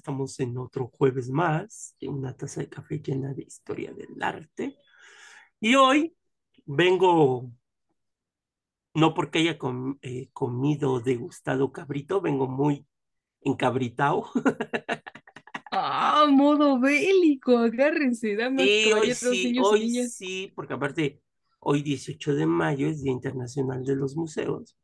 estamos 0.00 0.38
en 0.40 0.58
otro 0.58 0.88
jueves 0.88 1.30
más 1.30 1.96
de 2.00 2.08
una 2.08 2.36
taza 2.36 2.60
de 2.62 2.68
café 2.70 3.00
llena 3.00 3.34
de 3.34 3.42
historia 3.44 3.92
del 3.94 4.22
arte. 4.22 4.76
Y 5.60 5.76
hoy 5.76 6.16
vengo, 6.66 7.50
no 8.94 9.14
porque 9.14 9.38
haya 9.40 9.58
com- 9.58 9.98
eh, 10.02 10.30
comido, 10.32 11.00
degustado 11.00 11.72
cabrito, 11.72 12.20
vengo 12.20 12.48
muy 12.48 12.86
encabritado. 13.42 14.26
Ah, 15.72 16.26
modo 16.28 16.78
bélico, 16.80 17.58
agárrense, 17.58 18.36
damas, 18.36 18.70
Y 18.80 18.92
hoy 18.92 19.10
sí, 19.12 19.52
niños 19.52 19.72
y 19.72 19.76
hoy 19.76 19.88
niñas. 19.88 20.10
sí, 20.10 20.52
porque 20.54 20.74
aparte, 20.74 21.20
hoy 21.58 21.82
18 21.82 22.34
de 22.34 22.46
mayo 22.46 22.86
es 22.88 23.02
Día 23.02 23.12
Internacional 23.12 23.84
de 23.84 23.96
los 23.96 24.14
Museos. 24.16 24.76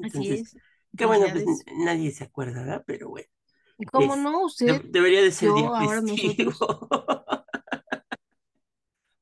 Así 0.00 0.28
Entonces, 0.28 0.40
es. 0.40 0.56
que 0.96 1.06
bueno, 1.06 1.30
pues 1.30 1.44
nadie 1.78 2.10
se 2.12 2.24
acuerda, 2.24 2.84
Pero 2.86 3.08
bueno, 3.10 3.28
¿Y 3.28 3.37
cómo 3.86 4.14
es, 4.14 4.20
no? 4.20 4.44
Usted, 4.44 4.82
debería 4.84 5.22
de 5.22 5.30
ser 5.30 5.50
nosotros. 5.50 6.58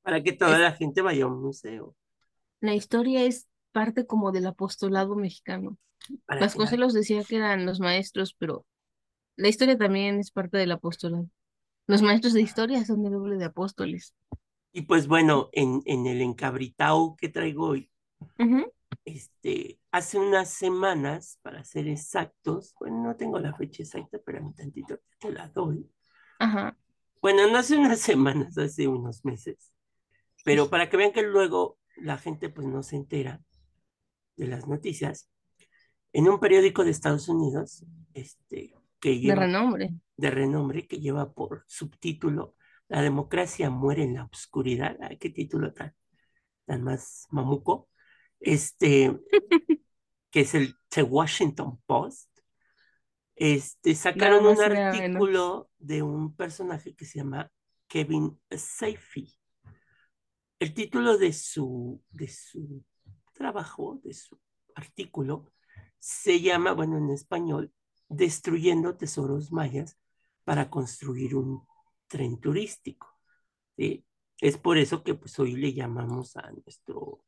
para 0.03 0.23
que 0.23 0.33
toda 0.33 0.57
Es, 0.57 0.61
la 0.61 0.73
gente 0.73 1.03
vaya 1.03 1.25
a 1.25 1.29
un 1.29 1.43
museo, 1.43 1.95
la 2.61 2.75
historia 2.75 3.25
es 3.25 3.47
parte 3.73 4.07
como 4.07 4.33
del 4.33 4.47
apostolado 4.47 5.15
mexicano. 5.17 5.79
para 6.25 6.41
que. 6.41 6.47
Vasconcelos 6.47 6.95
decía 6.95 7.23
que 7.25 7.37
eran 7.37 7.67
los 7.67 7.81
maestros, 7.81 8.34
pero 8.39 8.65
la 9.37 9.49
historia 9.49 9.77
también 9.77 10.19
es 10.19 10.31
parte 10.31 10.59
del 10.59 10.73
apostolado. 10.73 11.29
Los 11.87 12.03
maestros 12.03 12.33
de 12.33 12.43
historia 12.43 12.84
son 12.84 13.05
el 13.07 13.12
doble 13.12 13.37
de 13.37 13.45
apóstoles. 13.45 14.15
Y 14.73 14.83
pues 14.83 15.07
bueno, 15.07 15.49
en, 15.53 15.83
en 15.84 16.07
el 16.07 16.21
encabritao 16.21 17.17
que 17.17 17.29
traigo 17.29 17.69
hoy, 17.69 17.91
este, 19.05 19.79
hace 19.97 20.19
unas 20.19 20.51
semanas, 20.51 21.39
para 21.43 21.65
ser 21.65 21.89
exactos, 21.89 22.75
bueno, 22.81 23.03
no 23.03 23.17
tengo 23.17 23.39
la 23.41 23.55
fecha 23.55 23.83
exacta, 23.83 24.19
pero 24.25 24.45
un 24.45 24.55
tantito 24.55 24.99
te 25.19 25.33
la 25.33 25.49
doy. 25.49 25.91
Ajá. 26.39 26.77
Bueno, 27.21 27.47
no 27.51 27.59
hace 27.59 27.77
unas 27.77 28.01
semanas, 28.11 28.57
hace 28.59 28.89
unos 28.89 29.25
meses, 29.25 29.73
pero 30.45 30.71
para 30.71 30.91
que 30.91 30.97
vean 30.97 31.13
que 31.13 31.23
luego 31.23 31.79
la 31.97 32.19
gente 32.19 32.51
pues 32.51 32.67
no 32.69 32.83
se 32.83 32.97
entera 32.97 33.43
de 34.37 34.47
las 34.49 34.67
noticias, 34.69 35.31
en 36.13 36.29
un 36.29 36.41
periódico 36.41 36.85
de 36.85 36.91
Estados 36.93 37.29
Unidos, 37.29 37.85
este, 38.15 38.75
que 39.01 39.21
De 39.21 39.35
lleva 39.35 39.37
renombre. 39.37 39.91
de 40.17 40.31
renombre 40.31 40.87
que 40.89 41.01
lleva 41.01 41.33
por 41.35 41.65
subtítulo 41.69 42.57
La 42.89 43.03
democracia 43.03 43.71
muere 43.71 44.05
en 44.05 44.15
la 44.15 44.25
oscuridad. 44.27 44.97
Ay, 45.03 45.19
qué 45.19 45.31
título 45.31 45.73
tan, 45.75 45.95
tan 46.67 46.83
más 46.85 47.27
mamuco. 47.31 47.89
Este, 48.41 49.19
que 50.37 50.42
es 50.42 50.55
el 50.55 50.77
The 50.91 51.03
Washington 51.03 51.81
Post. 51.87 52.29
Este, 53.34 53.95
sacaron 53.95 54.45
un 54.45 54.61
artículo 54.61 55.70
de 55.78 56.03
un 56.03 56.37
personaje 56.37 56.95
que 56.95 57.06
se 57.06 57.20
llama 57.20 57.51
Kevin 57.89 58.39
Safey. 58.51 59.34
El 60.59 60.75
título 60.75 61.17
de 61.17 61.33
su, 61.33 62.03
de 62.11 62.28
su 62.28 62.84
trabajo, 63.33 63.99
de 64.05 64.12
su 64.12 64.38
artículo, 64.75 65.50
se 65.99 66.43
llama, 66.43 66.72
bueno, 66.72 66.99
en 66.99 67.09
español, 67.09 67.72
Destruyendo 68.11 68.94
tesoros 68.94 69.53
mayas 69.53 69.99
para 70.44 70.69
construir 70.69 71.34
un 71.34 71.66
tren 72.09 72.38
turístico. 72.38 73.09
¿sí? 73.75 74.05
Es 74.38 74.59
por 74.59 74.77
eso 74.77 75.03
que 75.03 75.15
pues 75.15 75.38
hoy 75.38 75.56
le 75.56 75.72
llamamos 75.72 76.37
a 76.37 76.53
nuestro, 76.53 77.25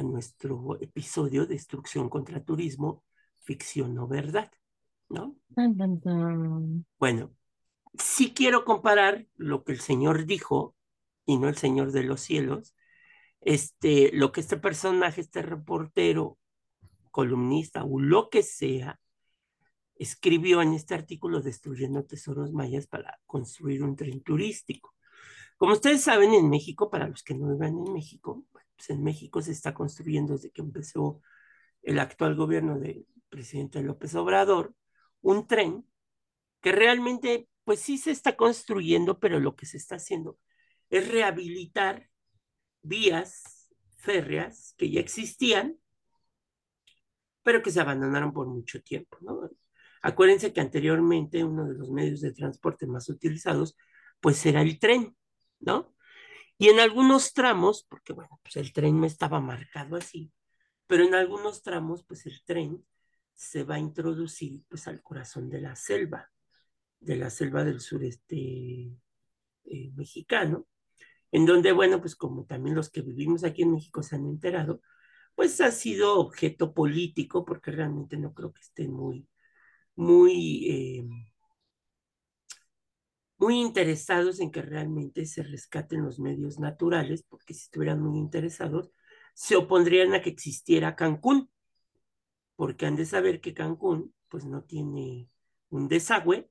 a 0.00 0.02
nuestro 0.02 0.80
episodio 0.80 1.46
Destrucción 1.46 2.08
contra 2.08 2.42
Turismo, 2.42 3.04
ficción 3.40 3.98
o 3.98 4.08
verdad, 4.08 4.50
¿no? 5.10 5.36
Bueno, 6.98 7.30
sí 7.98 8.32
quiero 8.32 8.64
comparar 8.64 9.26
lo 9.36 9.62
que 9.62 9.72
el 9.72 9.80
Señor 9.80 10.24
dijo 10.24 10.74
y 11.26 11.36
no 11.38 11.48
el 11.48 11.56
Señor 11.56 11.92
de 11.92 12.02
los 12.02 12.22
cielos, 12.22 12.74
este, 13.42 14.10
lo 14.14 14.32
que 14.32 14.40
este 14.40 14.56
personaje, 14.56 15.20
este 15.20 15.42
reportero, 15.42 16.38
columnista 17.10 17.84
o 17.84 18.00
lo 18.00 18.30
que 18.30 18.42
sea, 18.42 18.98
escribió 19.96 20.62
en 20.62 20.72
este 20.72 20.94
artículo 20.94 21.42
Destruyendo 21.42 22.06
Tesoros 22.06 22.52
Mayas 22.52 22.86
para 22.86 23.20
construir 23.26 23.82
un 23.82 23.96
tren 23.96 24.22
turístico. 24.22 24.94
Como 25.58 25.74
ustedes 25.74 26.02
saben, 26.02 26.32
en 26.32 26.48
México, 26.48 26.88
para 26.88 27.06
los 27.06 27.22
que 27.22 27.34
no 27.34 27.50
viven 27.50 27.76
en 27.86 27.92
México, 27.92 28.46
pues 28.80 28.88
en 28.88 29.04
México 29.04 29.42
se 29.42 29.52
está 29.52 29.74
construyendo 29.74 30.32
desde 30.32 30.50
que 30.50 30.62
empezó 30.62 31.20
el 31.82 31.98
actual 31.98 32.34
gobierno 32.34 32.78
del 32.78 33.06
presidente 33.28 33.82
López 33.82 34.14
Obrador, 34.14 34.74
un 35.20 35.46
tren 35.46 35.86
que 36.62 36.72
realmente, 36.72 37.46
pues 37.64 37.80
sí 37.80 37.98
se 37.98 38.10
está 38.10 38.36
construyendo, 38.36 39.20
pero 39.20 39.38
lo 39.38 39.54
que 39.54 39.66
se 39.66 39.76
está 39.76 39.96
haciendo 39.96 40.38
es 40.88 41.12
rehabilitar 41.12 42.08
vías 42.80 43.70
férreas 43.98 44.74
que 44.78 44.90
ya 44.90 45.00
existían, 45.00 45.78
pero 47.42 47.62
que 47.62 47.70
se 47.70 47.80
abandonaron 47.80 48.32
por 48.32 48.46
mucho 48.46 48.82
tiempo. 48.82 49.18
Acuérdense 50.00 50.54
que 50.54 50.62
anteriormente 50.62 51.44
uno 51.44 51.66
de 51.66 51.74
los 51.74 51.90
medios 51.90 52.22
de 52.22 52.32
transporte 52.32 52.86
más 52.86 53.10
utilizados, 53.10 53.76
pues 54.20 54.44
era 54.46 54.62
el 54.62 54.78
tren, 54.78 55.14
¿no? 55.58 55.94
Y 56.60 56.68
en 56.68 56.78
algunos 56.78 57.32
tramos, 57.32 57.86
porque 57.88 58.12
bueno, 58.12 58.38
pues 58.42 58.56
el 58.56 58.74
tren 58.74 59.00
no 59.00 59.06
estaba 59.06 59.40
marcado 59.40 59.96
así, 59.96 60.30
pero 60.86 61.04
en 61.04 61.14
algunos 61.14 61.62
tramos, 61.62 62.04
pues 62.04 62.26
el 62.26 62.44
tren 62.44 62.84
se 63.32 63.64
va 63.64 63.76
a 63.76 63.78
introducir 63.78 64.62
pues 64.68 64.86
al 64.86 65.00
corazón 65.00 65.48
de 65.48 65.62
la 65.62 65.74
selva, 65.74 66.30
de 66.98 67.16
la 67.16 67.30
selva 67.30 67.64
del 67.64 67.80
sureste 67.80 68.36
eh, 69.64 69.90
mexicano, 69.94 70.66
en 71.32 71.46
donde, 71.46 71.72
bueno, 71.72 71.98
pues 71.98 72.14
como 72.14 72.44
también 72.44 72.76
los 72.76 72.90
que 72.90 73.00
vivimos 73.00 73.42
aquí 73.42 73.62
en 73.62 73.72
México 73.72 74.02
se 74.02 74.16
han 74.16 74.26
enterado, 74.26 74.82
pues 75.34 75.62
ha 75.62 75.70
sido 75.70 76.18
objeto 76.18 76.74
político, 76.74 77.46
porque 77.46 77.70
realmente 77.70 78.18
no 78.18 78.34
creo 78.34 78.52
que 78.52 78.60
estén 78.60 78.92
muy, 78.92 79.26
muy, 79.96 80.68
eh, 80.70 81.04
muy 83.40 83.60
interesados 83.60 84.40
en 84.40 84.52
que 84.52 84.62
realmente 84.62 85.26
se 85.26 85.42
rescaten 85.42 86.04
los 86.04 86.20
medios 86.20 86.60
naturales, 86.60 87.24
porque 87.24 87.54
si 87.54 87.62
estuvieran 87.64 88.00
muy 88.02 88.18
interesados, 88.18 88.92
se 89.34 89.56
opondrían 89.56 90.14
a 90.14 90.22
que 90.22 90.30
existiera 90.30 90.96
Cancún, 90.96 91.50
porque 92.56 92.86
han 92.86 92.96
de 92.96 93.06
saber 93.06 93.40
que 93.40 93.54
Cancún, 93.54 94.14
pues 94.28 94.44
no 94.44 94.62
tiene 94.64 95.28
un 95.70 95.88
desagüe 95.88 96.48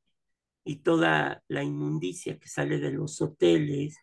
y 0.65 0.77
toda 0.77 1.43
la 1.47 1.63
inmundicia 1.63 2.39
que 2.39 2.49
sale 2.49 2.79
de 2.79 2.91
los 2.91 3.21
hoteles, 3.21 3.97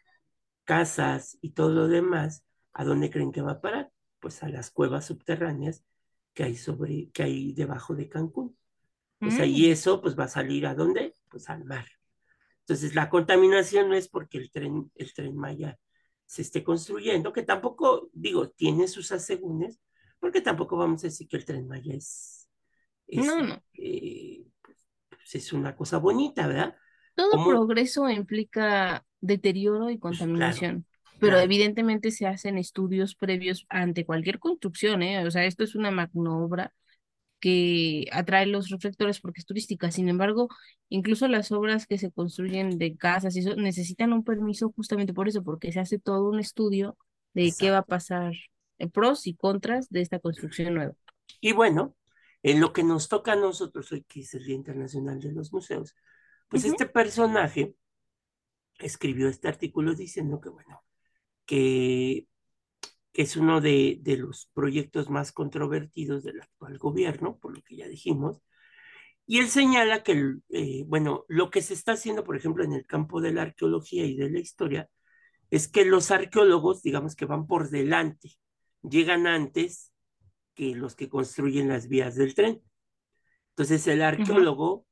casas 0.64 1.38
y 1.42 1.53
todo 1.53 1.70
lo 1.70 1.88
demás, 1.88 2.44
¿a 2.72 2.84
dónde 2.84 3.10
creen 3.10 3.32
que 3.32 3.42
va 3.42 3.53
a 3.54 3.60
parar? 3.60 3.92
Pues 4.20 4.42
a 4.42 4.48
las 4.48 4.70
cuevas 4.70 5.06
subterráneas 5.06 5.84
que 6.34 6.44
hay 6.44 6.56
sobre, 6.56 7.10
que 7.12 7.24
hay 7.24 7.54
debajo 7.54 7.94
de 7.94 8.08
Cancún. 8.08 8.56
O 9.22 9.30
sea, 9.30 9.47
y 9.47 9.66
Mm, 9.66 9.70
eso 9.70 10.00
pues 10.03 10.18
va 10.18 10.24
a 10.24 10.28
salir 10.28 10.66
a 10.66 10.74
dónde? 10.74 11.14
Pues 11.30 11.50
al 11.50 11.65
mar. 11.65 11.86
Entonces, 12.66 12.97
la 12.97 13.09
contaminación 13.09 13.89
no 13.89 13.95
es 13.95 14.09
porque 14.09 14.39
el 14.39 14.51
tren, 14.51 14.91
el 14.97 15.15
tren 15.15 15.36
Maya 15.36 15.78
se 16.24 16.42
esté 16.42 16.65
construyendo, 16.65 17.33
que 17.33 17.45
tampoco, 17.45 18.10
digo, 18.13 18.51
tiene 18.51 18.89
sus 18.89 19.13
asegúnes, 19.13 19.80
porque 20.18 20.41
tampoco 20.41 20.77
vamos 20.77 21.04
a 21.04 21.07
decir 21.07 21.28
que 21.28 21.36
el 21.36 21.45
tren 21.45 21.68
Maya 21.68 21.95
es, 21.95 22.48
es, 23.07 23.24
No, 23.24 23.41
no. 23.41 23.63
eh, 23.74 24.45
pues 25.09 25.34
es 25.36 25.53
una 25.53 25.77
cosa 25.77 25.98
bonita, 25.98 26.48
¿verdad? 26.48 26.74
Todo 27.15 27.48
progreso 27.48 28.09
implica 28.10 29.04
deterioro 29.21 29.89
y 29.89 29.98
pues 29.98 30.18
claro, 30.18 30.33
contaminación, 30.33 30.86
pero 31.21 31.34
claro, 31.34 31.45
evidentemente 31.45 32.10
se 32.10 32.27
hacen 32.27 32.59
estudios 32.59 33.15
previos 33.15 33.65
ante 33.68 34.04
cualquier 34.04 34.41
construcción, 34.41 35.03
¿eh? 35.03 35.24
O 35.24 35.30
sea, 35.30 35.45
esto 35.45 35.63
es 35.63 35.77
una 35.77 35.92
magnoobra 35.92 36.72
que 37.41 38.06
atrae 38.12 38.47
los 38.47 38.71
reflectores 38.71 39.21
porque 39.21 39.41
es 39.41 39.47
turística. 39.47 39.91
Sin 39.91 40.09
embargo, 40.09 40.48
incluso 40.88 41.28
las 41.28 41.53
obras 41.53 41.86
que 41.86 41.98
se 41.98 42.10
construyen 42.10 42.78
de 42.78 42.97
casas 42.97 43.36
y 43.36 43.41
eso 43.41 43.54
necesitan 43.56 44.12
un 44.12 44.24
permiso 44.24 44.72
justamente 44.74 45.12
por 45.12 45.28
eso, 45.28 45.42
porque 45.42 45.72
se 45.72 45.80
hace 45.80 45.98
todo 45.98 46.30
un 46.30 46.41
estudio 46.41 46.97
de 47.34 47.53
qué 47.59 47.71
va 47.71 47.78
a 47.78 47.84
pasar, 47.84 48.33
eh, 48.78 48.88
pros 48.88 49.27
y 49.27 49.34
contras 49.34 49.88
de 49.91 50.00
esta 50.00 50.18
construcción 50.18 50.74
nueva. 50.74 50.94
Y 51.41 51.53
bueno, 51.53 51.94
en 52.42 52.60
lo 52.60 52.72
que 52.72 52.83
nos 52.83 53.09
toca 53.09 53.33
a 53.33 53.36
nosotros 53.36 53.91
hoy, 53.92 54.04
que 54.04 54.21
es 54.21 54.34
el 54.34 54.44
Día 54.44 54.54
Internacional 54.54 55.21
de 55.21 55.32
los 55.32 55.53
Museos, 55.53 55.94
pues 56.48 56.65
este 56.65 56.86
personaje 56.86 57.74
escribió 58.78 59.28
este 59.28 59.48
artículo 59.48 59.94
diciendo 59.94 60.41
que, 60.41 60.48
bueno, 60.48 60.84
que, 61.44 62.27
que 63.16 63.22
es 63.22 63.34
uno 63.34 63.63
de, 63.63 63.98
de, 64.03 64.18
los 64.18 64.51
proyectos 64.53 65.09
más 65.09 65.33
controvertidos 65.33 66.22
del 66.22 66.39
actual 66.42 66.77
gobierno, 66.77 67.39
por 67.39 67.57
lo 67.57 67.63
que 67.63 67.74
ya 67.74 67.89
dijimos, 67.89 68.42
y 69.24 69.39
él 69.39 69.48
señala 69.48 70.03
que, 70.03 70.34
eh, 70.51 70.84
bueno, 70.86 71.24
lo 71.27 71.48
que 71.48 71.63
se 71.63 71.72
está 71.72 71.92
haciendo, 71.92 72.24
por 72.24 72.36
ejemplo, 72.36 72.63
en 72.63 72.74
el 72.74 72.86
campo 72.86 73.22
de 73.22 73.33
la 73.33 73.41
arqueología 73.41 74.04
y 74.04 74.16
de 74.18 74.28
la 74.28 74.39
historia, 74.39 74.91
es 75.51 75.66
que 75.66 75.86
los 75.86 76.10
arqueólogos, 76.10 76.83
digamos 76.83 77.16
que 77.16 77.24
van 77.24 77.47
por 77.47 77.71
delante, 77.71 78.33
llegan 78.83 79.27
antes 79.27 79.95
que 80.54 80.74
los 80.74 80.95
que 80.95 81.09
construyen 81.09 81.68
las 81.68 81.89
vías 81.89 82.16
del 82.16 82.34
tren. 82.34 82.63
Entonces 83.53 83.86
el 83.86 84.03
arqueólogo, 84.03 84.86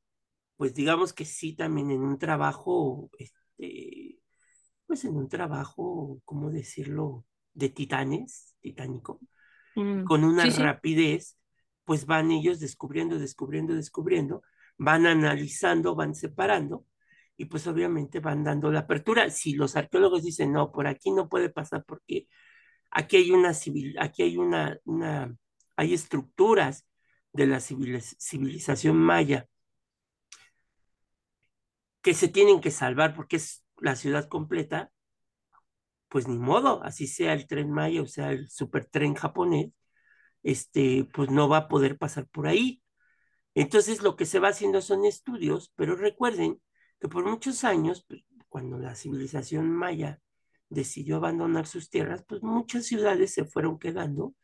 pues 0.56 0.72
digamos 0.72 1.12
que 1.12 1.26
sí, 1.26 1.54
también 1.54 1.90
en 1.90 2.00
un 2.00 2.18
trabajo, 2.18 3.10
este, 3.18 4.18
pues 4.86 5.04
en 5.04 5.14
un 5.14 5.28
trabajo, 5.28 6.22
¿cómo 6.24 6.50
decirlo? 6.50 7.26
De 7.54 7.68
titanes, 7.70 8.54
titánico, 8.60 9.20
Mm, 9.76 10.04
con 10.04 10.24
una 10.24 10.44
sí, 10.44 10.52
sí. 10.52 10.62
rapidez, 10.62 11.38
pues 11.84 12.06
van 12.06 12.30
ellos 12.30 12.60
descubriendo, 12.60 13.18
descubriendo, 13.18 13.74
descubriendo, 13.74 14.42
van 14.78 15.06
analizando, 15.06 15.94
van 15.94 16.14
separando 16.14 16.86
y 17.36 17.46
pues 17.46 17.66
obviamente 17.66 18.20
van 18.20 18.44
dando 18.44 18.70
la 18.72 18.80
apertura. 18.80 19.30
Si 19.30 19.54
los 19.54 19.76
arqueólogos 19.76 20.22
dicen, 20.24 20.52
no, 20.52 20.72
por 20.72 20.86
aquí 20.86 21.10
no 21.10 21.28
puede 21.28 21.50
pasar 21.50 21.84
porque 21.86 22.28
aquí 22.90 23.16
hay 23.18 23.30
una 23.32 23.54
civil, 23.54 23.96
aquí 24.00 24.22
hay 24.22 24.36
una, 24.38 24.78
una, 24.84 25.36
hay 25.76 25.94
estructuras 25.94 26.86
de 27.32 27.46
la 27.46 27.60
civilización 27.60 28.96
maya 28.96 29.48
que 32.02 32.14
se 32.14 32.28
tienen 32.28 32.60
que 32.60 32.70
salvar 32.70 33.14
porque 33.14 33.36
es 33.36 33.64
la 33.78 33.96
ciudad 33.96 34.28
completa, 34.28 34.92
pues 36.14 36.28
ni 36.28 36.38
modo, 36.38 36.80
así 36.84 37.08
sea 37.08 37.32
el 37.32 37.48
tren 37.48 37.72
Maya 37.72 38.00
o 38.00 38.06
sea 38.06 38.30
el 38.30 38.48
supertren 38.48 39.14
japonés, 39.16 39.72
este, 40.44 41.08
pues 41.12 41.28
no 41.28 41.48
va 41.48 41.56
a 41.56 41.68
poder 41.68 41.98
pasar 41.98 42.28
por 42.28 42.46
ahí. 42.46 42.80
Entonces 43.54 44.00
lo 44.00 44.14
que 44.14 44.24
se 44.24 44.38
va 44.38 44.50
haciendo 44.50 44.80
son 44.80 45.04
estudios, 45.06 45.72
pero 45.74 45.96
recuerden 45.96 46.62
que 47.00 47.08
por 47.08 47.24
muchos 47.28 47.64
años, 47.64 48.04
pues, 48.06 48.22
cuando 48.48 48.78
la 48.78 48.94
civilización 48.94 49.68
maya 49.72 50.20
decidió 50.68 51.16
abandonar 51.16 51.66
sus 51.66 51.90
tierras, 51.90 52.24
pues 52.28 52.44
muchas 52.44 52.86
ciudades 52.86 53.34
se 53.34 53.44
fueron 53.44 53.80
quedando 53.80 54.36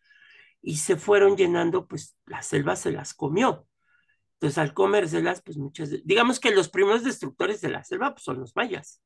y 0.61 0.78
se 0.78 0.96
fueron 0.96 1.37
llenando, 1.37 1.87
pues 1.87 2.17
la 2.26 2.43
selva 2.43 2.75
se 2.75 2.90
las 2.90 3.14
comió. 3.14 3.69
Entonces 4.34 4.58
al 4.58 4.75
comérselas, 4.75 5.40
pues 5.40 5.56
muchas, 5.56 5.90
digamos 6.05 6.40
que 6.40 6.50
los 6.50 6.69
primeros 6.69 7.05
destructores 7.05 7.61
de 7.61 7.69
la 7.69 7.84
selva 7.84 8.12
pues, 8.14 8.25
son 8.25 8.40
los 8.40 8.56
mayas 8.56 9.00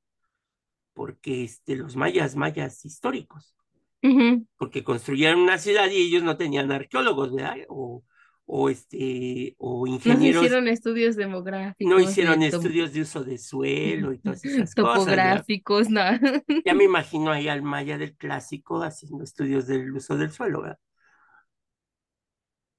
porque 0.94 1.44
este, 1.44 1.76
los 1.76 1.96
mayas, 1.96 2.36
mayas 2.36 2.84
históricos, 2.84 3.54
uh 4.02 4.08
-huh. 4.08 4.46
porque 4.56 4.82
construyeron 4.82 5.40
una 5.40 5.58
ciudad 5.58 5.90
y 5.90 5.96
ellos 5.96 6.22
no 6.22 6.36
tenían 6.36 6.72
arqueólogos, 6.72 7.34
¿verdad? 7.34 7.56
O, 7.68 8.04
o 8.46 8.70
este, 8.70 9.54
o 9.58 9.86
ingenieros. 9.86 10.40
No 10.40 10.46
hicieron 10.46 10.68
estudios 10.68 11.16
demográficos. 11.16 11.90
No 11.90 12.00
hicieron 12.00 12.40
de 12.40 12.48
estudios 12.48 12.92
de 12.92 13.02
uso 13.02 13.24
de 13.24 13.38
suelo 13.38 14.12
y 14.12 14.18
todas 14.18 14.44
esas 14.44 14.74
Topográficos, 14.74 15.88
cosas. 15.88 16.20
no. 16.22 16.62
Ya 16.64 16.74
me 16.74 16.84
imagino 16.84 17.30
ahí 17.30 17.48
al 17.48 17.62
maya 17.62 17.98
del 17.98 18.14
clásico 18.16 18.82
haciendo 18.82 19.24
estudios 19.24 19.66
del 19.66 19.92
uso 19.92 20.16
del 20.16 20.30
suelo, 20.30 20.62
¿verdad? 20.62 20.78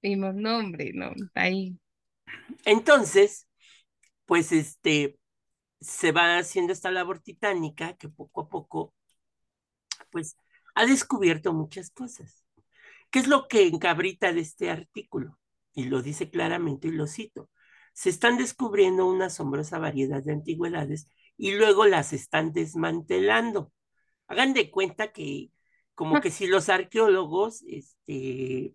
No, 0.04 0.60
hombre, 0.60 0.92
no, 0.94 1.12
ahí. 1.34 1.76
Entonces, 2.64 3.48
pues 4.26 4.52
este, 4.52 5.18
se 5.86 6.12
va 6.12 6.38
haciendo 6.38 6.74
esta 6.74 6.92
labor 6.92 7.20
titánica 7.20 7.96
que 7.98 8.10
poco 8.10 8.42
a 8.42 8.50
poco, 8.50 8.94
pues, 10.12 10.38
ha 10.76 10.86
descubierto 10.86 11.54
muchas 11.54 11.92
cosas. 11.92 12.44
¿Qué 13.12 13.20
es 13.20 13.28
lo 13.28 13.48
que 13.48 13.68
encabrita 13.68 14.34
de 14.34 14.42
este 14.42 14.70
artículo? 14.70 15.40
Y 15.74 15.86
lo 15.86 16.02
dice 16.02 16.30
claramente 16.30 16.88
y 16.88 16.92
lo 16.92 17.08
cito. 17.08 17.50
Se 17.94 18.10
están 18.10 18.38
descubriendo 18.38 19.08
una 19.08 19.28
asombrosa 19.28 19.80
variedad 19.80 20.24
de 20.24 20.34
antigüedades 20.34 21.08
y 21.38 21.54
luego 21.56 21.86
las 21.86 22.14
están 22.14 22.52
desmantelando. 22.52 23.72
Hagan 24.28 24.54
de 24.54 24.72
cuenta 24.72 25.12
que 25.12 25.52
como 25.94 26.20
que 26.20 26.32
si 26.32 26.48
los 26.48 26.68
arqueólogos 26.68 27.64
este, 27.68 28.74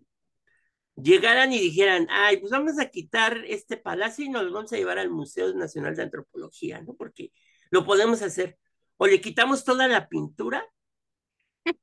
llegaran 1.01 1.53
y 1.53 1.59
dijeran, 1.59 2.07
ay, 2.09 2.37
pues 2.37 2.51
vamos 2.51 2.79
a 2.79 2.89
quitar 2.89 3.43
este 3.47 3.77
palacio 3.77 4.25
y 4.25 4.29
nos 4.29 4.43
lo 4.43 4.53
vamos 4.53 4.71
a 4.73 4.77
llevar 4.77 4.99
al 4.99 5.09
Museo 5.09 5.53
Nacional 5.53 5.95
de 5.95 6.03
Antropología, 6.03 6.81
¿no? 6.81 6.93
Porque 6.95 7.31
lo 7.69 7.85
podemos 7.85 8.21
hacer. 8.21 8.57
O 8.97 9.07
le 9.07 9.21
quitamos 9.21 9.63
toda 9.63 9.87
la 9.87 10.07
pintura, 10.07 10.63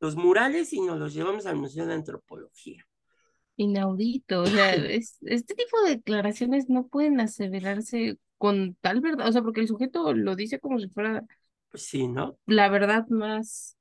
los 0.01 0.17
murales 0.17 0.73
y 0.73 0.81
nos 0.81 0.99
los 0.99 1.15
llevamos 1.15 1.47
al 1.47 1.57
Museo 1.57 1.87
de 1.87 1.95
Antropología. 1.95 2.87
Inaudito, 3.57 4.43
o 4.43 4.47
sea, 4.47 4.75
es, 4.75 5.19
este 5.23 5.55
tipo 5.55 5.83
de 5.83 5.97
declaraciones 5.97 6.69
no 6.69 6.87
pueden 6.87 7.21
aseverarse 7.21 8.19
con 8.37 8.77
tal 8.81 9.01
verdad, 9.01 9.29
o 9.29 9.33
sea, 9.33 9.43
porque 9.43 9.61
el 9.61 9.69
sujeto 9.69 10.15
lo 10.15 10.37
dice 10.37 10.61
como 10.61 10.79
si 10.79 10.89
fuera 10.89 11.25
pues 11.71 11.85
sí, 11.85 12.09
¿no? 12.09 12.39
La 12.47 12.69
verdad 12.69 13.07
más, 13.09 13.77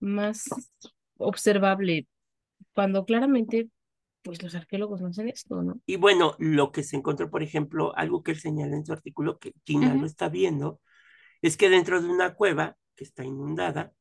más 0.00 0.48
observable, 1.16 2.08
cuando 2.74 3.04
claramente 3.04 3.68
pues 4.22 4.42
los 4.42 4.54
arqueólogos 4.54 5.00
no 5.00 5.08
hacen 5.08 5.28
esto, 5.28 5.62
¿no? 5.62 5.80
Y 5.86 5.96
bueno, 5.96 6.34
lo 6.38 6.72
que 6.72 6.82
se 6.82 6.96
encontró, 6.96 7.30
por 7.30 7.42
ejemplo, 7.42 7.96
algo 7.96 8.22
que 8.22 8.32
él 8.32 8.40
señala 8.40 8.76
en 8.76 8.86
su 8.86 8.92
artículo, 8.92 9.38
que 9.38 9.52
Gina 9.64 9.88
uh 9.88 9.96
-huh. 9.96 10.00
lo 10.00 10.06
está 10.06 10.28
viendo, 10.28 10.80
es 11.42 11.56
que 11.56 11.68
dentro 11.68 12.00
de 12.00 12.08
una 12.08 12.34
cueva 12.34 12.76
que 12.94 13.04
está 13.04 13.24
inundada, 13.24 13.92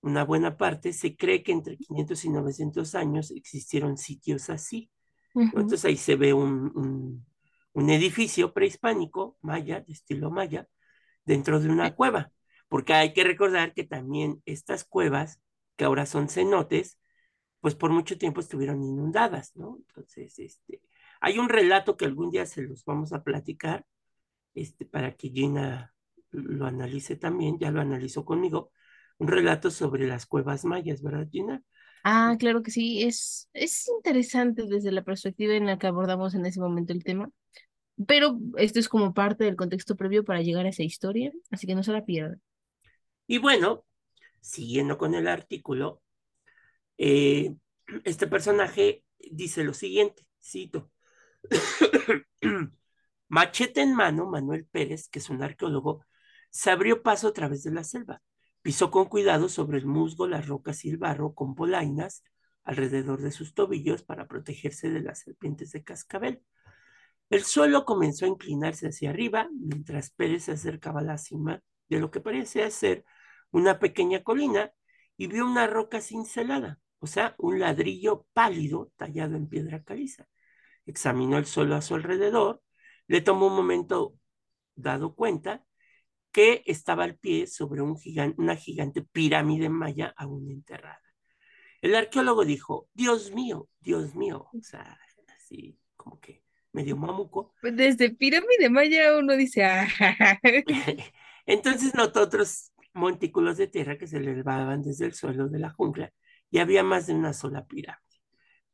una 0.00 0.24
buena 0.24 0.56
parte, 0.56 0.92
se 0.92 1.16
cree 1.16 1.42
que 1.42 1.52
entre 1.52 1.76
500 1.76 2.24
y 2.24 2.30
900 2.30 2.94
años 2.94 3.30
existieron 3.30 3.98
sitios 3.98 4.48
así. 4.50 4.90
Uh 5.34 5.42
-huh. 5.42 5.44
Entonces 5.46 5.84
ahí 5.84 5.96
se 5.96 6.16
ve 6.16 6.32
un, 6.32 6.72
un, 6.74 7.26
un, 7.72 7.90
edificio 7.90 8.54
prehispánico, 8.54 9.36
maya, 9.42 9.80
de 9.80 9.92
estilo 9.92 10.30
maya, 10.30 10.66
dentro 11.24 11.60
de 11.60 11.68
una 11.68 11.94
cueva. 11.94 12.32
Porque 12.68 12.94
hay 12.94 13.12
que 13.12 13.24
recordar 13.24 13.74
que 13.74 13.84
también 13.84 14.42
estas 14.46 14.84
cuevas, 14.84 15.40
que 15.76 15.84
ahora 15.84 16.06
son 16.06 16.28
cenotes, 16.28 16.98
pues 17.60 17.74
por 17.74 17.90
mucho 17.90 18.18
tiempo 18.18 18.40
estuvieron 18.40 18.82
inundadas, 18.82 19.56
¿no? 19.56 19.78
Entonces, 19.88 20.38
este, 20.38 20.80
hay 21.20 21.38
un 21.38 21.48
relato 21.48 21.96
que 21.96 22.04
algún 22.04 22.30
día 22.30 22.46
se 22.46 22.62
los 22.62 22.84
vamos 22.84 23.12
a 23.12 23.22
platicar, 23.22 23.84
este, 24.54 24.84
para 24.84 25.16
que 25.16 25.30
Gina 25.30 25.94
lo 26.30 26.66
analice 26.66 27.16
también, 27.16 27.58
ya 27.58 27.70
lo 27.70 27.80
analizó 27.80 28.24
conmigo, 28.24 28.72
un 29.18 29.28
relato 29.28 29.70
sobre 29.70 30.06
las 30.06 30.26
cuevas 30.26 30.64
mayas, 30.64 31.02
¿verdad, 31.02 31.28
Gina? 31.30 31.62
Ah, 32.04 32.36
claro 32.38 32.62
que 32.62 32.70
sí, 32.70 33.02
es, 33.02 33.48
es 33.52 33.88
interesante 33.88 34.64
desde 34.66 34.92
la 34.92 35.02
perspectiva 35.02 35.54
en 35.54 35.66
la 35.66 35.78
que 35.78 35.88
abordamos 35.88 36.34
en 36.34 36.46
ese 36.46 36.60
momento 36.60 36.92
el 36.92 37.04
tema, 37.04 37.30
pero 38.06 38.38
esto 38.56 38.78
es 38.78 38.88
como 38.88 39.12
parte 39.12 39.44
del 39.44 39.56
contexto 39.56 39.96
previo 39.96 40.24
para 40.24 40.42
llegar 40.42 40.66
a 40.66 40.68
esa 40.68 40.84
historia, 40.84 41.32
así 41.50 41.66
que 41.66 41.74
no 41.74 41.82
se 41.82 41.92
la 41.92 42.04
pierdan. 42.04 42.40
Y 43.26 43.38
bueno, 43.38 43.84
siguiendo 44.40 44.96
con 44.96 45.14
el 45.14 45.26
artículo, 45.26 46.00
eh, 46.98 47.54
este 48.04 48.26
personaje 48.26 49.04
dice 49.18 49.64
lo 49.64 49.74
siguiente, 49.74 50.26
cito, 50.42 50.90
machete 53.28 53.80
en 53.80 53.94
mano, 53.94 54.26
Manuel 54.26 54.66
Pérez, 54.66 55.08
que 55.08 55.20
es 55.20 55.30
un 55.30 55.42
arqueólogo, 55.42 56.04
se 56.50 56.70
abrió 56.70 57.02
paso 57.02 57.28
a 57.28 57.32
través 57.32 57.62
de 57.62 57.70
la 57.72 57.84
selva, 57.84 58.22
pisó 58.62 58.90
con 58.90 59.06
cuidado 59.06 59.48
sobre 59.48 59.78
el 59.78 59.86
musgo, 59.86 60.26
las 60.26 60.46
rocas 60.46 60.84
y 60.84 60.90
el 60.90 60.98
barro 60.98 61.34
con 61.34 61.54
polainas 61.54 62.24
alrededor 62.64 63.22
de 63.22 63.32
sus 63.32 63.54
tobillos 63.54 64.02
para 64.02 64.26
protegerse 64.26 64.90
de 64.90 65.00
las 65.00 65.20
serpientes 65.20 65.72
de 65.72 65.84
cascabel. 65.84 66.42
El 67.30 67.44
suelo 67.44 67.84
comenzó 67.84 68.24
a 68.24 68.28
inclinarse 68.28 68.88
hacia 68.88 69.10
arriba 69.10 69.48
mientras 69.52 70.10
Pérez 70.10 70.44
se 70.44 70.52
acercaba 70.52 71.00
a 71.00 71.04
la 71.04 71.18
cima 71.18 71.62
de 71.88 72.00
lo 72.00 72.10
que 72.10 72.20
parecía 72.20 72.70
ser 72.70 73.04
una 73.50 73.78
pequeña 73.78 74.22
colina 74.22 74.72
y 75.16 75.26
vio 75.26 75.46
una 75.46 75.66
roca 75.66 76.00
cincelada, 76.00 76.78
o 77.00 77.06
sea, 77.06 77.34
un 77.38 77.60
ladrillo 77.60 78.26
pálido 78.32 78.92
tallado 78.96 79.36
en 79.36 79.48
piedra 79.48 79.82
caliza. 79.82 80.26
Examinó 80.86 81.38
el 81.38 81.46
suelo 81.46 81.74
a 81.76 81.82
su 81.82 81.94
alrededor, 81.94 82.62
le 83.06 83.20
tomó 83.20 83.46
un 83.46 83.56
momento 83.56 84.14
dado 84.74 85.14
cuenta 85.14 85.64
que 86.32 86.62
estaba 86.66 87.04
al 87.04 87.16
pie 87.16 87.46
sobre 87.46 87.82
un 87.82 87.98
una 88.36 88.56
gigante 88.56 89.02
pirámide 89.02 89.68
maya 89.68 90.12
aún 90.16 90.50
enterrada. 90.50 91.02
El 91.80 91.94
arqueólogo 91.94 92.44
dijo, 92.44 92.88
Dios 92.92 93.32
mío, 93.32 93.68
Dios 93.80 94.14
mío, 94.14 94.48
o 94.52 94.62
sea, 94.62 94.98
así 95.36 95.78
como 95.96 96.20
que 96.20 96.42
medio 96.72 96.96
mamuco. 96.96 97.54
Desde 97.62 98.10
pirámide 98.10 98.68
maya 98.68 99.16
uno 99.16 99.36
dice, 99.36 99.64
ah. 99.64 99.88
Entonces 101.46 101.94
notó 101.94 102.22
otros 102.22 102.72
montículos 102.92 103.56
de 103.56 103.68
tierra 103.68 103.96
que 103.96 104.06
se 104.06 104.18
elevaban 104.18 104.82
desde 104.82 105.06
el 105.06 105.14
suelo 105.14 105.48
de 105.48 105.58
la 105.60 105.70
jungla 105.70 106.12
y 106.50 106.58
había 106.58 106.82
más 106.82 107.06
de 107.06 107.14
una 107.14 107.32
sola 107.32 107.66
pirámide. 107.66 108.02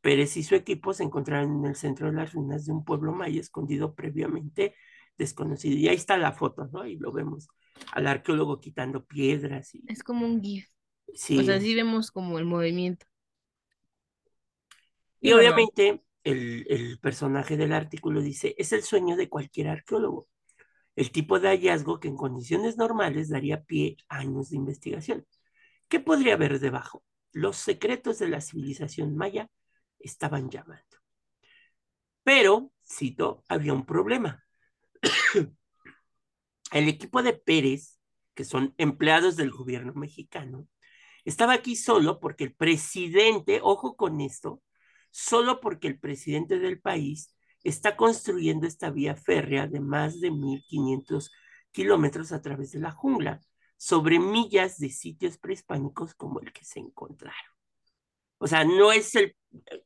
Pérez 0.00 0.36
y 0.36 0.42
su 0.42 0.54
equipo 0.54 0.92
se 0.92 1.02
encontraron 1.02 1.58
en 1.58 1.64
el 1.66 1.76
centro 1.76 2.08
de 2.08 2.16
las 2.16 2.32
ruinas 2.34 2.66
de 2.66 2.72
un 2.72 2.84
pueblo 2.84 3.12
maya 3.12 3.40
escondido 3.40 3.94
previamente 3.94 4.74
desconocido. 5.16 5.76
Y 5.76 5.88
ahí 5.88 5.96
está 5.96 6.18
la 6.18 6.32
foto, 6.32 6.68
¿no? 6.72 6.86
Y 6.86 6.96
lo 6.96 7.10
vemos 7.12 7.48
al 7.92 8.06
arqueólogo 8.06 8.60
quitando 8.60 9.04
piedras. 9.04 9.74
Y... 9.74 9.82
Es 9.86 10.02
como 10.02 10.26
un 10.26 10.42
GIF. 10.42 10.68
Sí. 11.14 11.38
O 11.38 11.42
sea, 11.42 11.60
sí 11.60 11.74
vemos 11.74 12.10
como 12.10 12.38
el 12.38 12.44
movimiento. 12.44 13.06
Y, 15.20 15.30
y 15.30 15.32
bueno. 15.32 15.48
obviamente 15.54 16.04
el, 16.22 16.66
el 16.68 16.98
personaje 16.98 17.56
del 17.56 17.72
artículo 17.72 18.20
dice, 18.20 18.54
es 18.58 18.72
el 18.72 18.82
sueño 18.82 19.16
de 19.16 19.28
cualquier 19.28 19.68
arqueólogo 19.68 20.28
el 20.96 21.10
tipo 21.10 21.40
de 21.40 21.48
hallazgo 21.48 22.00
que 22.00 22.08
en 22.08 22.16
condiciones 22.16 22.76
normales 22.76 23.28
daría 23.28 23.64
pie 23.64 23.96
a 24.08 24.18
años 24.18 24.50
de 24.50 24.56
investigación. 24.56 25.26
¿Qué 25.88 26.00
podría 26.00 26.34
haber 26.34 26.60
debajo? 26.60 27.04
Los 27.34 27.56
secretos 27.56 28.20
de 28.20 28.28
la 28.28 28.40
civilización 28.40 29.16
maya 29.16 29.50
estaban 29.98 30.50
llamando. 30.50 30.84
Pero 32.22 32.70
cito, 32.86 33.42
había 33.48 33.72
un 33.72 33.84
problema. 33.84 34.44
El 36.72 36.88
equipo 36.88 37.24
de 37.24 37.32
Pérez, 37.32 37.98
que 38.34 38.44
son 38.44 38.72
empleados 38.78 39.34
del 39.34 39.50
gobierno 39.50 39.92
mexicano, 39.94 40.68
estaba 41.24 41.54
aquí 41.54 41.74
solo 41.74 42.20
porque 42.20 42.44
el 42.44 42.54
presidente, 42.54 43.60
ojo 43.62 43.96
con 43.96 44.20
esto, 44.20 44.62
solo 45.10 45.60
porque 45.60 45.88
el 45.88 45.98
presidente 45.98 46.60
del 46.60 46.80
país 46.80 47.34
está 47.64 47.96
construyendo 47.96 48.66
esta 48.68 48.90
vía 48.90 49.16
férrea 49.16 49.66
de 49.66 49.80
más 49.80 50.20
de 50.20 50.30
1.500 50.30 51.32
kilómetros 51.72 52.30
a 52.30 52.42
través 52.42 52.70
de 52.70 52.78
la 52.78 52.92
jungla, 52.92 53.40
sobre 53.84 54.18
millas 54.18 54.78
de 54.78 54.88
sitios 54.90 55.36
prehispánicos 55.38 56.14
como 56.14 56.40
el 56.40 56.52
que 56.54 56.64
se 56.64 56.80
encontraron. 56.80 57.52
O 58.38 58.46
sea, 58.46 58.64
no 58.64 58.92
es 58.92 59.14
el, 59.16 59.36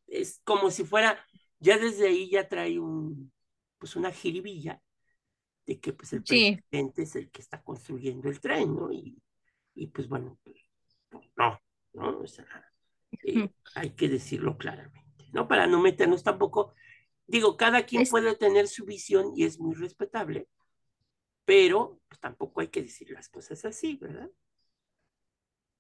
es 0.09 0.40
como 0.45 0.71
si 0.71 0.85
fuera, 0.85 1.19
ya 1.61 1.78
desde 1.78 2.09
ahí 2.09 2.31
ya 2.31 2.49
trae 2.49 2.78
un, 2.81 3.33
pues 3.78 3.97
una 3.97 4.12
jiribilla 4.12 4.83
de 5.67 5.81
que 5.81 5.93
pues 5.95 6.12
el 6.14 6.25
Sí. 6.25 6.59
presidente 6.71 7.02
es 7.02 7.17
el 7.17 7.31
que 7.31 7.43
está 7.43 7.62
construyendo 7.62 8.28
el 8.31 8.40
tren, 8.40 8.76
¿no? 8.76 8.93
Y, 8.93 9.23
y 9.75 9.88
pues 9.88 10.09
bueno, 10.09 10.38
no, 11.37 11.61
¿no? 11.95 12.19
O 12.21 12.26
sea, 12.26 12.47
eh, 13.23 13.45
hay 13.75 13.90
que 13.90 14.09
decirlo 14.09 14.57
claramente, 14.59 15.26
¿no? 15.33 15.49
Para 15.49 15.67
no 15.67 15.81
meternos 15.81 16.23
tampoco, 16.25 16.75
digo, 17.26 17.57
cada 17.57 17.85
quien 17.87 18.09
Es, 18.09 18.09
puede 18.09 18.37
tener 18.37 18.69
su 18.69 18.85
visión 18.85 19.33
y 19.37 19.45
es 19.45 19.61
muy 19.61 19.75
respetable, 19.76 20.49
pero 21.49 21.99
pues 22.07 22.21
tampoco 22.21 22.61
hay 22.61 22.69
que 22.69 22.83
decir 22.83 23.11
las 23.11 23.31
cosas 23.31 23.64
así, 23.64 23.97
¿verdad? 23.97 24.28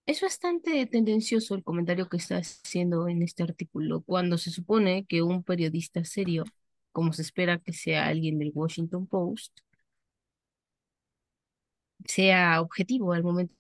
es 0.06 0.22
bastante 0.22 0.86
tendencioso 0.86 1.54
el 1.54 1.62
comentario 1.62 2.08
que 2.08 2.16
estás 2.16 2.62
haciendo 2.64 3.08
en 3.08 3.22
este 3.22 3.42
artículo, 3.42 4.00
cuando 4.00 4.38
se 4.38 4.50
supone 4.50 5.04
que 5.04 5.20
un 5.20 5.42
periodista 5.42 6.02
serio, 6.02 6.44
como 6.92 7.12
se 7.12 7.20
espera 7.20 7.58
que 7.58 7.74
sea 7.74 8.06
alguien 8.06 8.38
del 8.38 8.50
Washington 8.54 9.06
Post, 9.06 9.58
sea 12.06 12.62
objetivo 12.62 13.12
al 13.12 13.22
momento 13.22 13.54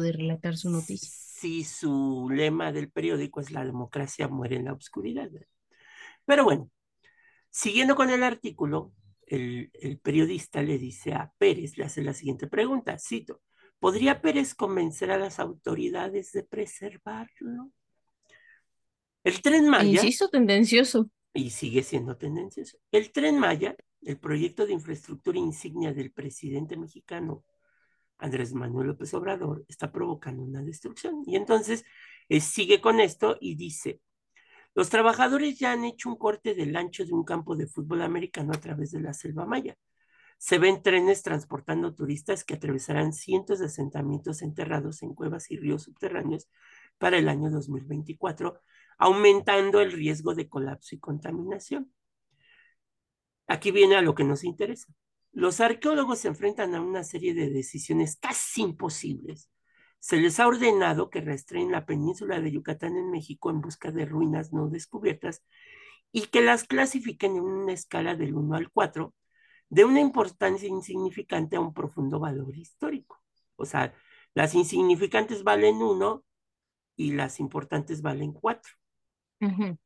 de 0.00 0.10
relatar 0.10 0.56
su 0.56 0.68
noticia. 0.70 1.08
si 1.08 1.62
su 1.62 2.28
lema 2.28 2.72
del 2.72 2.90
periódico 2.90 3.40
es 3.40 3.52
la 3.52 3.64
democracia 3.64 4.26
muere 4.26 4.56
en 4.56 4.64
la 4.64 4.72
oscuridad. 4.72 5.30
Pero 6.24 6.42
bueno, 6.42 6.68
siguiendo 7.50 7.94
con 7.94 8.10
el 8.10 8.24
artículo, 8.24 8.92
el, 9.34 9.70
el 9.74 9.98
periodista 9.98 10.62
le 10.62 10.78
dice 10.78 11.12
a 11.14 11.32
Pérez, 11.38 11.76
le 11.76 11.84
hace 11.84 12.02
la 12.02 12.14
siguiente 12.14 12.46
pregunta, 12.46 12.98
cito, 12.98 13.40
¿podría 13.78 14.20
Pérez 14.22 14.54
convencer 14.54 15.10
a 15.10 15.18
las 15.18 15.38
autoridades 15.38 16.32
de 16.32 16.44
preservarlo? 16.44 17.70
El 19.22 19.40
tren 19.40 19.68
Maya, 19.68 20.02
Insisto, 20.02 20.28
tendencioso. 20.28 21.10
y 21.32 21.50
sigue 21.50 21.82
siendo 21.82 22.16
tendencioso, 22.16 22.78
el 22.92 23.10
tren 23.12 23.38
Maya, 23.38 23.76
el 24.02 24.18
proyecto 24.18 24.66
de 24.66 24.74
infraestructura 24.74 25.38
insignia 25.38 25.92
del 25.92 26.12
presidente 26.12 26.76
mexicano 26.76 27.44
Andrés 28.18 28.52
Manuel 28.54 28.88
López 28.88 29.12
Obrador, 29.14 29.64
está 29.68 29.90
provocando 29.90 30.42
una 30.42 30.62
destrucción. 30.62 31.22
Y 31.26 31.36
entonces 31.36 31.84
eh, 32.28 32.40
sigue 32.40 32.80
con 32.80 33.00
esto 33.00 33.36
y 33.40 33.56
dice, 33.56 34.00
los 34.74 34.90
trabajadores 34.90 35.58
ya 35.58 35.72
han 35.72 35.84
hecho 35.84 36.08
un 36.08 36.16
corte 36.16 36.54
del 36.54 36.76
ancho 36.76 37.04
de 37.04 37.12
un 37.12 37.24
campo 37.24 37.54
de 37.54 37.66
fútbol 37.66 38.02
americano 38.02 38.52
a 38.52 38.60
través 38.60 38.90
de 38.90 39.00
la 39.00 39.14
selva 39.14 39.46
maya. 39.46 39.76
Se 40.36 40.58
ven 40.58 40.82
trenes 40.82 41.22
transportando 41.22 41.94
turistas 41.94 42.44
que 42.44 42.54
atravesarán 42.54 43.12
cientos 43.12 43.60
de 43.60 43.66
asentamientos 43.66 44.42
enterrados 44.42 45.02
en 45.02 45.14
cuevas 45.14 45.50
y 45.50 45.56
ríos 45.56 45.84
subterráneos 45.84 46.48
para 46.98 47.18
el 47.18 47.28
año 47.28 47.50
2024, 47.50 48.60
aumentando 48.98 49.80
el 49.80 49.92
riesgo 49.92 50.34
de 50.34 50.48
colapso 50.48 50.94
y 50.94 50.98
contaminación. 50.98 51.92
Aquí 53.46 53.70
viene 53.70 53.96
a 53.96 54.02
lo 54.02 54.14
que 54.14 54.24
nos 54.24 54.42
interesa. 54.42 54.92
Los 55.32 55.60
arqueólogos 55.60 56.20
se 56.20 56.28
enfrentan 56.28 56.74
a 56.74 56.80
una 56.80 57.04
serie 57.04 57.34
de 57.34 57.50
decisiones 57.50 58.16
casi 58.16 58.62
imposibles. 58.62 59.50
Se 60.04 60.18
les 60.18 60.38
ha 60.38 60.46
ordenado 60.46 61.08
que 61.08 61.22
rastreen 61.22 61.72
la 61.72 61.86
península 61.86 62.38
de 62.38 62.52
Yucatán 62.52 62.98
en 62.98 63.10
México 63.10 63.48
en 63.48 63.62
busca 63.62 63.90
de 63.90 64.04
ruinas 64.04 64.52
no 64.52 64.68
descubiertas 64.68 65.42
y 66.12 66.26
que 66.26 66.42
las 66.42 66.64
clasifiquen 66.64 67.38
en 67.38 67.44
una 67.44 67.72
escala 67.72 68.14
del 68.14 68.34
1 68.34 68.54
al 68.54 68.70
4, 68.70 69.14
de 69.70 69.86
una 69.86 70.00
importancia 70.00 70.68
insignificante 70.68 71.56
a 71.56 71.60
un 71.60 71.72
profundo 71.72 72.20
valor 72.20 72.54
histórico. 72.54 73.22
O 73.56 73.64
sea, 73.64 73.94
las 74.34 74.54
insignificantes 74.54 75.42
valen 75.42 75.76
1 75.76 76.22
y 76.96 77.12
las 77.12 77.40
importantes 77.40 78.02
valen 78.02 78.34
4. 78.34 78.74
Ujú. 79.40 79.78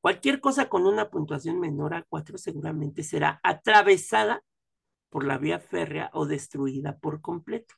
Cualquier 0.00 0.40
cosa 0.40 0.70
con 0.70 0.86
una 0.86 1.10
puntuación 1.10 1.60
menor 1.60 1.92
a 1.92 2.02
4 2.08 2.38
seguramente 2.38 3.02
será 3.02 3.40
atravesada 3.42 4.42
por 5.10 5.26
la 5.26 5.36
vía 5.36 5.58
férrea 5.58 6.08
o 6.14 6.24
destruida 6.24 6.96
por 6.96 7.20
completo. 7.20 7.74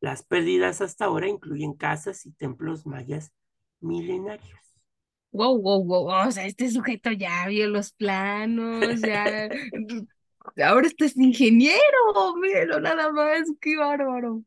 Las 0.00 0.22
pérdidas 0.22 0.80
hasta 0.80 1.06
ahora 1.06 1.28
incluyen 1.28 1.74
casas 1.74 2.24
y 2.26 2.32
templos 2.32 2.86
mayas 2.86 3.32
milenarios. 3.80 4.58
Wow, 5.32 5.60
wow, 5.60 5.84
wow. 5.84 6.28
O 6.28 6.32
sea, 6.32 6.46
este 6.46 6.70
sujeto 6.70 7.10
ya 7.12 7.46
vio 7.48 7.68
los 7.68 7.92
planos, 7.92 9.00
ya. 9.00 9.48
Ahora 10.64 10.86
estás 10.86 11.16
ingeniero, 11.16 12.36
míralo 12.40 12.80
nada 12.80 13.12
más, 13.12 13.42
qué 13.60 13.76
bárbaro. 13.76 14.42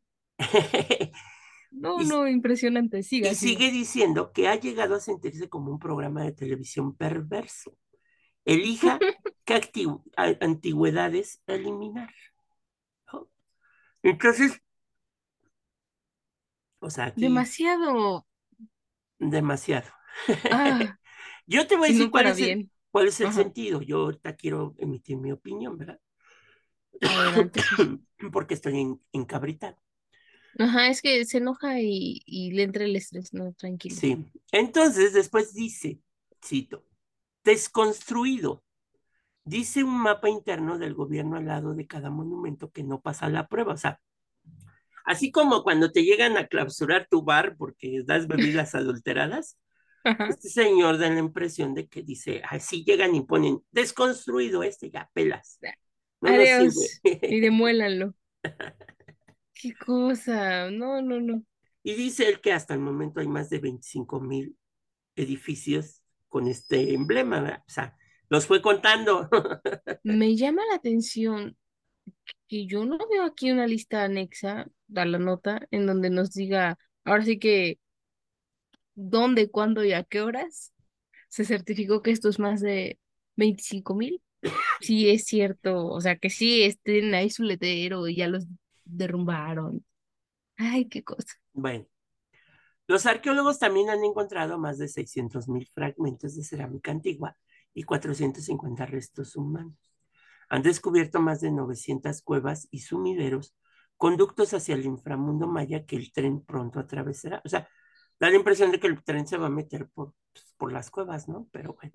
No, 1.71 2.01
y, 2.01 2.05
no, 2.05 2.27
impresionante. 2.27 3.03
Siga, 3.03 3.31
y 3.31 3.35
sigue 3.35 3.71
diciendo 3.71 4.31
que 4.31 4.47
ha 4.47 4.55
llegado 4.55 4.95
a 4.95 4.99
sentirse 4.99 5.47
como 5.47 5.71
un 5.71 5.79
programa 5.79 6.23
de 6.23 6.31
televisión 6.31 6.95
perverso. 6.95 7.77
Elija 8.45 8.99
qué 9.45 9.61
antigüedades 10.15 11.41
eliminar. 11.45 12.11
¿no? 13.13 13.29
Entonces, 14.01 14.59
o 16.81 16.89
sea, 16.91 17.05
aquí 17.07 17.49
Demasiado. 17.55 18.25
demasiado. 19.19 19.87
Ah, 20.49 20.97
Yo 21.47 21.67
te 21.67 21.75
voy 21.77 21.87
a 21.87 21.89
decir 21.89 22.09
cuál 22.11 22.27
es 22.27 22.41
el, 22.41 22.61
cuál 22.91 23.07
es 23.07 23.19
el 23.21 23.31
Ajá. 23.31 23.33
sentido. 23.33 23.81
Yo 23.81 23.99
ahorita 24.03 24.35
quiero 24.35 24.75
emitir 24.79 25.17
mi 25.17 25.31
opinión, 25.31 25.77
¿verdad? 25.77 25.99
Porque 28.33 28.53
estoy 28.53 28.79
en- 28.79 29.01
encabritado. 29.13 29.77
Ajá, 30.59 30.87
es 30.89 31.01
que 31.01 31.25
se 31.25 31.39
enoja 31.39 31.79
y, 31.81 32.21
y 32.25 32.51
le 32.51 32.63
entra 32.63 32.85
el 32.85 32.95
estrés, 32.95 33.33
no, 33.33 33.51
tranquilo. 33.53 33.99
Sí. 33.99 34.25
Entonces, 34.51 35.13
después 35.13 35.53
dice, 35.53 35.99
cito, 36.43 36.85
desconstruido. 37.43 38.63
Dice 39.45 39.83
un 39.83 40.01
mapa 40.01 40.29
interno 40.29 40.77
del 40.79 40.95
gobierno 40.95 41.37
al 41.37 41.45
lado 41.47 41.73
de 41.75 41.87
cada 41.87 42.09
monumento 42.11 42.71
que 42.71 42.83
no 42.83 43.01
pasa 43.01 43.29
la 43.29 43.47
prueba. 43.49 43.73
O 43.75 43.77
sea, 43.77 44.01
así 45.05 45.31
como 45.31 45.63
cuando 45.63 45.91
te 45.91 46.03
llegan 46.03 46.37
a 46.37 46.47
clausurar 46.47 47.07
tu 47.09 47.23
bar 47.23 47.55
porque 47.57 48.03
das 48.05 48.27
bebidas 48.27 48.75
adulteradas, 48.75 49.57
Ajá. 50.03 50.29
este 50.29 50.49
señor 50.49 50.97
da 50.97 51.09
la 51.09 51.19
impresión 51.19 51.73
de 51.73 51.87
que 51.87 52.03
dice, 52.03 52.41
así 52.49 52.83
llegan 52.83 53.15
y 53.15 53.21
ponen, 53.21 53.59
desconstruido 53.71 54.63
este, 54.63 54.89
ya 54.91 55.09
pelas. 55.13 55.59
No 56.21 56.29
Adiós. 56.29 57.01
Y 57.29 57.39
sirve. 57.41 57.41
demuélalo. 57.41 58.15
Qué 59.53 59.73
cosa. 59.75 60.69
No, 60.71 61.01
no, 61.01 61.19
no. 61.19 61.43
Y 61.83 61.95
dice 61.95 62.27
él 62.27 62.41
que 62.41 62.53
hasta 62.53 62.73
el 62.73 62.79
momento 62.79 63.19
hay 63.19 63.27
más 63.27 63.49
de 63.49 63.59
25 63.59 64.19
mil 64.19 64.57
edificios 65.15 66.01
con 66.29 66.47
este 66.47 66.93
emblema, 66.93 67.41
¿verdad? 67.41 67.63
O 67.67 67.71
sea, 67.71 67.97
los 68.29 68.47
fue 68.47 68.61
contando. 68.61 69.29
Me 70.03 70.35
llama 70.35 70.63
la 70.69 70.75
atención 70.75 71.57
que 72.47 72.65
yo 72.67 72.85
no 72.85 72.97
veo 73.09 73.23
aquí 73.23 73.51
una 73.51 73.67
lista 73.67 74.03
anexa 74.03 74.67
a 74.95 75.05
la 75.05 75.19
nota 75.19 75.67
en 75.71 75.85
donde 75.87 76.09
nos 76.09 76.33
diga, 76.33 76.77
ahora 77.05 77.23
sí 77.23 77.39
que 77.39 77.79
dónde, 78.95 79.49
cuándo 79.49 79.83
y 79.83 79.93
a 79.93 80.03
qué 80.03 80.21
horas 80.21 80.73
se 81.29 81.45
certificó 81.45 82.01
que 82.01 82.11
esto 82.11 82.29
es 82.29 82.39
más 82.39 82.61
de 82.61 82.99
25 83.35 83.95
mil. 83.95 84.21
Sí, 84.81 85.09
es 85.09 85.25
cierto, 85.25 85.87
o 85.87 86.01
sea, 86.01 86.17
que 86.17 86.29
sí 86.29 86.63
estén 86.63 87.13
ahí 87.13 87.29
su 87.29 87.43
letrero 87.43 88.07
y 88.07 88.15
ya 88.15 88.27
los 88.27 88.45
derrumbaron. 88.83 89.85
Ay, 90.57 90.87
qué 90.89 91.03
cosa. 91.03 91.35
Bueno, 91.53 91.85
los 92.87 93.05
arqueólogos 93.05 93.59
también 93.59 93.89
han 93.89 94.03
encontrado 94.03 94.57
más 94.59 94.77
de 94.77 94.87
600 94.87 95.47
mil 95.47 95.69
fragmentos 95.73 96.35
de 96.35 96.43
cerámica 96.43 96.91
antigua 96.91 97.37
y 97.73 97.83
450 97.83 98.85
restos 98.85 99.35
humanos. 99.35 99.90
Han 100.51 100.63
descubierto 100.63 101.21
más 101.21 101.39
de 101.39 101.49
900 101.49 102.21
cuevas 102.23 102.67
y 102.71 102.79
sumideros, 102.79 103.55
conductos 103.95 104.53
hacia 104.53 104.75
el 104.75 104.83
inframundo 104.83 105.47
maya 105.47 105.85
que 105.85 105.95
el 105.95 106.11
tren 106.11 106.43
pronto 106.43 106.77
atravesará. 106.81 107.41
O 107.45 107.47
sea, 107.47 107.69
da 108.19 108.29
la 108.29 108.35
impresión 108.35 108.69
de 108.69 108.77
que 108.81 108.87
el 108.87 109.01
tren 109.01 109.25
se 109.25 109.37
va 109.37 109.47
a 109.47 109.49
meter 109.49 109.87
por, 109.87 110.13
pues, 110.33 110.53
por 110.57 110.73
las 110.73 110.91
cuevas, 110.91 111.29
¿no? 111.29 111.47
Pero 111.53 111.75
bueno. 111.75 111.93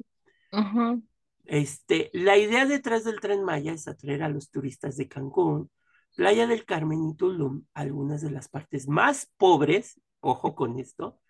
Ajá. 0.52 0.98
Este, 1.44 2.08
la 2.14 2.38
idea 2.38 2.64
detrás 2.64 3.04
del 3.04 3.20
tren 3.20 3.44
Maya 3.44 3.74
es 3.74 3.88
atraer 3.88 4.22
a 4.22 4.30
los 4.30 4.50
turistas 4.50 4.96
de 4.96 5.06
Cancún, 5.06 5.70
Playa 6.16 6.46
del 6.46 6.64
Carmen 6.64 7.10
y 7.10 7.14
Tulum, 7.14 7.66
algunas 7.74 8.22
de 8.22 8.30
las 8.30 8.48
partes 8.48 8.88
más 8.88 9.30
pobres, 9.36 10.00
ojo 10.20 10.54
con 10.54 10.78
esto, 10.78 11.20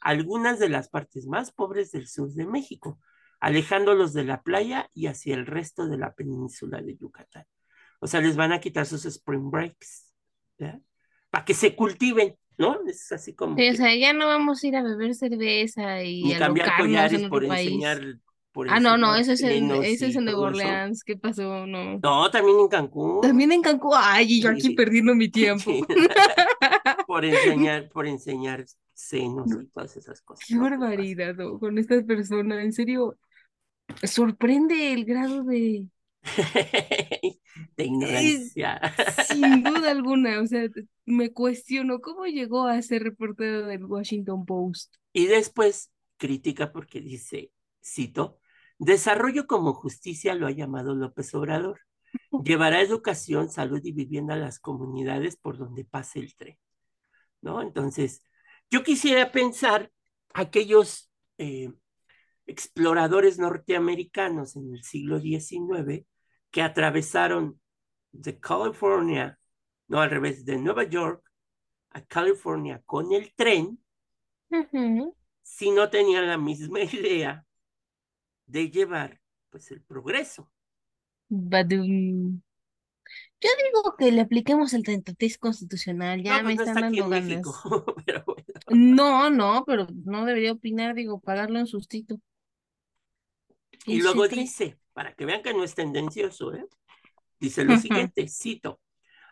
algunas 0.00 0.58
de 0.58 0.70
las 0.70 0.88
partes 0.88 1.26
más 1.26 1.52
pobres 1.52 1.92
del 1.92 2.08
sur 2.08 2.32
de 2.32 2.46
México, 2.46 2.98
alejándolos 3.40 4.12
de 4.12 4.24
la 4.24 4.42
playa 4.42 4.88
y 4.94 5.06
hacia 5.06 5.34
el 5.34 5.46
resto 5.46 5.86
de 5.88 5.98
la 5.98 6.12
península 6.14 6.80
de 6.82 6.96
Yucatán. 6.96 7.44
O 8.00 8.06
sea, 8.06 8.20
les 8.20 8.36
van 8.36 8.52
a 8.52 8.60
quitar 8.60 8.86
sus 8.86 9.04
spring 9.06 9.50
breaks, 9.50 10.10
¿ya? 10.58 10.80
Para 11.30 11.44
que 11.44 11.54
se 11.54 11.74
cultiven, 11.76 12.36
¿no? 12.58 12.78
Es 12.86 13.10
así 13.12 13.34
como. 13.34 13.56
Sí, 13.56 13.68
o 13.70 13.74
sea, 13.74 13.94
ya 13.96 14.12
no 14.12 14.26
vamos 14.26 14.62
a 14.62 14.66
ir 14.66 14.76
a 14.76 14.82
beber 14.82 15.14
cerveza 15.14 16.02
y 16.02 16.22
ni 16.24 16.34
cambiar 16.36 16.76
collares 16.78 17.22
en 17.22 17.28
por 17.30 17.46
país. 17.46 17.66
enseñar. 17.68 18.00
Por 18.52 18.68
Ah, 18.68 18.80
no, 18.80 18.96
no, 18.96 19.14
eso 19.14 19.30
es 19.30 19.42
en, 19.42 19.70
eso 19.70 20.06
es 20.06 20.16
en 20.16 20.24
Nueva 20.24 20.50
eso. 20.50 20.58
Orleans. 20.58 21.04
¿Qué 21.04 21.16
pasó? 21.16 21.66
No. 21.68 22.00
No, 22.02 22.30
también 22.32 22.58
en 22.58 22.66
Cancún. 22.68 23.20
También 23.20 23.52
en 23.52 23.62
Cancún. 23.62 23.92
Ay, 23.96 24.26
y 24.28 24.42
yo 24.42 24.50
aquí 24.50 24.60
Sí. 24.62 24.70
perdiendo 24.74 25.14
mi 25.14 25.28
tiempo. 25.30 25.70
Sí. 25.70 25.82
por 27.06 27.24
enseñar, 27.24 27.88
por 27.90 28.08
enseñar 28.08 28.64
senos 28.92 29.46
y 29.52 29.66
todas 29.68 29.96
esas 29.96 30.20
cosas. 30.22 30.44
Qué 30.48 30.58
barbaridad, 30.58 31.34
¿no? 31.36 31.60
Con 31.60 31.78
esta 31.78 32.02
persona. 32.02 32.60
En 32.62 32.72
serio, 32.72 33.16
sorprende 34.02 34.92
el 34.92 35.04
grado 35.04 35.44
de, 35.44 35.86
de 37.76 37.84
ignorancia. 37.84 38.80
sin 39.26 39.62
duda 39.62 39.90
alguna, 39.90 40.40
o 40.40 40.46
sea, 40.46 40.68
me 41.06 41.32
cuestiono 41.32 42.00
cómo 42.00 42.26
llegó 42.26 42.66
a 42.66 42.80
ser 42.82 43.02
reportero 43.02 43.66
del 43.66 43.84
Washington 43.84 44.44
Post. 44.44 44.96
Y 45.12 45.26
después 45.26 45.90
critica 46.16 46.72
porque 46.72 47.00
dice, 47.00 47.52
cito, 47.82 48.38
desarrollo 48.78 49.46
como 49.46 49.72
justicia 49.74 50.34
lo 50.34 50.46
ha 50.46 50.52
llamado 50.52 50.94
López 50.94 51.34
Obrador. 51.34 51.80
Llevará 52.44 52.80
educación, 52.80 53.50
salud 53.50 53.80
y 53.82 53.92
vivienda 53.92 54.34
a 54.34 54.38
las 54.38 54.58
comunidades 54.58 55.36
por 55.36 55.58
donde 55.58 55.84
pase 55.84 56.20
el 56.20 56.34
tren. 56.34 56.58
¿No? 57.40 57.62
Entonces, 57.62 58.22
yo 58.70 58.82
quisiera 58.82 59.32
pensar 59.32 59.90
aquellos 60.34 61.10
eh, 61.38 61.72
exploradores 62.50 63.38
norteamericanos 63.38 64.56
en 64.56 64.74
el 64.74 64.82
siglo 64.82 65.20
XIX 65.20 66.04
que 66.50 66.62
atravesaron 66.62 67.60
de 68.12 68.40
California, 68.40 69.38
no 69.86 70.00
al 70.00 70.10
revés, 70.10 70.44
de 70.44 70.58
Nueva 70.58 70.84
York 70.84 71.22
a 71.90 72.04
California 72.04 72.82
con 72.84 73.12
el 73.12 73.32
tren, 73.34 73.78
si 75.42 75.70
no 75.70 75.90
tenían 75.90 76.26
la 76.26 76.38
misma 76.38 76.80
idea 76.82 77.44
de 78.46 78.70
llevar 78.70 79.20
pues 79.50 79.70
el 79.70 79.82
progreso. 79.82 80.50
Badum. 81.28 82.40
Yo 83.40 83.48
digo 83.64 83.96
que 83.96 84.12
le 84.12 84.20
apliquemos 84.20 84.74
el 84.74 84.82
tentatiz 84.82 85.38
constitucional, 85.38 86.22
ya 86.22 86.42
no, 86.42 86.48
me 86.48 86.54
pues 86.54 86.66
no 86.66 86.72
están 86.72 86.94
está 86.94 87.00
dando 87.00 87.08
ganas. 87.08 87.28
México, 87.28 87.84
pero 88.06 88.24
bueno. 88.24 88.44
No, 88.68 89.30
no, 89.30 89.64
pero 89.66 89.86
no 90.04 90.24
debería 90.24 90.52
opinar, 90.52 90.94
digo, 90.94 91.20
pagarlo 91.20 91.58
en 91.58 91.66
sustito. 91.66 92.20
Y 93.86 94.00
luego 94.00 94.28
dice, 94.28 94.78
para 94.92 95.14
que 95.14 95.24
vean 95.24 95.42
que 95.42 95.54
no 95.54 95.64
es 95.64 95.74
tendencioso, 95.74 96.54
¿eh? 96.54 96.66
dice 97.38 97.64
lo 97.64 97.76
siguiente, 97.76 98.28
cito, 98.28 98.80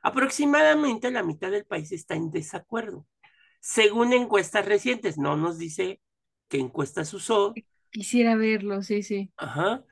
aproximadamente 0.02 1.11
la 1.11 1.23
mitad 1.23 1.50
del 1.50 1.67
país 1.67 1.93
está 1.93 2.14
en 2.14 2.31
desacuerdo. 2.31 3.07
Según 3.61 4.12
encuestas 4.12 4.64
recientes, 4.66 5.18
no 5.18 5.37
nos 5.37 5.59
dice 5.59 6.01
qué 6.49 6.59
encuestas 6.59 7.12
usó, 7.12 7.55
Quisiera 7.90 8.37
verlo, 8.37 8.83
sí, 8.83 9.03
sí. 9.03 9.31
ajá. 9.37 9.85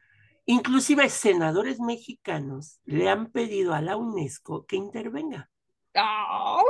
Inclusive 0.45 1.09
senadores 1.09 1.81
mexicanos 1.81 2.81
le 2.85 3.09
han 3.09 3.33
pedido 3.33 3.75
a 3.75 3.81
la 3.81 3.97
UNESCO 3.97 4.67
que 4.67 4.77
intervenga. 4.77 5.51
¡Ah! 5.95 6.61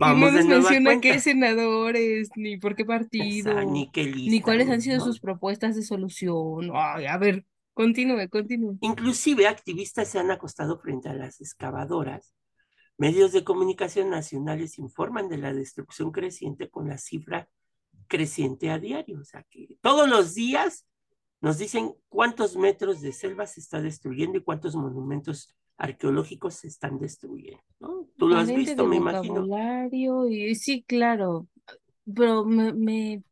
Vamos 0.00 0.32
no 0.32 0.38
nos 0.38 0.46
menciona 0.46 0.90
cuenta. 0.92 1.00
qué 1.02 1.20
senadores, 1.20 2.30
ni 2.34 2.56
por 2.56 2.74
qué 2.74 2.86
partido, 2.86 3.62
ni 3.66 3.90
qué 3.90 4.04
ni 4.04 4.12
lista, 4.30 4.44
cuáles 4.44 4.70
han 4.70 4.80
sido 4.80 4.96
¿no? 4.96 5.04
sus 5.04 5.20
propuestas 5.20 5.76
de 5.76 5.82
solución. 5.82 6.70
Ay, 6.72 7.04
a 7.04 7.18
ver, 7.18 7.44
continúe, 7.74 8.26
continúe. 8.30 8.78
Inclusive 8.80 9.46
activistas 9.46 10.08
se 10.08 10.18
han 10.18 10.30
acostado 10.30 10.78
frente 10.78 11.10
a 11.10 11.12
las 11.12 11.42
excavadoras. 11.42 12.34
Medios 12.96 13.32
de 13.32 13.44
comunicación 13.44 14.08
nacionales 14.08 14.78
informan 14.78 15.28
de 15.28 15.36
la 15.36 15.52
destrucción 15.52 16.12
creciente 16.12 16.70
con 16.70 16.88
la 16.88 16.96
cifra 16.96 17.50
creciente 18.08 18.70
a 18.70 18.78
diario. 18.78 19.20
O 19.20 19.24
sea 19.24 19.44
que 19.50 19.76
todos 19.82 20.08
los 20.08 20.34
días 20.34 20.86
nos 21.42 21.58
dicen 21.58 21.94
cuántos 22.08 22.56
metros 22.56 23.02
de 23.02 23.12
selva 23.12 23.46
se 23.46 23.60
está 23.60 23.82
destruyendo 23.82 24.38
y 24.38 24.42
cuántos 24.42 24.74
monumentos 24.76 25.54
arqueológicos 25.80 26.54
se 26.56 26.68
están 26.68 26.98
destruyendo. 27.00 27.62
¿no? 27.80 28.08
Tú 28.18 28.28
lo 28.28 28.38
has 28.38 28.54
visto, 28.54 28.86
me 28.86 28.96
imagino. 28.96 29.50
y 30.30 30.54
sí, 30.54 30.82
claro, 30.84 31.48
pero 32.14 32.44
me, 32.44 32.72
me 32.72 33.22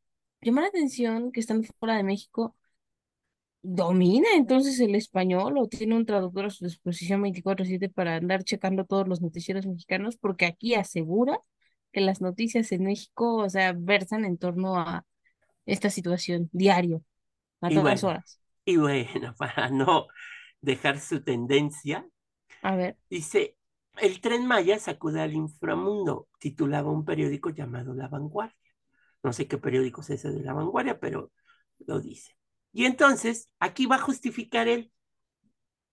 llama 0.43 0.63
la 0.63 0.69
atención 0.69 1.33
que 1.33 1.41
estando 1.41 1.69
fuera 1.81 1.97
de 1.97 2.05
México, 2.05 2.57
domina 3.63 4.29
entonces 4.37 4.79
el 4.81 4.95
español 4.95 5.59
o 5.59 5.69
tiene 5.69 5.97
un 5.97 6.07
traductor 6.07 6.47
a 6.47 6.51
su 6.51 6.65
disposición 6.65 7.23
24/7 7.23 7.89
para 7.89 8.17
andar 8.17 8.45
checando 8.45 8.85
todos 8.85 9.09
los 9.09 9.21
noticieros 9.23 9.67
mexicanos, 9.67 10.17
porque 10.17 10.47
aquí 10.47 10.75
asegura 10.75 11.41
que 11.93 12.01
las 12.01 12.21
noticias 12.21 12.71
en 12.73 12.85
México, 12.85 13.37
o 13.37 13.49
sea, 13.51 13.73
versan 13.77 14.25
en 14.25 14.39
torno 14.39 14.77
a 14.79 15.07
esta 15.67 15.91
situación 15.91 16.51
diario, 16.53 17.05
a 17.63 17.71
Y 17.71 17.73
todas 17.73 18.05
bueno, 18.05 18.05
horas. 18.05 18.41
y 18.65 18.77
bueno, 18.77 19.35
para 19.39 19.71
no 19.71 20.07
dejar 20.61 21.01
su 21.01 21.23
tendencia, 21.23 22.07
Dice, 23.09 23.57
el 23.97 24.21
tren 24.21 24.47
Maya 24.47 24.79
sacude 24.79 25.21
al 25.21 25.35
inframundo, 25.35 26.29
titulaba 26.38 26.90
un 26.90 27.05
periódico 27.05 27.51
llamado 27.51 27.94
La 27.94 28.09
Vanguardia. 28.09 28.57
No 29.23 29.33
sé 29.33 29.49
qué 29.49 29.59
periódico 29.59 30.01
es 30.03 30.11
ese 30.11 30.31
de 30.31 30.42
La 30.42 30.53
Vanguardia, 30.53 31.01
pero 31.01 31.33
lo 31.81 32.01
dice. 32.01 32.37
Y 32.73 32.85
entonces, 32.85 33.51
aquí 33.59 33.87
va 33.87 33.97
a 33.97 34.01
justificar 34.01 34.68
él 34.68 34.92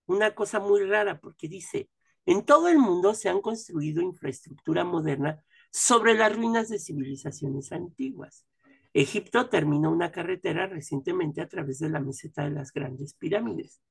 una 0.05 0.35
cosa 0.35 0.59
muy 0.59 0.83
rara, 0.83 1.19
porque 1.19 1.47
dice, 1.47 1.89
en 2.25 2.43
todo 2.45 2.67
el 2.69 2.77
mundo 2.77 3.13
se 3.13 3.29
han 3.29 3.41
construido 3.41 4.01
infraestructura 4.01 4.83
moderna 4.83 5.43
sobre 5.71 6.13
las 6.13 6.35
ruinas 6.35 6.69
de 6.69 6.79
civilizaciones 6.79 7.71
antiguas. 7.71 8.45
Egipto 8.93 9.49
terminó 9.49 9.91
una 9.91 10.11
carretera 10.11 10.67
recientemente 10.67 11.41
a 11.41 11.47
través 11.47 11.79
de 11.79 11.89
la 11.89 11.99
meseta 11.99 12.43
de 12.43 12.51
las 12.51 12.71
grandes 12.71 13.13
pirámides. 13.13 13.81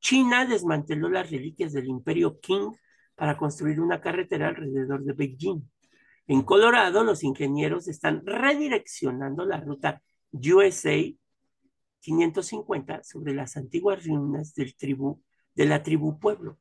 China 0.00 0.46
desmanteló 0.46 1.08
las 1.08 1.30
reliquias 1.30 1.72
del 1.72 1.86
imperio 1.86 2.40
Qing 2.40 2.74
para 3.14 3.36
construir 3.36 3.80
una 3.80 4.00
carretera 4.00 4.48
alrededor 4.48 5.04
de 5.04 5.12
Beijing. 5.12 5.62
En 6.26 6.42
Colorado, 6.42 7.04
los 7.04 7.22
ingenieros 7.22 7.86
están 7.86 8.24
redireccionando 8.24 9.44
la 9.44 9.60
ruta 9.60 10.02
USA 10.32 10.96
550 12.00 13.04
sobre 13.04 13.34
las 13.34 13.56
antiguas 13.56 14.06
ruinas 14.06 14.54
del 14.54 14.74
tribu, 14.74 15.22
de 15.54 15.66
la 15.66 15.82
tribu 15.82 16.18
Pueblo. 16.18 16.58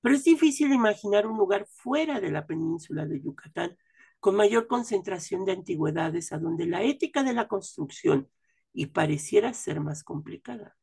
Pero 0.00 0.14
es 0.14 0.24
difícil 0.24 0.72
imaginar 0.72 1.26
un 1.26 1.36
lugar 1.36 1.66
fuera 1.66 2.20
de 2.20 2.30
la 2.30 2.46
península 2.46 3.06
de 3.06 3.20
Yucatán 3.20 3.76
con 4.18 4.34
mayor 4.34 4.66
concentración 4.66 5.44
de 5.44 5.52
antigüedades 5.52 6.32
a 6.32 6.38
donde 6.38 6.66
la 6.66 6.82
ética 6.82 7.22
de 7.22 7.34
la 7.34 7.48
construcción 7.48 8.28
y 8.72 8.86
pareciera 8.86 9.52
ser 9.52 9.80
más 9.80 10.02
complicada. 10.02 10.76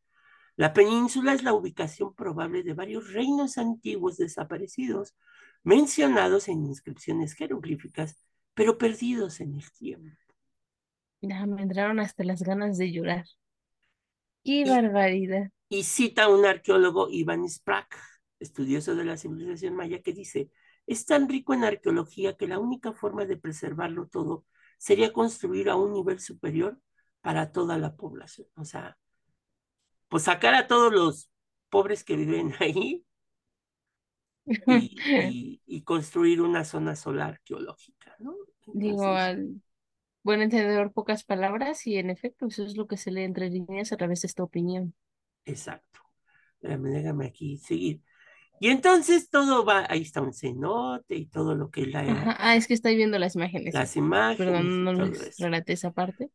La 0.60 0.74
península 0.74 1.34
es 1.34 1.42
la 1.44 1.54
ubicación 1.54 2.14
probable 2.14 2.62
de 2.64 2.76
varios 2.76 3.12
reinos 3.14 3.58
antiguos 3.58 4.18
desaparecidos, 4.18 5.16
mencionados 5.64 6.50
en 6.50 6.66
inscripciones 6.68 7.34
jeroglíficas, 7.34 8.16
pero 8.54 8.78
perdidos 8.78 9.40
en 9.42 9.56
el 9.56 9.72
tiempo. 9.72 10.18
ya 11.22 11.46
me 11.46 11.62
entraron 11.64 12.00
hasta 12.02 12.24
las 12.26 12.42
ganas 12.44 12.78
de 12.78 12.92
llorar. 12.92 13.26
Qué 14.44 14.64
Y, 14.64 14.70
barbaridad. 14.70 15.52
y 15.70 15.84
cita 15.84 16.30
un 16.30 16.46
arqueólogo, 16.46 17.10
Iván 17.12 17.48
Sprack, 17.50 17.98
estudioso 18.40 18.96
de 18.96 19.06
la 19.06 19.18
civilización 19.18 19.76
maya, 19.76 20.02
que 20.02 20.14
dice, 20.14 20.52
es 20.88 21.06
tan 21.06 21.30
rico 21.30 21.54
en 21.54 21.64
arqueología 21.64 22.36
que 22.38 22.48
la 22.48 22.60
única 22.60 22.94
forma 22.94 23.26
de 23.26 23.38
preservarlo 23.38 24.08
todo 24.08 24.46
sería 24.78 25.14
construir 25.14 25.70
a 25.70 25.76
un 25.76 25.94
nivel 25.94 26.20
superior 26.20 26.80
para 27.22 27.52
toda 27.52 27.78
la 27.78 27.96
población. 27.96 28.48
O 28.56 28.66
sea, 28.66 28.98
pues 30.10 30.24
sacar 30.24 30.56
a 30.56 30.68
todos 30.68 30.92
los 30.92 31.32
pobres 31.70 32.04
que 32.04 32.16
viven 32.16 32.54
ahí 32.60 33.06
y, 34.68 34.98
y, 35.06 35.62
y 35.66 35.82
construir 35.84 36.42
una 36.42 36.66
zona 36.66 36.96
solar 36.96 37.32
arqueológica, 37.32 38.16
¿no? 38.20 38.36
Digo, 38.66 39.06
al 39.06 39.62
buen 40.24 40.42
entendedor, 40.42 40.92
pocas 40.92 41.24
palabras, 41.24 41.86
y 41.88 41.98
en 41.98 42.10
efecto, 42.10 42.48
eso 42.48 42.64
es 42.66 42.78
lo 42.78 42.88
que 42.88 42.98
se 42.98 43.12
lee 43.12 43.24
entre 43.24 43.50
líneas 43.50 43.92
a 43.92 43.98
través 43.98 44.22
de 44.22 44.28
esta 44.28 44.44
opinión. 44.44 44.94
exacto. 45.46 46.00
Déjame, 46.62 46.90
déjame 46.90 47.26
aquí 47.28 47.58
seguir. 47.58 48.02
Y 48.60 48.68
entonces 48.68 49.30
todo 49.30 49.64
va, 49.64 49.86
ahí 49.90 50.02
está 50.02 50.22
un 50.22 50.34
cenote 50.34 51.16
y 51.16 51.28
todo 51.28 51.56
lo 51.56 51.72
que 51.72 51.84
es 51.84 51.88
la, 51.88 52.02
Ajá, 52.02 52.36
ah, 52.38 52.56
es 52.58 52.68
que 52.68 52.74
estoy 52.74 52.98
viendo 52.98 53.18
las 53.18 53.36
imágenes. 53.36 53.74
las 53.74 53.96
imágenes 53.96 54.38
Perdón, 54.38 54.84
no 54.84 54.94
les 54.94 55.38
relaté 55.40 55.74
esa 55.74 55.92
parte. 55.92 56.30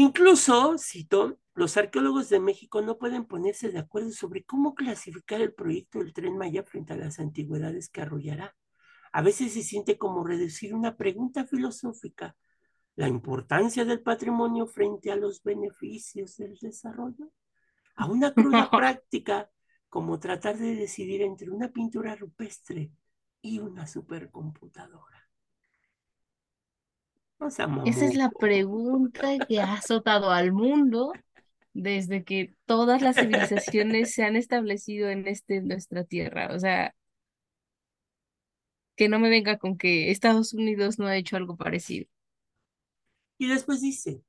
Incluso, 0.00 0.78
cito, 0.78 1.40
los 1.54 1.76
arqueólogos 1.76 2.28
de 2.28 2.38
México 2.38 2.80
no 2.82 2.98
pueden 2.98 3.24
ponerse 3.24 3.68
de 3.72 3.80
acuerdo 3.80 4.12
sobre 4.12 4.44
cómo 4.44 4.76
clasificar 4.76 5.40
el 5.40 5.52
proyecto 5.52 5.98
del 5.98 6.12
tren 6.12 6.38
Maya 6.38 6.62
frente 6.62 6.92
a 6.92 6.96
las 6.96 7.18
antigüedades 7.18 7.88
que 7.88 8.02
arrollará. 8.02 8.56
A 9.10 9.22
veces 9.22 9.54
se 9.54 9.64
siente 9.64 9.98
como 9.98 10.22
reducir 10.22 10.72
una 10.72 10.96
pregunta 10.96 11.46
filosófica 11.46 12.36
la 12.94 13.08
importancia 13.08 13.84
del 13.84 14.00
patrimonio 14.00 14.68
frente 14.68 15.10
a 15.10 15.16
los 15.16 15.42
beneficios 15.42 16.36
del 16.36 16.56
desarrollo, 16.58 17.32
a 17.96 18.06
una 18.06 18.32
cruda 18.32 18.70
práctica 18.70 19.50
como 19.88 20.20
tratar 20.20 20.58
de 20.58 20.76
decidir 20.76 21.22
entre 21.22 21.50
una 21.50 21.72
pintura 21.72 22.14
rupestre 22.14 22.92
y 23.42 23.58
una 23.58 23.88
supercomputadora. 23.88 25.17
Esa 27.40 28.04
es 28.04 28.14
la 28.14 28.30
pregunta 28.30 29.38
que 29.46 29.60
ha 29.60 29.74
azotado 29.74 30.30
al 30.30 30.52
mundo 30.52 31.12
desde 31.72 32.24
que 32.24 32.54
todas 32.66 33.00
las 33.00 33.16
civilizaciones 33.16 34.12
se 34.12 34.24
han 34.24 34.34
establecido 34.34 35.08
en 35.08 35.26
este 35.28 35.60
nuestra 35.60 36.04
tierra. 36.04 36.50
O 36.52 36.58
sea, 36.58 36.94
que 38.96 39.08
no 39.08 39.20
me 39.20 39.30
venga 39.30 39.58
con 39.58 39.78
que 39.78 40.10
Estados 40.10 40.52
Unidos 40.52 40.98
no 40.98 41.06
ha 41.06 41.16
hecho 41.16 41.36
algo 41.36 41.56
parecido. 41.56 42.06
Y 43.38 43.46
después 43.48 43.80
dice, 43.80 44.22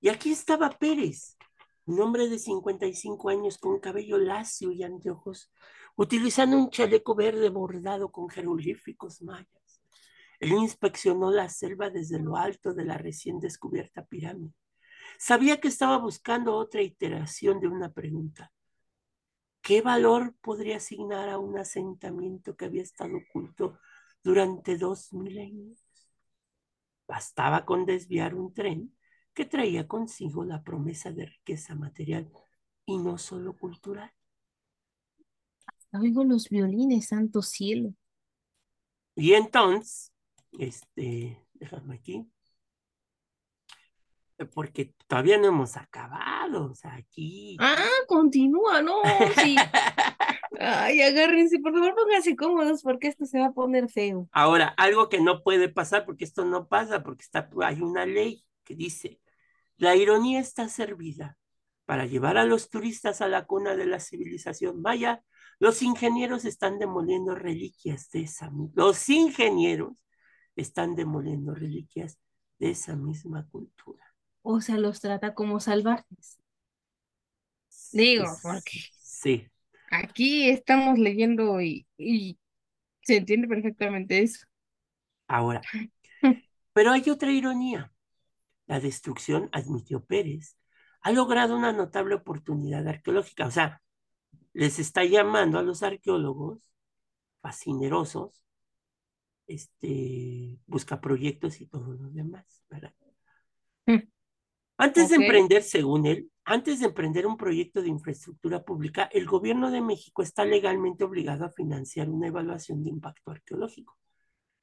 y 0.00 0.08
aquí 0.08 0.32
estaba 0.32 0.70
Pérez, 0.70 1.36
un 1.84 2.00
hombre 2.00 2.28
de 2.28 2.38
55 2.38 3.28
años 3.28 3.58
con 3.58 3.78
cabello 3.78 4.16
lacio 4.16 4.72
y 4.72 4.82
anteojos, 4.82 5.52
utilizando 5.96 6.56
un 6.56 6.70
chaleco 6.70 7.14
verde 7.14 7.50
bordado 7.50 8.10
con 8.10 8.30
jeroglíficos 8.30 9.20
mayas. 9.20 9.65
Él 10.40 10.52
inspeccionó 10.52 11.30
la 11.30 11.48
selva 11.48 11.90
desde 11.90 12.18
lo 12.18 12.36
alto 12.36 12.74
de 12.74 12.84
la 12.84 12.98
recién 12.98 13.40
descubierta 13.40 14.04
pirámide. 14.04 14.52
Sabía 15.18 15.60
que 15.60 15.68
estaba 15.68 15.98
buscando 15.98 16.54
otra 16.54 16.82
iteración 16.82 17.60
de 17.60 17.68
una 17.68 17.92
pregunta. 17.92 18.52
¿Qué 19.62 19.82
valor 19.82 20.34
podría 20.42 20.76
asignar 20.76 21.28
a 21.28 21.38
un 21.38 21.58
asentamiento 21.58 22.56
que 22.56 22.66
había 22.66 22.82
estado 22.82 23.16
oculto 23.16 23.78
durante 24.22 24.76
dos 24.76 25.12
milenios? 25.12 25.84
Bastaba 27.08 27.64
con 27.64 27.86
desviar 27.86 28.34
un 28.34 28.52
tren 28.52 28.96
que 29.34 29.44
traía 29.44 29.88
consigo 29.88 30.44
la 30.44 30.62
promesa 30.62 31.10
de 31.10 31.26
riqueza 31.26 31.74
material 31.74 32.30
y 32.84 32.98
no 32.98 33.18
solo 33.18 33.56
cultural. 33.56 34.12
Oigo 35.92 36.24
los 36.24 36.48
violines, 36.48 37.08
santo 37.08 37.42
cielo. 37.42 37.92
Y 39.14 39.32
entonces, 39.32 40.12
este, 40.58 41.46
déjame 41.54 41.94
aquí, 41.94 42.30
porque 44.52 44.94
todavía 45.06 45.38
no 45.38 45.46
hemos 45.46 45.76
acabado, 45.76 46.70
o 46.70 46.74
sea, 46.74 46.94
aquí. 46.94 47.56
Ah, 47.58 47.88
continúa, 48.06 48.82
no, 48.82 49.00
sí. 49.42 49.56
Ay, 50.58 51.00
agárrense, 51.02 51.58
por 51.58 51.72
favor, 51.72 51.94
pónganse 51.94 52.36
cómodos 52.36 52.82
porque 52.82 53.08
esto 53.08 53.26
se 53.26 53.38
va 53.38 53.46
a 53.46 53.52
poner 53.52 53.88
feo. 53.88 54.28
Ahora, 54.32 54.68
algo 54.76 55.08
que 55.08 55.20
no 55.20 55.42
puede 55.42 55.68
pasar, 55.68 56.04
porque 56.04 56.24
esto 56.24 56.44
no 56.44 56.66
pasa, 56.68 57.02
porque 57.02 57.22
está, 57.22 57.48
hay 57.62 57.80
una 57.80 58.06
ley 58.06 58.44
que 58.64 58.74
dice, 58.74 59.20
la 59.76 59.96
ironía 59.96 60.40
está 60.40 60.68
servida 60.68 61.38
para 61.84 62.06
llevar 62.06 62.36
a 62.36 62.44
los 62.44 62.68
turistas 62.68 63.20
a 63.20 63.28
la 63.28 63.46
cuna 63.46 63.76
de 63.76 63.86
la 63.86 64.00
civilización 64.00 64.82
maya. 64.82 65.22
Los 65.58 65.82
ingenieros 65.82 66.44
están 66.44 66.78
demoliendo 66.78 67.34
reliquias 67.34 68.10
de 68.10 68.22
esa 68.22 68.50
los 68.74 69.08
ingenieros 69.08 70.05
están 70.56 70.96
demoliendo 70.96 71.54
reliquias 71.54 72.18
de 72.58 72.70
esa 72.70 72.96
misma 72.96 73.46
cultura 73.48 74.06
o 74.48 74.60
sea, 74.60 74.78
los 74.78 75.00
trata 75.00 75.34
como 75.34 75.58
salvajes. 75.58 76.38
Digo, 77.92 78.26
porque 78.42 78.78
sí. 78.92 79.50
aquí 79.90 80.48
estamos 80.48 81.00
leyendo 81.00 81.60
y, 81.60 81.84
y 81.98 82.38
se 83.02 83.16
entiende 83.16 83.48
perfectamente 83.48 84.22
eso. 84.22 84.46
Ahora, 85.26 85.62
pero 86.72 86.92
hay 86.92 87.10
otra 87.10 87.32
ironía. 87.32 87.92
La 88.66 88.78
destrucción, 88.78 89.48
admitió 89.50 90.04
Pérez, 90.04 90.56
ha 91.00 91.10
logrado 91.10 91.56
una 91.56 91.72
notable 91.72 92.14
oportunidad 92.14 92.86
arqueológica. 92.86 93.46
O 93.46 93.50
sea, 93.50 93.82
les 94.52 94.78
está 94.78 95.04
llamando 95.04 95.58
a 95.58 95.64
los 95.64 95.82
arqueólogos 95.82 96.70
fascinerosos, 97.40 98.44
este, 99.46 100.58
busca 100.66 101.00
proyectos 101.00 101.60
y 101.60 101.66
todo 101.66 101.94
lo 101.94 102.10
demás, 102.10 102.64
¿verdad? 102.68 102.94
Mm. 103.86 104.08
Antes 104.78 105.08
de 105.08 105.16
emprender, 105.16 105.62
según 105.62 106.06
él, 106.06 106.30
antes 106.44 106.80
de 106.80 106.86
emprender 106.86 107.26
un 107.26 107.36
proyecto 107.36 107.82
de 107.82 107.88
infraestructura 107.88 108.62
pública, 108.62 109.08
el 109.12 109.26
gobierno 109.26 109.70
de 109.70 109.80
México 109.80 110.22
está 110.22 110.44
legalmente 110.44 111.04
obligado 111.04 111.44
a 111.44 111.50
financiar 111.50 112.08
una 112.08 112.28
evaluación 112.28 112.84
de 112.84 112.90
impacto 112.90 113.30
arqueológico. 113.30 113.98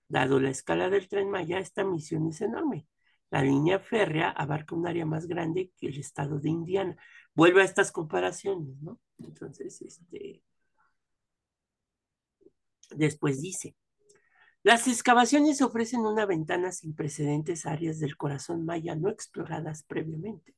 Dado 0.07 0.39
la 0.39 0.49
escala 0.49 0.89
del 0.89 1.07
tren 1.07 1.29
Maya, 1.29 1.59
esta 1.59 1.83
misión 1.83 2.27
es 2.27 2.41
enorme. 2.41 2.87
La 3.31 3.41
línea 3.41 3.79
férrea 3.79 4.29
abarca 4.29 4.75
un 4.75 4.87
área 4.87 5.05
más 5.05 5.25
grande 5.25 5.71
que 5.77 5.87
el 5.87 5.97
estado 5.97 6.39
de 6.39 6.49
Indiana. 6.49 6.95
Vuelve 7.33 7.61
a 7.61 7.65
estas 7.65 7.91
comparaciones, 7.91 8.79
¿no? 8.81 8.99
Entonces, 9.17 9.81
este... 9.81 10.43
Después 12.91 13.41
dice, 13.41 13.75
las 14.63 14.87
excavaciones 14.87 15.61
ofrecen 15.61 16.01
una 16.01 16.25
ventana 16.25 16.71
sin 16.71 16.95
precedentes 16.95 17.65
a 17.65 17.71
áreas 17.71 17.99
del 17.99 18.15
corazón 18.15 18.65
maya 18.65 18.95
no 18.95 19.09
exploradas 19.09 19.83
previamente. 19.83 20.55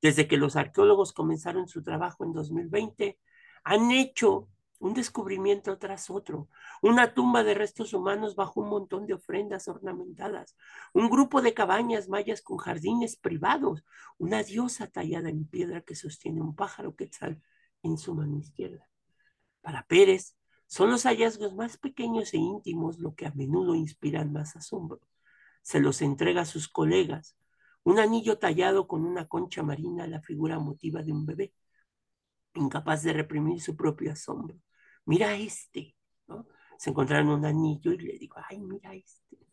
Desde 0.00 0.28
que 0.28 0.36
los 0.36 0.54
arqueólogos 0.54 1.12
comenzaron 1.12 1.66
su 1.66 1.82
trabajo 1.82 2.24
en 2.24 2.32
2020, 2.32 3.18
han 3.64 3.90
hecho 3.90 4.48
un 4.78 4.94
descubrimiento 4.94 5.78
tras 5.78 6.10
otro, 6.10 6.48
una 6.82 7.14
tumba 7.14 7.42
de 7.42 7.54
restos 7.54 7.92
humanos 7.92 8.36
bajo 8.36 8.60
un 8.60 8.68
montón 8.68 9.06
de 9.06 9.14
ofrendas 9.14 9.66
ornamentadas, 9.66 10.56
un 10.92 11.08
grupo 11.08 11.42
de 11.42 11.54
cabañas 11.54 12.08
mayas 12.08 12.42
con 12.42 12.58
jardines 12.58 13.16
privados, 13.16 13.82
una 14.18 14.42
diosa 14.42 14.86
tallada 14.86 15.30
en 15.30 15.46
piedra 15.46 15.80
que 15.80 15.94
sostiene 15.96 16.40
un 16.40 16.54
pájaro 16.54 16.94
quetzal 16.96 17.40
en 17.82 17.98
su 17.98 18.14
mano 18.14 18.38
izquierda. 18.38 18.88
Para 19.60 19.86
Pérez, 19.86 20.36
son 20.74 20.90
los 20.90 21.04
hallazgos 21.04 21.54
más 21.54 21.76
pequeños 21.76 22.34
e 22.34 22.38
íntimos 22.38 22.98
lo 22.98 23.14
que 23.14 23.26
a 23.26 23.30
menudo 23.30 23.76
inspiran 23.76 24.32
más 24.32 24.56
asombro. 24.56 25.00
Se 25.62 25.78
los 25.78 26.02
entrega 26.02 26.40
a 26.40 26.44
sus 26.44 26.66
colegas. 26.66 27.36
Un 27.84 28.00
anillo 28.00 28.38
tallado 28.38 28.88
con 28.88 29.04
una 29.04 29.28
concha 29.28 29.62
marina, 29.62 30.08
la 30.08 30.20
figura 30.20 30.58
motiva 30.58 31.04
de 31.04 31.12
un 31.12 31.26
bebé, 31.26 31.54
incapaz 32.54 33.04
de 33.04 33.12
reprimir 33.12 33.60
su 33.60 33.76
propio 33.76 34.10
asombro. 34.10 34.58
Mira 35.04 35.36
este. 35.36 35.94
Se 36.76 36.90
encontraron 36.90 37.28
un 37.28 37.46
anillo 37.46 37.92
y 37.92 37.98
le 37.98 38.18
digo, 38.18 38.34
ay, 38.50 38.58
mira 38.58 38.94
este. 38.94 39.43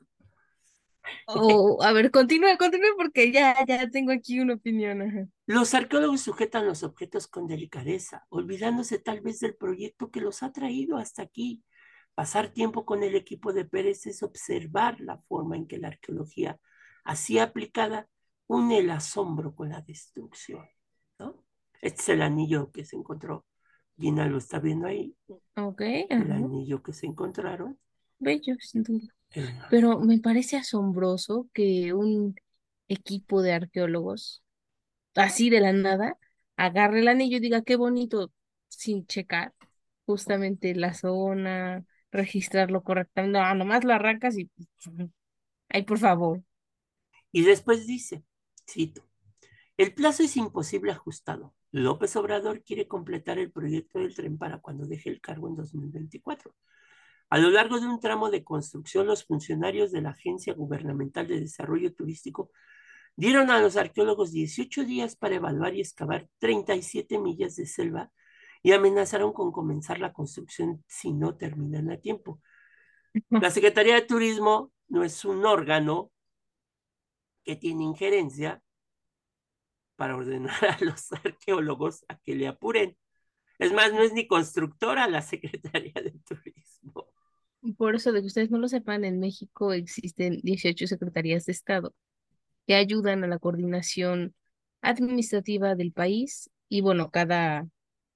Oh, 1.27 1.81
a 1.81 1.91
ver, 1.93 2.11
continúe, 2.11 2.57
continúe 2.57 2.95
porque 2.97 3.31
ya, 3.31 3.55
ya 3.65 3.89
tengo 3.89 4.11
aquí 4.11 4.39
una 4.39 4.55
opinión. 4.55 5.31
Los 5.45 5.73
arqueólogos 5.73 6.21
sujetan 6.21 6.65
los 6.65 6.83
objetos 6.83 7.27
con 7.27 7.47
delicadeza, 7.47 8.25
olvidándose 8.29 8.99
tal 8.99 9.21
vez 9.21 9.39
del 9.39 9.55
proyecto 9.55 10.11
que 10.11 10.21
los 10.21 10.43
ha 10.43 10.51
traído 10.51 10.97
hasta 10.97 11.21
aquí. 11.21 11.63
Pasar 12.13 12.49
tiempo 12.49 12.85
con 12.85 13.03
el 13.03 13.15
equipo 13.15 13.53
de 13.53 13.65
Pérez 13.65 14.05
es 14.05 14.21
observar 14.21 14.99
la 14.99 15.17
forma 15.17 15.55
en 15.55 15.67
que 15.67 15.77
la 15.77 15.87
arqueología, 15.87 16.59
así 17.03 17.39
aplicada, 17.39 18.07
une 18.47 18.79
el 18.79 18.89
asombro 18.91 19.55
con 19.55 19.69
la 19.69 19.81
destrucción. 19.81 20.67
¿no? 21.19 21.43
Este 21.81 22.01
es 22.01 22.09
el 22.09 22.21
anillo 22.21 22.71
que 22.71 22.85
se 22.85 22.95
encontró. 22.95 23.45
Gina 23.97 24.25
lo 24.27 24.37
está 24.37 24.59
viendo 24.59 24.87
ahí. 24.87 25.15
Ok. 25.55 25.81
El 25.81 26.31
anillo 26.31 26.81
que 26.81 26.91
se 26.91 27.05
encontraron. 27.05 27.79
Bello, 28.19 28.55
sin 28.59 28.83
duda. 28.83 29.07
Pero 29.69 29.99
me 29.99 30.19
parece 30.19 30.57
asombroso 30.57 31.49
que 31.53 31.93
un 31.93 32.35
equipo 32.87 33.41
de 33.41 33.53
arqueólogos, 33.53 34.43
así 35.15 35.49
de 35.49 35.61
la 35.61 35.73
nada, 35.73 36.17
agarre 36.57 36.99
el 36.99 37.07
anillo 37.07 37.37
y 37.37 37.39
diga 37.39 37.61
qué 37.61 37.75
bonito, 37.75 38.31
sin 38.67 39.05
checar 39.05 39.53
justamente 40.05 40.75
la 40.75 40.93
zona, 40.93 41.85
registrarlo 42.11 42.83
correctamente. 42.83 43.39
No, 43.39 43.55
nomás 43.55 43.83
lo 43.83 43.93
arrancas 43.93 44.37
y. 44.37 44.49
Ay, 45.69 45.83
por 45.83 45.99
favor. 45.99 46.41
Y 47.31 47.43
después 47.43 47.87
dice, 47.87 48.23
cito, 48.69 49.03
el 49.77 49.93
plazo 49.93 50.23
es 50.23 50.35
imposible 50.37 50.91
ajustado. 50.91 51.55
López 51.71 52.15
Obrador 52.17 52.63
quiere 52.63 52.87
completar 52.87 53.39
el 53.39 53.51
proyecto 53.51 53.99
del 53.99 54.13
tren 54.13 54.37
para 54.37 54.59
cuando 54.59 54.85
deje 54.85 55.09
el 55.09 55.21
cargo 55.21 55.47
en 55.47 55.55
2024. 55.55 56.53
A 57.31 57.37
lo 57.37 57.49
largo 57.49 57.79
de 57.79 57.87
un 57.87 58.01
tramo 58.01 58.29
de 58.29 58.43
construcción, 58.43 59.07
los 59.07 59.23
funcionarios 59.23 59.93
de 59.93 60.01
la 60.01 60.09
Agencia 60.09 60.53
Gubernamental 60.53 61.29
de 61.29 61.39
Desarrollo 61.39 61.93
Turístico 61.93 62.51
dieron 63.15 63.49
a 63.51 63.61
los 63.61 63.77
arqueólogos 63.77 64.33
18 64.33 64.83
días 64.83 65.15
para 65.15 65.35
evaluar 65.35 65.73
y 65.73 65.79
excavar 65.79 66.27
37 66.39 67.19
millas 67.19 67.55
de 67.55 67.67
selva 67.67 68.11
y 68.61 68.73
amenazaron 68.73 69.31
con 69.31 69.53
comenzar 69.53 69.99
la 69.99 70.11
construcción 70.11 70.83
si 70.87 71.13
no 71.13 71.37
terminan 71.37 71.89
a 71.89 71.97
tiempo. 71.97 72.41
La 73.29 73.49
Secretaría 73.49 73.95
de 73.95 74.01
Turismo 74.01 74.73
no 74.89 75.05
es 75.05 75.23
un 75.23 75.45
órgano 75.45 76.11
que 77.45 77.55
tiene 77.55 77.85
injerencia 77.85 78.61
para 79.95 80.17
ordenar 80.17 80.65
a 80.65 80.77
los 80.83 81.09
arqueólogos 81.23 82.03
a 82.09 82.17
que 82.17 82.35
le 82.35 82.49
apuren. 82.49 82.97
Es 83.57 83.71
más, 83.71 83.93
no 83.93 84.01
es 84.01 84.11
ni 84.11 84.27
constructora 84.27 85.07
la 85.07 85.21
Secretaría 85.21 85.93
de 85.93 86.11
Turismo. 86.25 86.40
Por 87.77 87.95
eso, 87.95 88.11
de 88.11 88.21
que 88.21 88.27
ustedes 88.27 88.49
no 88.51 88.57
lo 88.57 88.67
sepan, 88.67 89.05
en 89.05 89.19
México 89.19 89.73
existen 89.73 90.39
18 90.43 90.87
secretarías 90.87 91.45
de 91.45 91.51
Estado. 91.53 91.93
que 92.67 92.75
ayudan 92.75 93.23
a 93.23 93.27
la 93.27 93.39
coordinación 93.39 94.35
administrativa 94.81 95.75
del 95.75 95.91
país 95.93 96.49
y 96.69 96.81
bueno, 96.81 97.11
cada, 97.11 97.67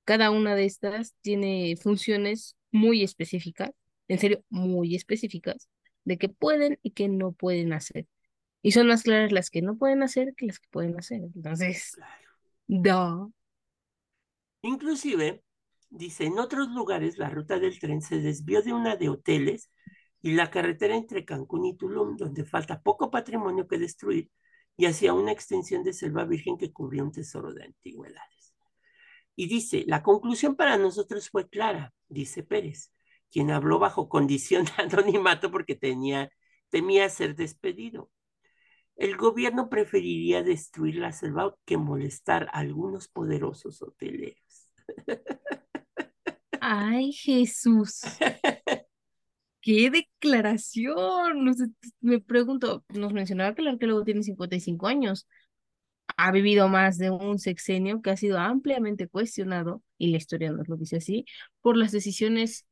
cada 0.05 0.31
una 0.31 0.55
de 0.55 0.65
estas 0.65 1.15
tiene 1.21 1.75
funciones 1.81 2.55
muy 2.71 3.03
específicas, 3.03 3.71
en 4.09 4.19
serio, 4.19 4.43
muy 4.49 4.95
específicas, 4.95 5.69
de 6.05 6.17
qué 6.17 6.29
pueden 6.29 6.79
y 6.83 6.91
qué 6.91 7.09
no 7.09 7.33
pueden 7.33 7.73
hacer. 7.73 8.07
Y 8.63 8.71
son 8.73 8.87
más 8.87 9.03
claras 9.03 9.31
las 9.31 9.49
que 9.51 9.61
no 9.63 9.77
pueden 9.77 10.03
hacer 10.03 10.35
que 10.35 10.47
las 10.47 10.59
que 10.59 10.67
pueden 10.71 10.97
hacer. 10.99 11.21
Entonces, 11.35 11.97
da. 12.67 13.29
Inclusive, 14.63 15.44
dice, 15.97 16.25
en 16.25 16.39
otros 16.39 16.69
lugares 16.69 17.17
la 17.17 17.29
ruta 17.29 17.59
del 17.59 17.79
tren 17.79 18.01
se 18.01 18.19
desvió 18.19 18.61
de 18.61 18.73
una 18.73 18.95
de 18.95 19.09
hoteles 19.09 19.71
y 20.21 20.33
la 20.33 20.49
carretera 20.49 20.95
entre 20.95 21.25
Cancún 21.25 21.65
y 21.65 21.77
Tulum, 21.77 22.17
donde 22.17 22.45
falta 22.45 22.81
poco 22.81 23.11
patrimonio 23.11 23.67
que 23.67 23.77
destruir, 23.77 24.31
y 24.77 24.85
hacia 24.87 25.13
una 25.13 25.31
extensión 25.31 25.83
de 25.83 25.93
selva 25.93 26.25
virgen 26.25 26.57
que 26.57 26.73
cubría 26.73 27.03
un 27.03 27.11
tesoro 27.11 27.53
de 27.53 27.63
antigüedades. 27.63 28.55
Y 29.35 29.47
dice, 29.47 29.83
la 29.87 30.01
conclusión 30.01 30.55
para 30.55 30.77
nosotros 30.77 31.29
fue 31.29 31.49
clara, 31.49 31.93
dice 32.07 32.43
Pérez, 32.43 32.91
quien 33.31 33.51
habló 33.51 33.79
bajo 33.79 34.09
condición 34.09 34.65
de 34.65 34.71
anonimato 34.83 35.51
porque 35.51 35.75
tenía, 35.75 36.31
temía 36.69 37.09
ser 37.09 37.35
despedido. 37.35 38.09
El 38.95 39.17
gobierno 39.17 39.69
preferiría 39.69 40.41
destruir 40.41 40.95
la 40.95 41.11
selva 41.11 41.55
que 41.65 41.77
molestar 41.77 42.47
a 42.53 42.59
algunos 42.59 43.09
poderosos 43.09 43.81
hoteleros. 43.81 44.69
Ay, 46.67 47.11
Jesús. 47.13 48.01
¡Qué 49.61 49.91
declaración! 49.91 51.55
me 52.01 52.19
pregunto, 52.19 52.83
nos 52.89 53.13
mencionaba 53.13 53.53
que 53.53 53.61
el 53.61 53.67
arqueólogo 53.67 54.03
tiene 54.03 54.23
55 54.23 54.87
años. 54.87 55.27
Ha 56.17 56.31
vivido 56.31 56.67
más 56.67 56.97
de 56.97 57.11
un 57.11 57.37
sexenio 57.37 58.01
que 58.01 58.09
ha 58.09 58.17
sido 58.17 58.39
ampliamente 58.39 59.07
cuestionado, 59.07 59.83
y 59.99 60.09
la 60.11 60.17
historia 60.17 60.51
nos 60.51 60.67
lo 60.67 60.75
dice 60.77 60.97
así, 60.97 61.25
por 61.61 61.77
las 61.77 61.91
decisiones, 61.91 62.65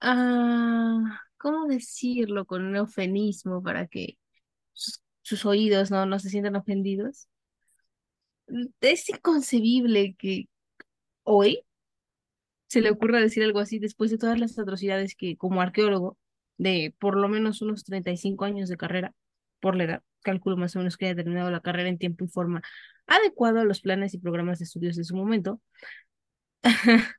ah, 0.00 1.20
¿cómo 1.36 1.66
decirlo 1.66 2.46
con 2.46 2.64
un 2.64 2.76
eufemismo 2.76 3.60
para 3.62 3.88
que 3.88 4.18
sus, 4.72 5.44
oídos 5.44 5.90
no, 5.90 6.06
no 6.06 6.20
se 6.20 6.30
sientan 6.30 6.54
ofendidos? 6.54 7.28
Es 8.80 9.08
inconcebible 9.08 10.14
que 10.16 10.48
hoy 11.24 11.64
se 12.74 12.80
le 12.80 12.90
ocurra 12.90 13.20
decir 13.20 13.44
algo 13.44 13.60
así 13.60 13.78
después 13.78 14.10
de 14.10 14.18
todas 14.18 14.38
las 14.40 14.58
atrocidades 14.58 15.14
que 15.14 15.36
como 15.36 15.60
arqueólogo 15.62 16.18
de 16.58 16.92
por 16.98 17.16
lo 17.16 17.28
menos 17.28 17.62
unos 17.62 17.84
35 17.84 18.44
años 18.44 18.68
de 18.68 18.76
carrera, 18.76 19.14
por 19.60 19.76
la 19.76 19.84
edad, 19.84 20.02
calculo 20.22 20.56
más 20.56 20.74
o 20.74 20.80
menos 20.80 20.96
que 20.96 21.06
haya 21.06 21.14
terminado 21.14 21.52
la 21.52 21.60
carrera 21.60 21.88
en 21.88 21.98
tiempo 21.98 22.24
y 22.24 22.28
forma 22.28 22.62
adecuado 23.06 23.60
a 23.60 23.64
los 23.64 23.80
planes 23.80 24.12
y 24.14 24.18
programas 24.18 24.58
de 24.58 24.64
estudios 24.64 24.96
de 24.96 25.04
su 25.04 25.14
momento. 25.16 25.60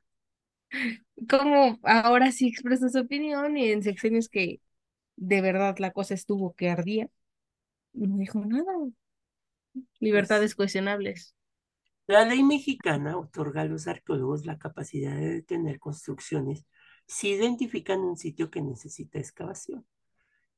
como 1.30 1.78
ahora 1.84 2.32
sí 2.32 2.48
expresa 2.48 2.90
su 2.90 2.98
opinión 3.00 3.56
y 3.56 3.70
en 3.70 3.82
secciones 3.82 4.28
que 4.28 4.60
de 5.16 5.40
verdad 5.40 5.76
la 5.78 5.92
cosa 5.92 6.12
estuvo 6.14 6.54
que 6.54 6.68
ardía, 6.68 7.08
no 7.94 8.18
dijo 8.18 8.44
nada. 8.44 8.72
Libertades 10.00 10.50
pues 10.50 10.56
cuestionables. 10.56 11.35
La 12.08 12.24
ley 12.24 12.44
mexicana 12.44 13.16
otorga 13.18 13.62
a 13.62 13.64
los 13.64 13.88
arqueólogos 13.88 14.46
la 14.46 14.58
capacidad 14.58 15.16
de 15.16 15.34
detener 15.34 15.80
construcciones 15.80 16.64
si 17.06 17.30
identifican 17.30 18.00
un 18.00 18.16
sitio 18.16 18.50
que 18.50 18.62
necesita 18.62 19.18
excavación, 19.18 19.84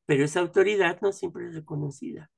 pero 0.05 0.25
esa 0.25 0.41
autoridad 0.41 1.01
no 1.01 1.13
siempre 1.13 1.47
es 1.47 1.55
reconocida. 1.55 2.31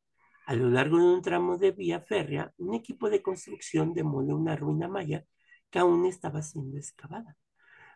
A 0.47 0.55
lo 0.55 0.69
largo 0.69 0.99
de 0.99 1.05
un 1.05 1.23
tramo 1.23 1.59
de 1.59 1.73
vía 1.73 2.01
férrea, 2.01 2.53
un 2.57 2.75
equipo 2.75 3.11
de 3.11 3.23
construcción 3.23 3.95
demolió 3.95 4.37
una 4.37 4.57
ruina 4.57 4.89
maya 4.89 5.25
que 5.71 5.79
aún 5.79 6.07
estaba 6.07 6.43
siendo 6.43 6.77
excavada. 6.77 7.37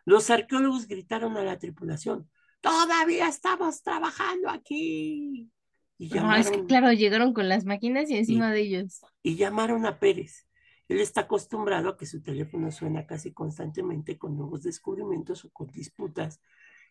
Los 0.05 0.29
arqueólogos 0.29 0.87
gritaron 0.87 1.35
a 1.37 1.43
la 1.43 1.57
tripulación, 1.57 2.29
todavía 2.61 3.27
estamos 3.27 3.81
trabajando 3.83 4.49
aquí. 4.49 5.49
Y 5.97 6.09
llamaron, 6.09 6.65
claro, 6.67 6.91
llegaron 6.91 7.33
con 7.33 7.47
las 7.47 7.63
máquinas 7.63 8.09
y 8.09 8.17
encima 8.17 8.51
de 8.51 8.61
ellos. 8.61 9.01
Y 9.23 9.37
llamaron 9.37 9.85
a 9.85 9.97
Pérez. 9.97 10.45
Él 10.87 10.99
está 10.99 11.21
acostumbrado 11.21 11.89
a 11.89 11.97
que 11.97 12.05
su 12.05 12.21
teléfono 12.21 12.71
suena 12.71 13.07
casi 13.07 13.33
constantemente 13.33 14.17
con 14.17 14.37
nuevos 14.37 14.63
descubrimientos 14.63 15.45
o 15.45 15.51
con 15.51 15.67
disputas 15.67 16.41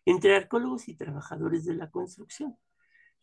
entre 0.05 0.35
arqueólogos 0.35 0.87
y 0.87 0.95
trabajadores 0.95 1.65
de 1.65 1.75
la 1.75 1.89
construcción. 1.89 2.57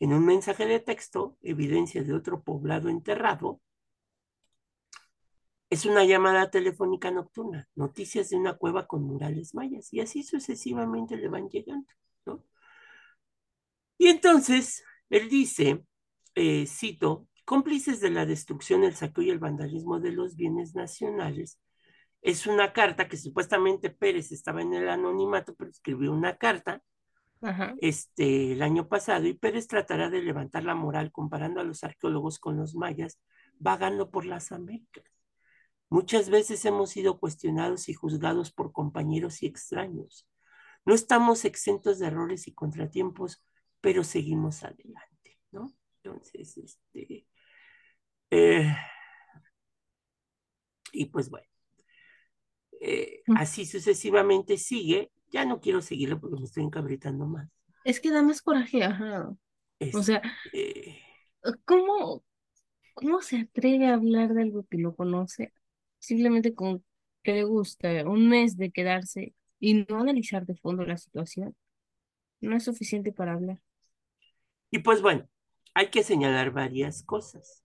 En 0.00 0.12
un 0.12 0.24
mensaje 0.26 0.66
de 0.66 0.80
texto, 0.80 1.36
evidencia 1.42 2.02
de 2.02 2.14
otro 2.14 2.42
poblado 2.42 2.88
enterrado, 2.88 3.60
es 5.70 5.86
una 5.86 6.04
llamada 6.04 6.50
telefónica 6.50 7.10
nocturna, 7.10 7.68
noticias 7.74 8.28
de 8.30 8.36
una 8.36 8.58
cueva 8.58 8.86
con 8.86 9.04
murales 9.04 9.54
mayas, 9.54 9.92
y 9.92 10.00
así 10.00 10.22
sucesivamente 10.22 11.16
le 11.16 11.28
van 11.28 11.48
llegando. 11.48 11.88
Y 13.96 14.08
entonces, 14.08 14.84
él 15.10 15.28
dice, 15.28 15.84
eh, 16.34 16.66
cito, 16.66 17.28
cómplices 17.44 18.00
de 18.00 18.10
la 18.10 18.26
destrucción, 18.26 18.84
el 18.84 18.94
saqueo 18.94 19.24
y 19.24 19.30
el 19.30 19.38
vandalismo 19.38 20.00
de 20.00 20.12
los 20.12 20.36
bienes 20.36 20.74
nacionales. 20.74 21.60
Es 22.22 22.46
una 22.46 22.72
carta 22.72 23.08
que 23.08 23.16
supuestamente 23.16 23.90
Pérez 23.90 24.32
estaba 24.32 24.62
en 24.62 24.74
el 24.74 24.88
anonimato, 24.88 25.54
pero 25.56 25.70
escribió 25.70 26.12
una 26.12 26.36
carta 26.38 26.82
Este, 27.80 28.52
el 28.52 28.62
año 28.62 28.88
pasado 28.88 29.26
y 29.26 29.34
Pérez 29.34 29.66
tratará 29.66 30.08
de 30.10 30.22
levantar 30.22 30.64
la 30.64 30.74
moral 30.74 31.10
comparando 31.10 31.60
a 31.60 31.64
los 31.64 31.82
arqueólogos 31.84 32.38
con 32.38 32.56
los 32.56 32.74
mayas 32.74 33.18
vagando 33.58 34.10
por 34.10 34.24
las 34.26 34.52
Américas. 34.52 35.04
Muchas 35.90 36.30
veces 36.30 36.64
hemos 36.64 36.90
sido 36.90 37.18
cuestionados 37.18 37.88
y 37.88 37.94
juzgados 37.94 38.52
por 38.52 38.72
compañeros 38.72 39.42
y 39.42 39.46
extraños. 39.46 40.26
No 40.84 40.94
estamos 40.94 41.44
exentos 41.44 41.98
de 41.98 42.06
errores 42.06 42.48
y 42.48 42.54
contratiempos, 42.54 43.44
pero 43.80 44.04
seguimos 44.04 44.62
adelante, 44.64 45.38
¿no? 45.50 45.74
Entonces, 46.02 46.56
este, 46.56 47.26
eh, 48.32 48.74
y 50.90 51.04
pues 51.06 51.28
bueno, 51.28 51.46
eh, 52.80 53.22
mm. 53.26 53.36
así 53.36 53.66
sucesivamente 53.66 54.56
sigue. 54.56 55.10
Ya 55.30 55.44
no 55.44 55.60
quiero 55.60 55.82
seguirlo 55.82 56.18
porque 56.18 56.36
me 56.36 56.44
estoy 56.44 56.64
encabritando 56.64 57.26
más. 57.26 57.48
Es 57.84 58.00
que 58.00 58.10
da 58.10 58.22
más 58.22 58.40
coraje, 58.40 58.84
ajá. 58.84 59.34
o 59.92 60.02
sea, 60.02 60.22
este, 60.52 60.98
¿cómo, 61.66 62.24
¿cómo 62.94 63.20
se 63.20 63.40
atreve 63.40 63.88
a 63.88 63.94
hablar 63.94 64.32
de 64.32 64.42
algo 64.42 64.64
que 64.64 64.78
no 64.78 64.94
conoce? 64.94 65.52
Simplemente 65.98 66.54
con 66.54 66.82
que 67.22 67.34
le 67.34 67.44
gusta 67.44 67.88
un 68.08 68.28
mes 68.28 68.56
de 68.56 68.70
quedarse 68.70 69.34
y 69.60 69.84
no 69.88 70.00
analizar 70.00 70.46
de 70.46 70.56
fondo 70.56 70.84
la 70.84 70.96
situación. 70.96 71.54
No 72.40 72.56
es 72.56 72.64
suficiente 72.64 73.12
para 73.12 73.34
hablar. 73.34 73.60
Y 74.70 74.78
pues 74.78 75.02
bueno, 75.02 75.28
hay 75.74 75.90
que 75.90 76.02
señalar 76.02 76.50
varias 76.50 77.02
cosas. 77.02 77.61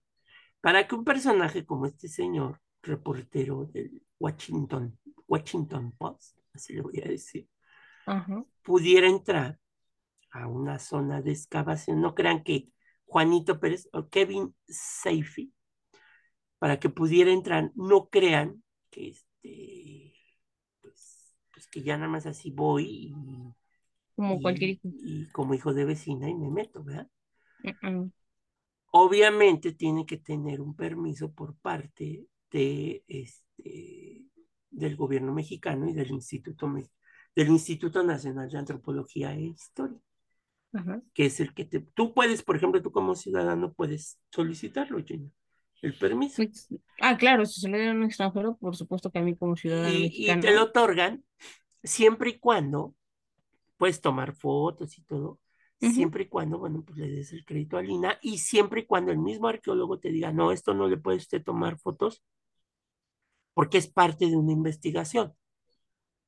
Para 0.60 0.86
que 0.86 0.94
un 0.94 1.04
personaje 1.04 1.64
como 1.64 1.86
este 1.86 2.08
señor, 2.08 2.60
reportero 2.82 3.66
del 3.66 4.02
Washington, 4.18 4.98
Washington 5.26 5.92
Post, 5.92 6.38
así 6.52 6.74
le 6.74 6.82
voy 6.82 7.00
a 7.00 7.08
decir, 7.08 7.48
pudiera 8.62 9.08
entrar 9.08 9.58
a 10.30 10.46
una 10.46 10.78
zona 10.78 11.22
de 11.22 11.32
excavación, 11.32 12.00
no 12.00 12.14
crean 12.14 12.42
que 12.42 12.72
Juanito 13.04 13.58
Pérez 13.60 13.88
o 13.92 14.08
Kevin 14.08 14.54
Seifi, 14.68 15.52
para 16.58 16.78
que 16.78 16.90
pudiera 16.90 17.30
entrar, 17.30 17.70
no 17.74 18.08
crean 18.08 18.62
que 18.90 19.08
este, 19.08 20.14
pues, 20.82 21.34
pues 21.52 21.68
que 21.68 21.82
ya 21.82 21.96
nada 21.96 22.10
más 22.10 22.26
así 22.26 22.50
voy 22.50 22.84
y, 22.84 23.14
como 24.16 24.40
cualquier 24.40 24.70
hijo. 24.70 24.80
Y 24.84 25.30
como 25.30 25.54
hijo 25.54 25.72
de 25.72 25.84
vecina 25.84 26.28
y 26.28 26.34
me 26.34 26.50
meto, 26.50 26.82
¿verdad? 26.82 27.08
Obviamente 28.90 29.72
tiene 29.72 30.06
que 30.06 30.18
tener 30.18 30.60
un 30.60 30.74
permiso 30.74 31.32
por 31.32 31.56
parte 31.56 32.26
de 32.50 33.04
este, 33.06 34.24
del 34.70 34.96
gobierno 34.96 35.32
mexicano 35.32 35.88
y 35.88 35.92
del 35.92 36.10
Instituto, 36.10 36.72
del 37.34 37.48
Instituto 37.48 38.02
Nacional 38.02 38.48
de 38.48 38.58
Antropología 38.58 39.34
e 39.34 39.42
Historia, 39.42 39.98
que 41.12 41.26
es 41.26 41.40
el 41.40 41.54
que 41.54 41.64
te, 41.64 41.80
tú 41.80 42.14
puedes, 42.14 42.42
por 42.42 42.56
ejemplo, 42.56 42.80
tú 42.80 42.90
como 42.90 43.14
ciudadano 43.14 43.72
puedes 43.72 44.18
solicitarlo, 44.30 45.02
Gina, 45.04 45.30
el 45.82 45.94
permiso. 45.94 46.42
Pues, 46.42 46.68
ah, 47.00 47.16
claro, 47.16 47.44
si 47.46 47.60
se 47.60 47.68
le 47.68 47.78
da 47.78 47.90
a 47.90 47.94
un 47.94 48.04
extranjero, 48.04 48.56
por 48.56 48.76
supuesto 48.76 49.10
que 49.10 49.18
a 49.18 49.22
mí 49.22 49.36
como 49.36 49.56
ciudadano 49.56 49.94
y, 49.94 50.02
mexicano. 50.02 50.38
Y 50.38 50.42
te 50.42 50.54
lo 50.54 50.62
otorgan 50.64 51.24
siempre 51.82 52.30
y 52.30 52.38
cuando 52.38 52.94
puedes 53.76 54.00
tomar 54.00 54.34
fotos 54.34 54.98
y 54.98 55.02
todo, 55.02 55.38
siempre 55.80 56.24
y 56.24 56.28
cuando, 56.28 56.58
bueno, 56.58 56.82
pues 56.84 56.98
le 56.98 57.08
des 57.08 57.32
el 57.32 57.44
crédito 57.44 57.76
a 57.76 57.82
Lina 57.82 58.18
y 58.22 58.38
siempre 58.38 58.80
y 58.80 58.86
cuando 58.86 59.12
el 59.12 59.18
mismo 59.18 59.48
arqueólogo 59.48 59.98
te 60.00 60.10
diga, 60.10 60.32
no, 60.32 60.52
esto 60.52 60.74
no 60.74 60.88
le 60.88 60.96
puede 60.96 61.18
usted 61.18 61.42
tomar 61.42 61.78
fotos 61.78 62.22
porque 63.54 63.78
es 63.78 63.88
parte 63.88 64.26
de 64.26 64.36
una 64.36 64.52
investigación. 64.52 65.34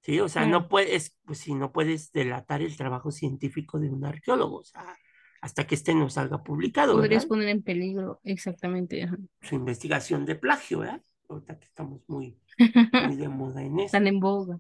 Sí, 0.03 0.19
o 0.19 0.29
sea, 0.29 0.47
no 0.47 0.69
puedes, 0.69 1.17
pues 1.27 1.39
si 1.39 1.55
no 1.55 1.73
puedes 1.73 2.11
delatar 2.13 2.63
el 2.63 2.77
trabajo 2.77 3.11
científico 3.11 3.79
de 3.79 3.91
un 3.91 4.05
arqueólogo, 4.05 4.59
o 4.59 4.65
sea, 4.65 4.97
hasta 5.43 5.67
que 5.67 5.75
este 5.75 5.95
no 5.95 6.09
salga 6.09 6.43
publicado, 6.43 6.95
Podrías 6.95 7.25
¿verdad? 7.25 7.29
poner 7.29 7.49
en 7.49 7.63
peligro, 7.63 8.21
exactamente. 8.25 9.03
ajá. 9.03 9.17
Su 9.43 9.55
investigación 9.57 10.25
de 10.25 10.37
plagio, 10.37 10.81
¿verdad? 10.81 11.03
Ahorita 11.29 11.59
que 11.59 11.67
estamos 11.67 12.03
muy, 12.09 12.39
muy 13.05 13.17
de 13.17 13.29
moda 13.29 13.63
en 13.63 13.75
eso. 13.79 13.87
Están 13.87 14.07
en 14.07 14.21
boga. 14.21 14.59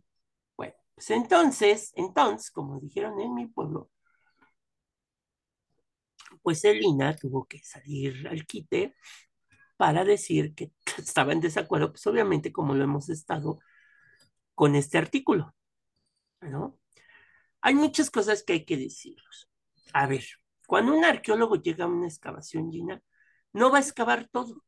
Bueno, 0.56 0.74
pues 0.94 1.10
entonces, 1.10 1.92
entonces, 1.96 2.50
como 2.50 2.78
dijeron 2.78 3.18
en 3.20 3.34
mi 3.34 3.46
pueblo, 3.46 3.90
pues 6.42 6.64
Elina 6.64 7.16
tuvo 7.16 7.46
que 7.46 7.60
salir 7.62 8.28
al 8.28 8.46
quite 8.46 8.94
para 9.76 10.04
decir 10.04 10.54
que 10.54 10.72
estaba 10.98 11.32
en 11.32 11.40
desacuerdo, 11.40 11.92
pues 11.92 12.06
obviamente 12.06 12.52
como 12.52 12.74
lo 12.74 12.84
hemos 12.84 13.08
estado 13.08 13.58
con 14.54 14.74
este 14.76 14.98
artículo, 14.98 15.54
¿no? 16.42 16.78
Hay 17.62 17.74
muchas 17.74 18.10
cosas 18.10 18.42
que 18.42 18.54
hay 18.54 18.64
que 18.64 18.76
decirlos. 18.76 19.50
A 19.92 20.06
ver, 20.06 20.24
cuando 20.66 20.94
un 20.94 21.04
arqueólogo 21.04 21.56
llega 21.56 21.84
a 21.84 21.88
una 21.88 22.06
excavación, 22.06 22.70
Gina, 22.70 23.02
no 23.52 23.70
va 23.70 23.78
a 23.78 23.80
excavar 23.80 24.28
todo. 24.30 24.62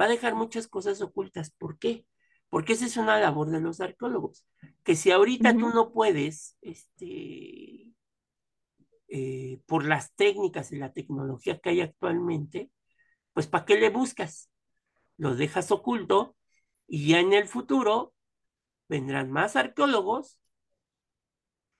Va 0.00 0.04
a 0.06 0.08
dejar 0.08 0.34
muchas 0.34 0.68
cosas 0.68 1.00
ocultas. 1.02 1.50
¿Por 1.50 1.78
qué? 1.78 2.06
Porque 2.48 2.72
esa 2.74 2.86
es 2.86 2.96
una 2.96 3.20
labor 3.20 3.50
de 3.50 3.60
los 3.60 3.80
arqueólogos. 3.80 4.46
Que 4.84 4.96
si 4.96 5.10
ahorita 5.10 5.52
tú 5.52 5.68
no 5.70 5.92
puedes, 5.92 6.56
este, 6.62 7.87
eh, 9.08 9.60
por 9.66 9.84
las 9.84 10.14
técnicas 10.14 10.70
y 10.72 10.76
la 10.76 10.92
tecnología 10.92 11.58
que 11.58 11.70
hay 11.70 11.80
actualmente, 11.80 12.70
pues 13.32 13.46
¿para 13.46 13.64
qué 13.64 13.78
le 13.78 13.90
buscas? 13.90 14.50
Lo 15.16 15.34
dejas 15.34 15.70
oculto 15.70 16.36
y 16.86 17.08
ya 17.08 17.20
en 17.20 17.32
el 17.32 17.48
futuro 17.48 18.14
vendrán 18.88 19.30
más 19.30 19.56
arqueólogos 19.56 20.38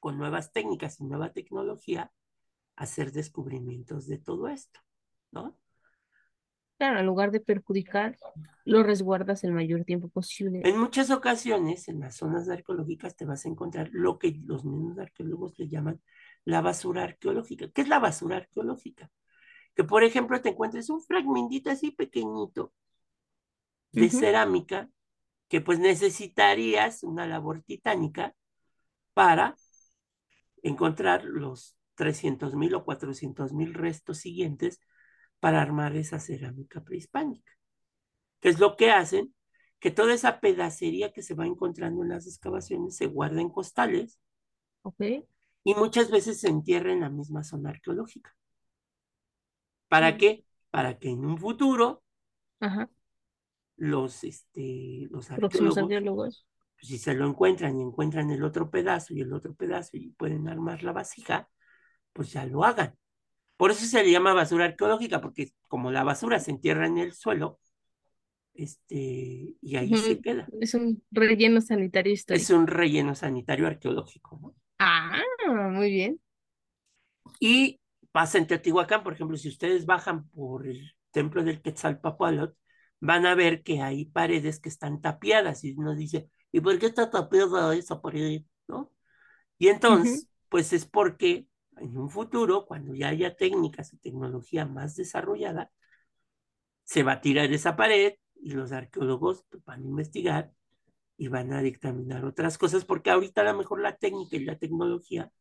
con 0.00 0.18
nuevas 0.18 0.52
técnicas 0.52 1.00
y 1.00 1.04
nueva 1.04 1.32
tecnología 1.32 2.12
a 2.76 2.84
hacer 2.84 3.12
descubrimientos 3.12 4.06
de 4.06 4.18
todo 4.18 4.48
esto, 4.48 4.80
¿no? 5.30 5.58
Claro, 6.78 7.00
en 7.00 7.06
lugar 7.06 7.32
de 7.32 7.40
perjudicar, 7.40 8.16
lo 8.64 8.84
resguardas 8.84 9.42
el 9.42 9.52
mayor 9.52 9.84
tiempo 9.84 10.08
posible. 10.08 10.62
En 10.64 10.78
muchas 10.78 11.10
ocasiones, 11.10 11.88
en 11.88 11.98
las 11.98 12.16
zonas 12.16 12.48
arqueológicas 12.48 13.16
te 13.16 13.24
vas 13.24 13.44
a 13.44 13.48
encontrar 13.48 13.90
lo 13.92 14.18
que 14.20 14.40
los 14.44 14.64
mismos 14.64 14.96
arqueólogos 14.98 15.58
le 15.58 15.68
llaman 15.68 16.00
la 16.48 16.62
basura 16.62 17.04
arqueológica. 17.04 17.68
¿Qué 17.70 17.82
es 17.82 17.88
la 17.88 17.98
basura 17.98 18.38
arqueológica? 18.38 19.10
Que, 19.74 19.84
por 19.84 20.02
ejemplo, 20.02 20.40
te 20.40 20.50
encuentres 20.50 20.90
un 20.90 21.02
fragmentito 21.02 21.70
así 21.70 21.90
pequeñito 21.90 22.72
de 23.92 24.10
cerámica 24.10 24.88
que 25.48 25.60
pues 25.60 25.78
necesitarías 25.78 27.02
una 27.02 27.26
labor 27.26 27.62
titánica 27.62 28.34
para 29.14 29.56
encontrar 30.62 31.24
los 31.24 31.76
300 31.94 32.54
mil 32.54 32.74
o 32.74 32.84
400 32.84 33.52
mil 33.52 33.74
restos 33.74 34.18
siguientes 34.18 34.80
para 35.40 35.60
armar 35.62 35.96
esa 35.96 36.20
cerámica 36.20 36.82
prehispánica. 36.82 37.52
¿Qué 38.40 38.48
es 38.48 38.58
lo 38.58 38.76
que 38.76 38.90
hacen? 38.90 39.34
Que 39.80 39.90
toda 39.90 40.14
esa 40.14 40.40
pedacería 40.40 41.12
que 41.12 41.22
se 41.22 41.34
va 41.34 41.46
encontrando 41.46 42.02
en 42.02 42.10
las 42.10 42.26
excavaciones 42.26 42.96
se 42.96 43.06
guarda 43.06 43.40
en 43.40 43.50
costales 43.50 44.18
Ok. 44.82 45.28
Y 45.64 45.74
muchas 45.74 46.10
veces 46.10 46.40
se 46.40 46.48
entierra 46.48 46.92
en 46.92 47.00
la 47.00 47.10
misma 47.10 47.44
zona 47.44 47.70
arqueológica. 47.70 48.34
¿Para 49.88 50.12
Mm. 50.12 50.18
qué? 50.18 50.44
Para 50.70 50.98
que 50.98 51.10
en 51.10 51.24
un 51.24 51.38
futuro 51.38 52.02
Ajá. 52.60 52.88
los, 53.76 54.24
este, 54.24 55.08
los 55.10 55.30
arqueólogos, 55.30 55.78
arqueólogos. 55.78 56.46
si 56.80 56.98
se 56.98 57.14
lo 57.14 57.26
encuentran 57.26 57.78
y 57.78 57.82
encuentran 57.82 58.30
el 58.30 58.42
otro 58.44 58.70
pedazo 58.70 59.14
y 59.14 59.20
el 59.20 59.32
otro 59.32 59.54
pedazo 59.54 59.96
y 59.96 60.10
pueden 60.10 60.48
armar 60.48 60.82
la 60.82 60.92
vasija, 60.92 61.48
pues 62.12 62.32
ya 62.32 62.44
lo 62.46 62.64
hagan. 62.64 62.94
Por 63.56 63.70
eso 63.72 63.84
se 63.86 64.02
le 64.04 64.10
llama 64.10 64.34
basura 64.34 64.66
arqueológica, 64.66 65.20
porque 65.20 65.52
como 65.68 65.90
la 65.90 66.04
basura 66.04 66.38
se 66.40 66.50
entierra 66.52 66.86
en 66.86 66.98
el 66.98 67.12
suelo, 67.12 67.60
este, 68.54 69.56
y 69.60 69.76
ahí 69.76 69.96
se 69.96 70.20
queda. 70.20 70.48
Es 70.60 70.74
un 70.74 71.02
relleno 71.10 71.60
sanitario 71.60 72.12
Es 72.12 72.20
histórico. 72.20 72.54
un 72.54 72.66
relleno 72.66 73.14
sanitario 73.14 73.66
arqueológico, 73.66 74.38
¿no? 74.42 74.54
Ah, 74.78 75.22
muy 75.48 75.90
bien. 75.90 76.20
Y 77.40 77.80
pasa 78.12 78.38
en 78.38 78.46
Teotihuacán, 78.46 79.02
por 79.02 79.12
ejemplo, 79.12 79.36
si 79.36 79.48
ustedes 79.48 79.86
bajan 79.86 80.28
por 80.30 80.66
el 80.66 80.92
templo 81.10 81.42
del 81.42 81.62
Quetzalpapalot, 81.62 82.56
van 83.00 83.26
a 83.26 83.34
ver 83.34 83.62
que 83.62 83.82
hay 83.82 84.06
paredes 84.06 84.60
que 84.60 84.68
están 84.68 85.00
tapiadas 85.00 85.64
y 85.64 85.72
uno 85.72 85.94
dice, 85.94 86.30
¿y 86.52 86.60
por 86.60 86.78
qué 86.78 86.86
está 86.86 87.10
tapiada 87.10 87.74
esa 87.74 88.00
pared? 88.00 88.42
¿No? 88.66 88.92
Y 89.58 89.68
entonces, 89.68 90.28
pues 90.48 90.72
es 90.72 90.86
porque 90.86 91.46
en 91.76 91.96
un 91.96 92.10
futuro, 92.10 92.66
cuando 92.66 92.94
ya 92.94 93.08
haya 93.08 93.36
técnicas 93.36 93.92
y 93.92 93.98
tecnología 93.98 94.66
más 94.66 94.96
desarrollada, 94.96 95.70
se 96.84 97.02
va 97.02 97.12
a 97.12 97.20
tirar 97.20 97.52
esa 97.52 97.76
pared 97.76 98.14
y 98.40 98.52
los 98.52 98.72
arqueólogos 98.72 99.44
pues, 99.50 99.64
van 99.64 99.82
a 99.82 99.86
investigar 99.86 100.52
y 101.18 101.28
van 101.28 101.52
a 101.54 101.62
dictaminar 101.62 102.24
otras 102.26 102.58
cosas, 102.58 102.86
porque 102.86 103.10
ahorita 103.10 103.42
a 103.42 103.44
lo 103.52 103.58
mejor 103.58 103.80
la 103.82 103.96
técnica 103.98 104.36
y 104.36 104.44
la 104.46 104.58
tecnología 104.58 105.32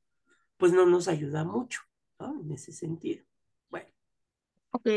pues 0.57 0.73
no 0.73 0.85
nos 0.85 1.07
ayuda 1.09 1.43
mucho, 1.45 1.81
¿no? 2.19 2.39
En 2.41 2.51
ese 2.53 2.71
sentido. 2.73 3.25
Bueno, 3.69 3.89
Ok. 4.71 4.87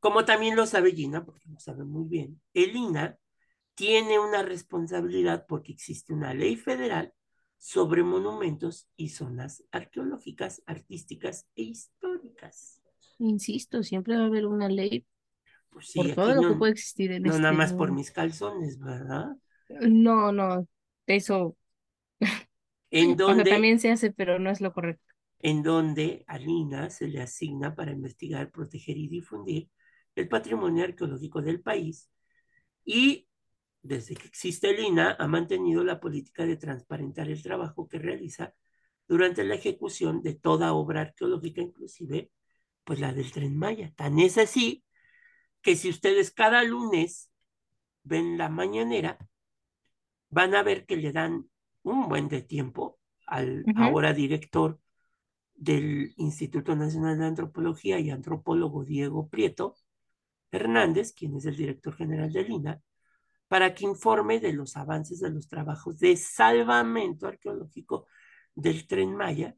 como 0.00 0.24
también 0.24 0.56
lo 0.56 0.66
sabe 0.66 0.92
Gina, 0.92 1.24
porque 1.24 1.48
lo 1.48 1.58
sabe 1.60 1.84
muy 1.84 2.04
bien, 2.08 2.40
el 2.54 2.76
INA 2.76 3.18
tiene 3.74 4.18
una 4.20 4.42
responsabilidad 4.42 5.46
porque 5.48 5.72
existe 5.72 6.12
una 6.14 6.34
ley 6.34 6.56
federal 6.56 7.14
sobre 7.58 8.02
monumentos 8.04 8.88
y 8.96 9.10
zonas 9.10 9.64
arqueológicas, 9.72 10.62
artísticas 10.66 11.46
e 11.56 11.62
históricas. 11.64 12.82
Insisto, 13.18 13.82
siempre 13.82 14.16
va 14.16 14.24
a 14.24 14.26
haber 14.26 14.46
una 14.46 14.68
ley 14.68 15.06
Pues 15.70 15.88
por 15.94 16.08
sí, 16.08 16.10
todo 16.10 16.30
aquí 16.30 16.34
lo 16.34 16.44
que 16.44 16.54
no, 16.54 16.56
puede 16.56 16.72
existir 16.72 17.12
en 17.12 17.26
no 17.26 17.38
nada 17.38 17.52
este 17.52 17.54
más 17.54 17.74
por 17.74 17.92
mis 17.92 18.10
calzones, 18.12 18.78
¿verdad? 18.78 19.36
No, 19.80 20.32
no, 20.32 20.66
eso, 21.06 21.56
En 22.90 23.20
o 23.20 23.34
sea, 23.34 23.44
donde, 23.44 23.50
también 23.50 23.80
se 23.80 23.90
hace, 23.90 24.12
pero 24.12 24.38
no 24.38 24.50
es 24.50 24.60
lo 24.60 24.72
correcto. 24.72 25.04
en 25.40 25.62
donde 25.62 26.24
al 26.28 26.48
INA 26.48 26.90
se 26.90 27.08
le 27.08 27.20
asigna 27.20 27.74
para 27.74 27.90
investigar, 27.92 28.50
proteger 28.50 28.96
y 28.96 29.08
difundir 29.08 29.70
el 30.14 30.28
patrimonio 30.28 30.84
arqueológico 30.84 31.42
del 31.42 31.60
país 31.62 32.10
y 32.84 33.28
desde 33.82 34.14
que 34.16 34.28
existe 34.28 34.70
el 34.70 34.80
INA 34.80 35.16
ha 35.18 35.26
mantenido 35.28 35.84
la 35.84 36.00
política 36.00 36.46
de 36.46 36.56
transparentar 36.56 37.28
el 37.28 37.42
trabajo 37.42 37.88
que 37.88 37.98
realiza 37.98 38.54
durante 39.08 39.44
la 39.44 39.54
ejecución 39.56 40.22
de 40.22 40.34
toda 40.34 40.72
obra 40.74 41.02
arqueológica, 41.02 41.60
inclusive 41.62 42.30
pues 42.84 43.00
la 43.00 43.12
del 43.12 43.32
Tren 43.32 43.56
Maya. 43.56 43.92
Tan 43.96 44.18
es 44.18 44.38
así 44.38 44.84
que 45.62 45.76
si 45.76 45.88
ustedes 45.90 46.32
cada 46.32 46.62
lunes 46.64 47.30
ven 48.04 48.38
la 48.38 48.48
mañanera, 48.48 49.18
van 50.32 50.54
a 50.54 50.62
ver 50.62 50.86
que 50.86 50.96
le 50.96 51.12
dan 51.12 51.48
un 51.82 52.08
buen 52.08 52.28
de 52.28 52.42
tiempo 52.42 52.98
al 53.26 53.64
ahora 53.76 54.12
director 54.12 54.80
del 55.54 56.14
Instituto 56.16 56.74
Nacional 56.74 57.18
de 57.18 57.26
Antropología 57.26 58.00
y 58.00 58.10
antropólogo 58.10 58.84
Diego 58.84 59.28
Prieto 59.28 59.76
Hernández, 60.50 61.12
quien 61.12 61.36
es 61.36 61.44
el 61.44 61.56
director 61.56 61.94
general 61.94 62.32
del 62.32 62.50
INA, 62.50 62.80
para 63.46 63.74
que 63.74 63.84
informe 63.84 64.40
de 64.40 64.54
los 64.54 64.76
avances 64.76 65.20
de 65.20 65.30
los 65.30 65.48
trabajos 65.48 65.98
de 65.98 66.16
salvamento 66.16 67.26
arqueológico 67.26 68.06
del 68.54 68.86
Tren 68.86 69.14
Maya 69.14 69.54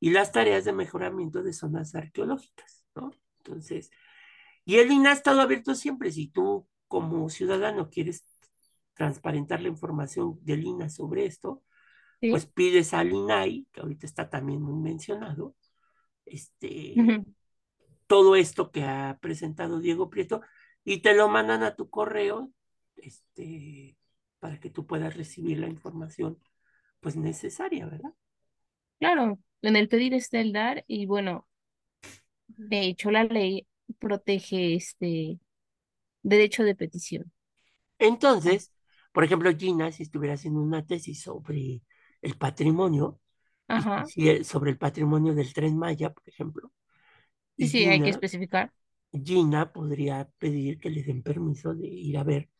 y 0.00 0.10
las 0.10 0.32
tareas 0.32 0.64
de 0.64 0.72
mejoramiento 0.72 1.42
de 1.42 1.52
zonas 1.52 1.94
arqueológicas, 1.94 2.84
¿no? 2.96 3.12
Entonces, 3.38 3.90
y 4.64 4.76
el 4.76 4.90
INA 4.90 5.10
ha 5.10 5.14
estado 5.14 5.40
abierto 5.40 5.74
siempre. 5.76 6.10
Si 6.10 6.28
tú 6.28 6.66
como 6.88 7.28
ciudadano 7.30 7.90
quieres 7.90 8.24
transparentar 8.94 9.60
la 9.62 9.68
información 9.68 10.38
del 10.42 10.64
INA 10.64 10.88
sobre 10.88 11.26
esto, 11.26 11.62
Sí. 12.20 12.30
pues 12.30 12.46
pides 12.46 12.94
al 12.94 13.12
INAI, 13.12 13.66
que 13.72 13.80
ahorita 13.80 14.06
está 14.06 14.30
también 14.30 14.62
muy 14.62 14.80
mencionado, 14.80 15.54
este, 16.24 16.94
todo 18.06 18.36
esto 18.36 18.70
que 18.70 18.84
ha 18.84 19.18
presentado 19.20 19.80
Diego 19.80 20.10
Prieto 20.10 20.42
y 20.84 20.98
te 21.02 21.14
lo 21.14 21.28
mandan 21.28 21.62
a 21.62 21.74
tu 21.76 21.90
correo, 21.90 22.52
este, 22.96 23.96
para 24.38 24.60
que 24.60 24.70
tú 24.70 24.86
puedas 24.86 25.16
recibir 25.16 25.58
la 25.58 25.68
información 25.68 26.38
pues 27.00 27.16
necesaria, 27.16 27.86
¿verdad? 27.86 28.14
Claro, 28.98 29.38
en 29.62 29.76
el 29.76 29.88
pedir 29.88 30.14
está 30.14 30.40
el 30.40 30.52
dar 30.52 30.84
y 30.86 31.06
bueno, 31.06 31.46
de 32.48 32.86
hecho 32.86 33.10
la 33.10 33.24
ley 33.24 33.66
protege 33.98 34.74
este 34.74 35.38
derecho 36.22 36.62
de 36.62 36.74
petición. 36.74 37.32
Entonces, 37.98 38.73
por 39.14 39.22
ejemplo, 39.22 39.56
Gina, 39.56 39.92
si 39.92 40.02
estuviera 40.02 40.34
haciendo 40.34 40.60
una 40.60 40.84
tesis 40.84 41.22
sobre 41.22 41.82
el 42.20 42.36
patrimonio, 42.36 43.20
Ajá, 43.68 44.04
sobre 44.42 44.72
el 44.72 44.76
patrimonio 44.76 45.34
del 45.34 45.54
Tren 45.54 45.78
Maya, 45.78 46.12
por 46.12 46.28
ejemplo, 46.28 46.72
sí, 47.56 47.68
sí, 47.68 47.84
hay 47.84 48.02
que 48.02 48.10
especificar. 48.10 48.72
Gina 49.12 49.72
podría 49.72 50.28
pedir 50.38 50.80
que 50.80 50.90
le 50.90 51.04
den 51.04 51.22
permiso 51.22 51.74
de 51.74 51.86
ir 51.86 52.18
a 52.18 52.24
ver 52.24 52.50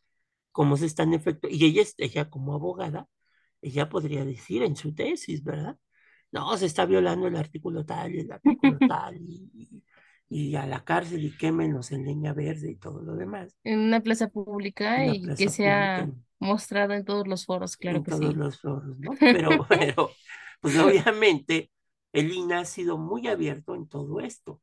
cómo 0.53 0.77
se 0.77 0.85
está 0.85 1.03
en 1.03 1.15
efecto, 1.15 1.49
y 1.51 1.65
ella, 1.65 1.83
ella 1.97 2.29
como 2.29 2.53
abogada, 2.53 3.09
ella 3.61 3.89
podría 3.89 4.23
decir 4.23 4.63
en 4.63 4.77
su 4.77 4.95
tesis, 4.95 5.43
¿verdad? 5.43 5.77
no, 6.31 6.55
se 6.57 6.67
está 6.67 6.85
violando 6.85 7.27
el 7.27 7.35
artículo 7.35 7.85
tal 7.85 8.15
y 8.15 8.19
el 8.19 8.31
artículo 8.31 8.77
tal, 8.87 9.17
y, 9.17 9.83
y 10.29 10.55
a 10.55 10.65
la 10.65 10.85
cárcel 10.85 11.25
y 11.25 11.37
quémenos 11.37 11.91
en 11.91 12.05
leña 12.05 12.33
verde 12.33 12.71
y 12.71 12.75
todo 12.77 13.01
lo 13.01 13.15
demás. 13.15 13.57
En 13.65 13.79
una 13.79 14.01
plaza 14.01 14.29
pública 14.29 15.03
Una 15.03 15.13
y 15.13 15.21
que 15.35 15.49
sea 15.49 15.97
pública 15.99 16.21
mostrado 16.45 16.93
en 16.93 17.05
todos 17.05 17.27
los 17.27 17.45
foros, 17.45 17.77
claro 17.77 17.97
en 17.97 18.03
que 18.03 18.11
todos 18.11 18.33
sí. 18.33 18.39
los 18.39 18.59
foros, 18.59 18.99
¿no? 18.99 19.11
Pero, 19.19 19.49
pero, 19.69 20.11
pues 20.61 20.77
obviamente 20.77 21.71
el 22.13 22.31
INA 22.31 22.59
ha 22.59 22.65
sido 22.65 22.97
muy 22.97 23.27
abierto 23.27 23.75
en 23.75 23.87
todo 23.87 24.19
esto, 24.19 24.61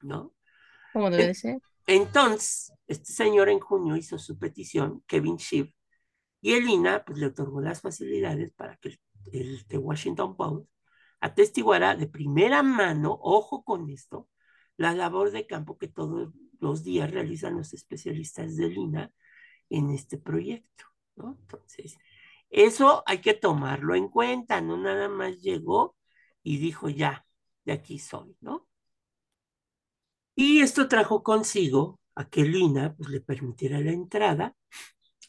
¿no? 0.00 0.34
Como 0.92 1.10
debe 1.10 1.28
de 1.28 1.34
ser. 1.34 1.58
Entonces, 1.86 2.72
este 2.86 3.12
señor 3.12 3.48
en 3.48 3.60
junio 3.60 3.96
hizo 3.96 4.18
su 4.18 4.38
petición, 4.38 5.02
Kevin 5.06 5.38
Schiff, 5.38 5.72
y 6.40 6.52
el 6.52 6.68
INA 6.68 7.04
pues, 7.04 7.18
le 7.18 7.26
otorgó 7.26 7.60
las 7.60 7.80
facilidades 7.80 8.52
para 8.52 8.76
que 8.76 8.88
el, 8.88 9.00
el 9.32 9.66
The 9.66 9.78
Washington 9.78 10.36
Post 10.36 10.68
atestiguara 11.20 11.96
de 11.96 12.06
primera 12.06 12.62
mano, 12.62 13.18
ojo 13.20 13.64
con 13.64 13.90
esto, 13.90 14.28
la 14.76 14.94
labor 14.94 15.30
de 15.30 15.46
campo 15.46 15.78
que 15.78 15.88
todos 15.88 16.32
los 16.60 16.84
días 16.84 17.10
realizan 17.10 17.56
los 17.56 17.72
especialistas 17.72 18.56
del 18.56 18.76
INA 18.76 19.12
en 19.70 19.90
este 19.90 20.18
proyecto, 20.18 20.84
¿no? 21.16 21.36
Entonces, 21.40 21.98
eso 22.50 23.02
hay 23.06 23.20
que 23.20 23.34
tomarlo 23.34 23.94
en 23.94 24.08
cuenta, 24.08 24.60
no 24.60 24.76
nada 24.76 25.08
más 25.08 25.40
llegó 25.40 25.96
y 26.42 26.58
dijo 26.58 26.88
ya, 26.88 27.26
de 27.64 27.72
aquí 27.72 27.98
soy, 27.98 28.36
¿no? 28.40 28.66
Y 30.34 30.60
esto 30.60 30.88
trajo 30.88 31.22
consigo 31.22 32.00
a 32.14 32.28
que 32.28 32.44
Lina 32.44 32.94
pues, 32.96 33.10
le 33.10 33.20
permitiera 33.20 33.80
la 33.80 33.92
entrada. 33.92 34.56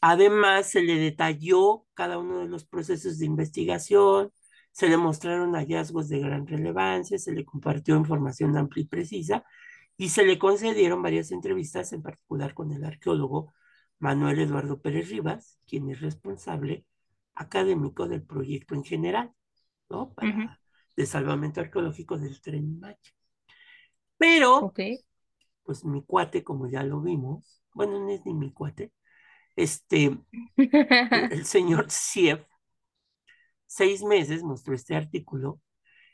Además, 0.00 0.70
se 0.70 0.82
le 0.82 0.96
detalló 0.96 1.86
cada 1.94 2.18
uno 2.18 2.40
de 2.40 2.48
los 2.48 2.64
procesos 2.64 3.18
de 3.18 3.26
investigación, 3.26 4.32
se 4.72 4.88
le 4.88 4.96
mostraron 4.96 5.54
hallazgos 5.54 6.08
de 6.08 6.20
gran 6.20 6.46
relevancia, 6.46 7.18
se 7.18 7.32
le 7.32 7.44
compartió 7.44 7.96
información 7.96 8.56
amplia 8.56 8.84
y 8.84 8.86
precisa 8.86 9.44
y 9.96 10.10
se 10.10 10.24
le 10.24 10.38
concedieron 10.38 11.02
varias 11.02 11.32
entrevistas, 11.32 11.92
en 11.92 12.02
particular 12.02 12.54
con 12.54 12.72
el 12.72 12.84
arqueólogo 12.84 13.52
Manuel 14.00 14.40
Eduardo 14.40 14.80
Pérez 14.80 15.10
Rivas, 15.10 15.58
quien 15.66 15.88
es 15.90 16.00
responsable 16.00 16.84
académico 17.34 18.08
del 18.08 18.22
proyecto 18.22 18.74
en 18.74 18.82
general, 18.82 19.32
¿no? 19.88 20.12
Para, 20.14 20.58
de 20.96 21.06
salvamento 21.06 21.60
arqueológico 21.60 22.18
del 22.18 22.40
Tren 22.40 22.80
Maya. 22.80 22.98
Pero, 24.16 24.72
pues 25.62 25.84
mi 25.84 26.02
cuate, 26.02 26.42
como 26.42 26.66
ya 26.68 26.82
lo 26.82 27.00
vimos, 27.00 27.62
bueno, 27.72 28.00
no 28.00 28.10
es 28.10 28.24
ni 28.26 28.34
mi 28.34 28.52
cuate, 28.52 28.92
este, 29.54 30.18
el 30.56 31.44
señor 31.44 31.90
Siev, 31.90 32.46
seis 33.66 34.02
meses 34.02 34.42
mostró 34.42 34.74
este 34.74 34.96
artículo 34.96 35.60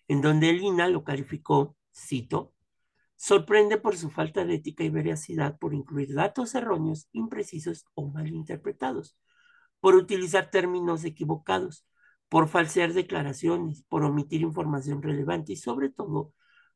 en 0.08 0.20
donde 0.20 0.50
el 0.50 0.62
INA 0.62 0.88
lo 0.88 1.04
calificó, 1.04 1.76
cito, 1.92 2.52
sorprende 3.16 3.78
por 3.78 3.96
su 3.96 4.10
falta 4.10 4.44
de 4.44 4.54
ética 4.54 4.84
y 4.84 4.90
veracidad 4.90 5.58
por 5.58 5.74
incluir 5.74 6.14
datos 6.14 6.54
erróneos, 6.54 7.08
imprecisos 7.12 7.84
o 7.94 8.08
malinterpretados, 8.08 9.16
por 9.80 9.94
utilizar 9.94 10.50
términos 10.50 11.04
equivocados, 11.04 11.86
por 12.28 12.48
falsear 12.48 12.92
declaraciones, 12.92 13.84
por 13.88 14.04
omitir 14.04 14.42
información 14.42 15.02
relevante 15.02 15.52
y 15.52 15.56
sobre 15.56 15.90
todo 15.90 16.32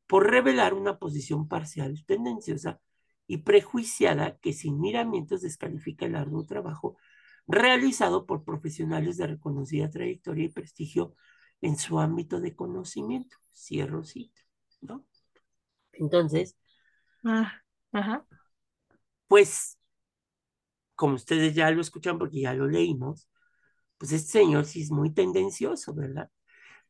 por 0.07 0.31
revelar 0.31 0.75
una 0.75 0.99
posición 0.99 1.47
parcial, 1.49 2.05
tendenciosa 2.07 2.81
y 3.27 3.39
prejuiciada 3.39 4.39
que 4.39 4.53
sin 4.53 4.81
miramientos 4.81 5.43
descalifica 5.43 6.07
el 6.07 6.17
arduo 6.17 6.45
trabajo 6.47 6.97
realizado 7.47 8.27
por 8.27 8.45
profesionales 8.45 9.17
de 9.17 9.27
reconocida 9.29 9.91
trayectoria 9.91 10.47
y 10.47 10.49
prestigio 10.49 11.15
en 11.61 11.77
su 11.77 12.01
ámbito 12.01 12.41
de 12.41 12.55
conocimiento. 12.55 13.37
Cierro 13.53 14.05
cita, 14.05 14.41
¿no? 14.81 15.05
Entonces, 16.01 16.57
Ah, 17.25 17.63
ajá. 17.93 18.27
pues, 19.29 19.79
como 20.95 21.15
ustedes 21.15 21.55
ya 21.55 21.71
lo 21.71 21.81
escuchan 21.81 22.19
porque 22.19 22.41
ya 22.41 22.55
lo 22.55 22.67
leímos, 22.69 23.29
pues 23.99 24.13
este 24.13 24.33
señor 24.41 24.67
sí 24.67 24.83
es 24.83 24.91
muy 24.91 25.13
tendencioso, 25.13 25.95
¿verdad? 25.95 26.31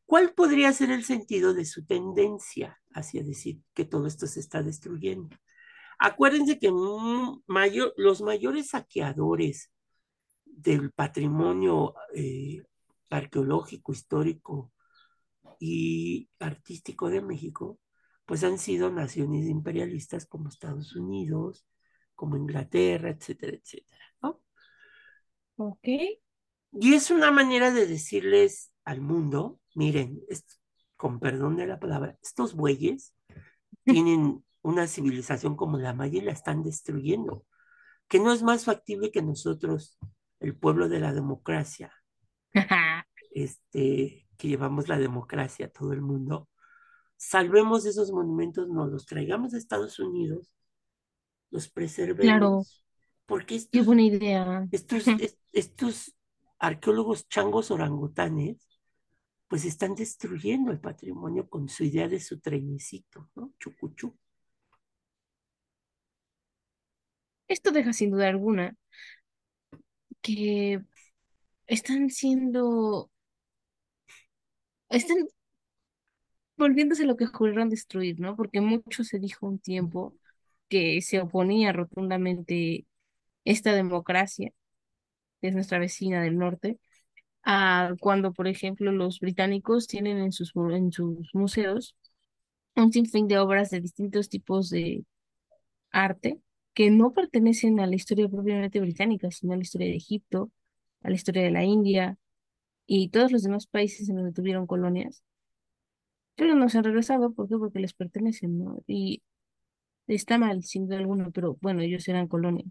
¿Cuál 0.05 0.33
podría 0.33 0.73
ser 0.73 0.91
el 0.91 1.03
sentido 1.05 1.53
de 1.53 1.65
su 1.65 1.85
tendencia 1.85 2.81
hacia 2.93 3.23
decir 3.23 3.61
que 3.73 3.85
todo 3.85 4.07
esto 4.07 4.27
se 4.27 4.39
está 4.41 4.63
destruyendo? 4.63 5.37
Acuérdense 5.99 6.59
que 6.59 6.71
mayor, 7.47 7.93
los 7.97 8.21
mayores 8.21 8.69
saqueadores 8.69 9.71
del 10.45 10.91
patrimonio 10.91 11.95
eh, 12.15 12.63
arqueológico, 13.09 13.91
histórico 13.93 14.71
y 15.59 16.29
artístico 16.39 17.09
de 17.09 17.21
México, 17.21 17.79
pues 18.31 18.45
han 18.45 18.57
sido 18.57 18.89
naciones 18.89 19.45
imperialistas 19.49 20.25
como 20.25 20.47
Estados 20.47 20.95
Unidos, 20.95 21.67
como 22.15 22.37
Inglaterra, 22.37 23.09
etcétera, 23.09 23.57
etcétera, 23.57 24.05
¿no? 24.21 24.41
Ok. 25.57 25.85
Y 26.71 26.93
es 26.93 27.11
una 27.11 27.29
manera 27.29 27.71
de 27.71 27.87
decirles 27.87 28.71
al 28.85 29.01
mundo, 29.01 29.59
miren, 29.75 30.21
es, 30.29 30.45
con 30.95 31.19
perdón 31.19 31.57
de 31.57 31.67
la 31.67 31.77
palabra, 31.77 32.17
estos 32.23 32.55
bueyes 32.55 33.13
tienen 33.83 34.45
una 34.61 34.87
civilización 34.87 35.57
como 35.57 35.77
la 35.77 35.93
maya 35.93 36.19
y 36.19 36.21
la 36.21 36.31
están 36.31 36.63
destruyendo, 36.63 37.45
que 38.07 38.19
no 38.19 38.31
es 38.31 38.43
más 38.43 38.63
factible 38.63 39.11
que 39.11 39.21
nosotros, 39.21 39.99
el 40.39 40.55
pueblo 40.55 40.87
de 40.87 41.01
la 41.01 41.11
democracia, 41.11 41.91
este, 43.31 44.29
que 44.37 44.47
llevamos 44.47 44.87
la 44.87 44.99
democracia 44.99 45.65
a 45.65 45.69
todo 45.69 45.91
el 45.91 46.01
mundo, 46.01 46.47
salvemos 47.21 47.85
esos 47.85 48.11
monumentos, 48.11 48.67
no 48.67 48.87
los 48.87 49.05
traigamos 49.05 49.53
a 49.53 49.57
Estados 49.57 49.99
Unidos, 49.99 50.51
los 51.51 51.69
preservemos, 51.69 52.23
Claro, 52.25 52.63
porque 53.27 53.47
qué 53.47 53.55
estos, 53.57 53.85
buena 53.85 54.01
idea. 54.01 54.67
estos, 54.71 55.07
est- 55.07 55.39
estos 55.53 56.15
arqueólogos 56.57 57.27
changos 57.29 57.69
orangutanes, 57.71 58.67
pues 59.47 59.65
están 59.65 59.93
destruyendo 59.95 60.71
el 60.71 60.79
patrimonio 60.79 61.47
con 61.47 61.69
su 61.69 61.83
idea 61.83 62.07
de 62.07 62.19
su 62.19 62.39
trenecito, 62.39 63.29
¿no? 63.35 63.53
Chucuchú. 63.59 64.17
Esto 67.47 67.71
deja 67.71 67.93
sin 67.93 68.11
duda 68.11 68.29
alguna 68.29 68.75
que 70.21 70.81
están 71.67 72.09
siendo, 72.09 73.11
están 74.89 75.27
volviéndose 76.61 77.05
lo 77.05 77.17
que 77.17 77.25
juraron 77.25 77.69
destruir, 77.69 78.19
¿no? 78.19 78.35
Porque 78.35 78.61
mucho 78.61 79.03
se 79.03 79.19
dijo 79.19 79.47
un 79.47 79.59
tiempo 79.59 80.15
que 80.69 81.01
se 81.01 81.19
oponía 81.19 81.73
rotundamente 81.73 82.85
esta 83.45 83.73
democracia, 83.73 84.51
que 85.41 85.49
es 85.49 85.55
nuestra 85.55 85.79
vecina 85.79 86.21
del 86.23 86.37
norte, 86.37 86.79
a 87.43 87.95
cuando, 87.99 88.33
por 88.33 88.47
ejemplo, 88.47 88.91
los 88.91 89.19
británicos 89.19 89.87
tienen 89.87 90.19
en 90.19 90.31
sus, 90.31 90.53
en 90.55 90.91
sus 90.91 91.33
museos 91.33 91.95
un 92.75 92.93
sinfín 92.93 93.27
de 93.27 93.39
obras 93.39 93.69
de 93.71 93.81
distintos 93.81 94.29
tipos 94.29 94.69
de 94.69 95.05
arte 95.91 96.39
que 96.73 96.91
no 96.91 97.13
pertenecen 97.13 97.79
a 97.79 97.87
la 97.87 97.95
historia 97.95 98.29
propiamente 98.29 98.79
británica, 98.79 99.31
sino 99.31 99.53
a 99.53 99.57
la 99.57 99.63
historia 99.63 99.87
de 99.87 99.95
Egipto, 99.95 100.51
a 101.03 101.09
la 101.09 101.15
historia 101.15 101.43
de 101.43 101.51
la 101.51 101.63
India 101.65 102.17
y 102.85 103.09
todos 103.09 103.31
los 103.31 103.43
demás 103.43 103.67
países 103.67 104.09
en 104.09 104.17
donde 104.17 104.33
tuvieron 104.33 104.67
colonias, 104.67 105.23
pero 106.35 106.55
no 106.55 106.69
se 106.69 106.77
han 106.77 106.83
regresado, 106.83 107.33
¿por 107.33 107.47
qué? 107.47 107.57
Porque 107.57 107.79
les 107.79 107.93
pertenecen, 107.93 108.59
¿no? 108.59 108.83
Y 108.87 109.21
está 110.07 110.37
mal, 110.37 110.63
sin 110.63 110.87
duda 110.87 110.97
alguna, 110.97 111.29
pero 111.31 111.57
bueno, 111.61 111.81
ellos 111.81 112.07
eran 112.07 112.27
colonias. 112.27 112.67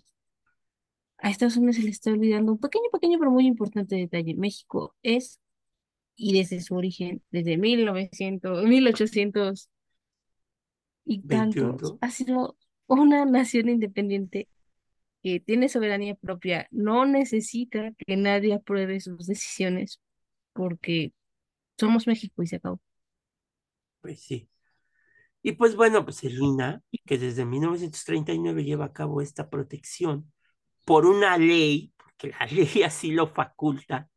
A 1.19 1.31
Estados 1.31 1.57
Unidos 1.57 1.77
se 1.77 1.83
le 1.83 1.91
está 1.91 2.11
olvidando 2.11 2.53
un 2.53 2.59
pequeño, 2.59 2.85
pequeño, 2.93 3.19
pero 3.19 3.31
muy 3.31 3.47
importante 3.47 3.97
detalle. 3.97 4.35
México 4.35 4.95
es, 5.03 5.39
y 6.17 6.33
desde 6.37 6.61
su 6.61 6.75
origen, 6.75 7.23
desde 7.31 7.59
1900, 7.59 8.65
1800 8.65 9.71
y 11.05 11.21
21. 11.25 11.77
tantos, 11.77 11.99
ha 12.01 12.11
sido 12.11 12.57
una 12.87 13.25
nación 13.25 13.69
independiente 13.69 14.49
que 15.23 15.41
tiene 15.41 15.69
soberanía 15.69 16.15
propia, 16.15 16.67
no 16.71 17.05
necesita 17.05 17.93
que 17.99 18.17
nadie 18.17 18.55
apruebe 18.55 19.01
sus 19.01 19.27
decisiones 19.27 20.01
porque 20.53 21.13
somos 21.79 22.07
México 22.07 22.43
y 22.43 22.47
se 22.47 22.57
acabó. 22.57 22.81
Pues 24.01 24.23
sí. 24.23 24.49
Y 25.43 25.53
pues 25.53 25.77
bueno, 25.77 26.05
pues 26.05 26.25
el 26.25 26.39
INA, 26.39 26.83
que 27.07 27.19
desde 27.19 27.45
1939 27.45 28.65
lleva 28.65 28.87
a 28.87 28.93
cabo 28.93 29.21
esta 29.23 29.51
protección 29.51 30.33
por 30.87 31.07
una 31.07 31.39
ley, 31.39 31.93
porque 31.97 32.29
la 32.31 32.47
ley 32.53 32.83
así 32.85 33.13
lo 33.13 33.29
faculta, 33.29 34.11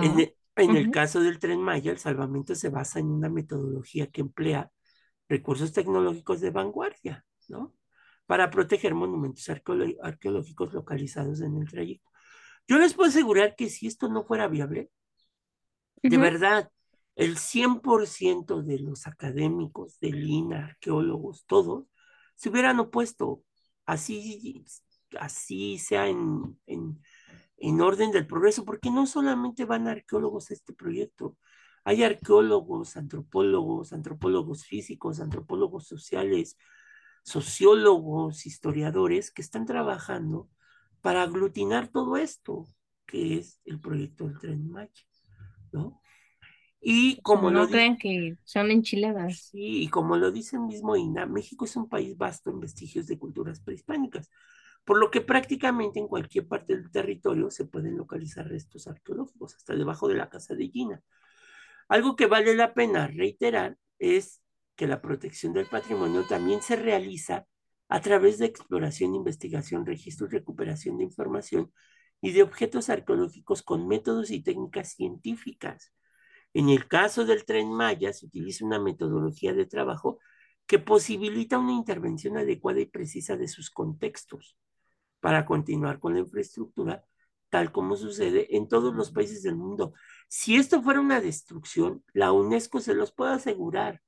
en 0.00 0.20
el, 0.20 0.34
en 0.56 0.76
el 0.76 0.90
Ujú. 0.90 0.90
caso 0.90 1.20
del 1.20 1.38
Tren 1.38 1.60
Maya, 1.60 1.90
el 1.92 1.98
salvamento 1.98 2.54
se 2.54 2.68
basa 2.68 2.98
en 3.00 3.06
una 3.10 3.28
metodología 3.28 4.08
que 4.08 4.20
emplea 4.20 4.70
recursos 5.28 5.72
tecnológicos 5.72 6.40
de 6.40 6.50
vanguardia, 6.50 7.24
¿no? 7.48 7.74
Para 8.26 8.50
proteger 8.50 8.94
monumentos 8.94 9.48
arqueológicos 9.48 10.72
localizados 10.72 11.40
en 11.40 11.56
el 11.56 11.68
trayecto. 11.68 12.10
Yo 12.68 12.78
les 12.78 12.94
puedo 12.94 13.08
asegurar 13.10 13.56
que 13.56 13.70
si 13.70 13.86
esto 13.86 14.08
no 14.08 14.24
fuera 14.24 14.48
viable, 14.48 14.90
de 16.02 16.18
verdad, 16.18 16.70
el 17.18 17.36
100% 17.36 18.62
de 18.62 18.78
los 18.78 19.08
académicos 19.08 19.98
del 19.98 20.22
INA, 20.22 20.66
arqueólogos, 20.66 21.44
todos, 21.46 21.86
se 22.36 22.48
hubieran 22.48 22.78
opuesto. 22.78 23.42
Así, 23.84 24.64
así 25.18 25.78
sea 25.78 26.06
en, 26.06 26.60
en, 26.66 27.02
en 27.56 27.80
orden 27.80 28.12
del 28.12 28.28
progreso, 28.28 28.64
porque 28.64 28.90
no 28.90 29.04
solamente 29.08 29.64
van 29.64 29.88
arqueólogos 29.88 30.50
a 30.50 30.54
este 30.54 30.72
proyecto, 30.72 31.36
hay 31.84 32.04
arqueólogos, 32.04 32.96
antropólogos, 32.96 33.92
antropólogos 33.92 34.64
físicos, 34.64 35.18
antropólogos 35.18 35.88
sociales, 35.88 36.56
sociólogos, 37.24 38.46
historiadores 38.46 39.32
que 39.32 39.42
están 39.42 39.66
trabajando 39.66 40.48
para 41.00 41.24
aglutinar 41.24 41.88
todo 41.88 42.16
esto, 42.16 42.68
que 43.06 43.38
es 43.38 43.60
el 43.64 43.80
proyecto 43.80 44.28
del 44.28 44.38
Tren 44.38 44.70
Maya, 44.70 45.04
¿no? 45.72 46.00
Y 46.80 47.20
como 47.22 47.50
no 47.50 47.62
lo 47.62 47.68
crean 47.68 47.96
que 47.96 48.36
son 48.44 48.70
enchiladas. 48.70 49.50
Sí, 49.50 49.82
y 49.82 49.88
como 49.88 50.16
lo 50.16 50.30
dice 50.30 50.56
el 50.56 50.62
mismo 50.62 50.96
INA, 50.96 51.26
México 51.26 51.64
es 51.64 51.76
un 51.76 51.88
país 51.88 52.16
vasto 52.16 52.50
en 52.50 52.60
vestigios 52.60 53.06
de 53.06 53.18
culturas 53.18 53.60
prehispánicas, 53.60 54.30
por 54.84 54.98
lo 54.98 55.10
que 55.10 55.20
prácticamente 55.20 55.98
en 55.98 56.08
cualquier 56.08 56.46
parte 56.46 56.76
del 56.76 56.90
territorio 56.90 57.50
se 57.50 57.64
pueden 57.64 57.96
localizar 57.96 58.46
restos 58.48 58.86
arqueológicos, 58.86 59.54
hasta 59.54 59.74
debajo 59.74 60.08
de 60.08 60.14
la 60.14 60.28
casa 60.28 60.54
de 60.54 60.68
Gina. 60.68 61.02
Algo 61.88 62.16
que 62.16 62.26
vale 62.26 62.54
la 62.54 62.74
pena 62.74 63.06
reiterar 63.08 63.76
es 63.98 64.42
que 64.76 64.86
la 64.86 65.00
protección 65.00 65.52
del 65.52 65.66
patrimonio 65.66 66.26
también 66.26 66.62
se 66.62 66.76
realiza 66.76 67.46
a 67.88 68.00
través 68.00 68.38
de 68.38 68.46
exploración, 68.46 69.14
investigación, 69.14 69.86
registro 69.86 70.26
y 70.26 70.30
recuperación 70.30 70.98
de 70.98 71.04
información 71.04 71.72
y 72.20 72.32
de 72.32 72.42
objetos 72.42 72.90
arqueológicos 72.90 73.62
con 73.62 73.88
métodos 73.88 74.30
y 74.30 74.42
técnicas 74.42 74.92
científicas. 74.92 75.92
En 76.54 76.68
el 76.70 76.88
caso 76.88 77.24
del 77.24 77.44
tren 77.44 77.72
Maya 77.72 78.12
se 78.12 78.26
utiliza 78.26 78.64
una 78.64 78.80
metodología 78.80 79.52
de 79.52 79.66
trabajo 79.66 80.18
que 80.66 80.78
posibilita 80.78 81.58
una 81.58 81.72
intervención 81.72 82.36
adecuada 82.36 82.80
y 82.80 82.86
precisa 82.86 83.36
de 83.36 83.48
sus 83.48 83.70
contextos 83.70 84.56
para 85.20 85.46
continuar 85.46 85.98
con 85.98 86.14
la 86.14 86.20
infraestructura, 86.20 87.04
tal 87.48 87.72
como 87.72 87.96
sucede 87.96 88.56
en 88.56 88.68
todos 88.68 88.94
los 88.94 89.10
países 89.10 89.42
del 89.42 89.56
mundo. 89.56 89.94
Si 90.28 90.56
esto 90.56 90.82
fuera 90.82 91.00
una 91.00 91.20
destrucción, 91.20 92.04
la 92.12 92.32
UNESCO 92.32 92.80
se 92.80 92.94
los 92.94 93.12
puede 93.12 93.32
asegurar. 93.32 94.02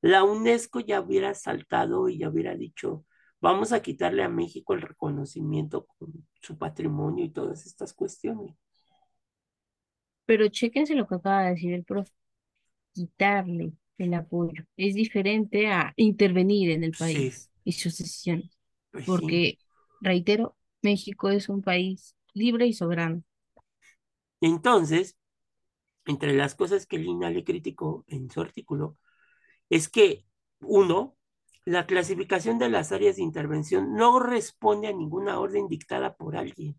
La 0.00 0.24
UNESCO 0.24 0.80
ya 0.80 1.00
hubiera 1.00 1.34
saltado 1.34 2.08
y 2.08 2.18
ya 2.18 2.28
hubiera 2.30 2.54
dicho, 2.54 3.04
vamos 3.40 3.72
a 3.72 3.82
quitarle 3.82 4.22
a 4.22 4.28
México 4.28 4.74
el 4.74 4.82
reconocimiento 4.82 5.86
con 5.86 6.26
su 6.40 6.56
patrimonio 6.56 7.24
y 7.24 7.30
todas 7.30 7.66
estas 7.66 7.92
cuestiones. 7.92 8.56
Pero 10.28 10.46
chéquense 10.48 10.94
lo 10.94 11.08
que 11.08 11.14
acaba 11.14 11.44
de 11.44 11.50
decir 11.52 11.72
el 11.72 11.84
profe, 11.84 12.12
quitarle 12.92 13.72
el 13.96 14.12
apoyo. 14.12 14.62
Es 14.76 14.94
diferente 14.94 15.68
a 15.68 15.94
intervenir 15.96 16.70
en 16.70 16.84
el 16.84 16.92
país 16.92 17.50
y 17.64 17.72
sus 17.72 17.96
decisiones. 17.96 18.50
Pues 18.90 19.06
Porque, 19.06 19.56
reitero, 20.02 20.54
México 20.82 21.30
es 21.30 21.48
un 21.48 21.62
país 21.62 22.14
libre 22.34 22.66
y 22.66 22.74
soberano. 22.74 23.22
Entonces, 24.42 25.16
entre 26.04 26.34
las 26.34 26.54
cosas 26.54 26.84
que 26.84 26.98
Lina 26.98 27.30
le 27.30 27.42
criticó 27.42 28.04
en 28.06 28.30
su 28.30 28.42
artículo, 28.42 28.98
es 29.70 29.88
que, 29.88 30.26
uno, 30.60 31.16
la 31.64 31.86
clasificación 31.86 32.58
de 32.58 32.68
las 32.68 32.92
áreas 32.92 33.16
de 33.16 33.22
intervención 33.22 33.94
no 33.94 34.20
responde 34.20 34.88
a 34.88 34.92
ninguna 34.92 35.40
orden 35.40 35.68
dictada 35.68 36.16
por 36.16 36.36
alguien. 36.36 36.78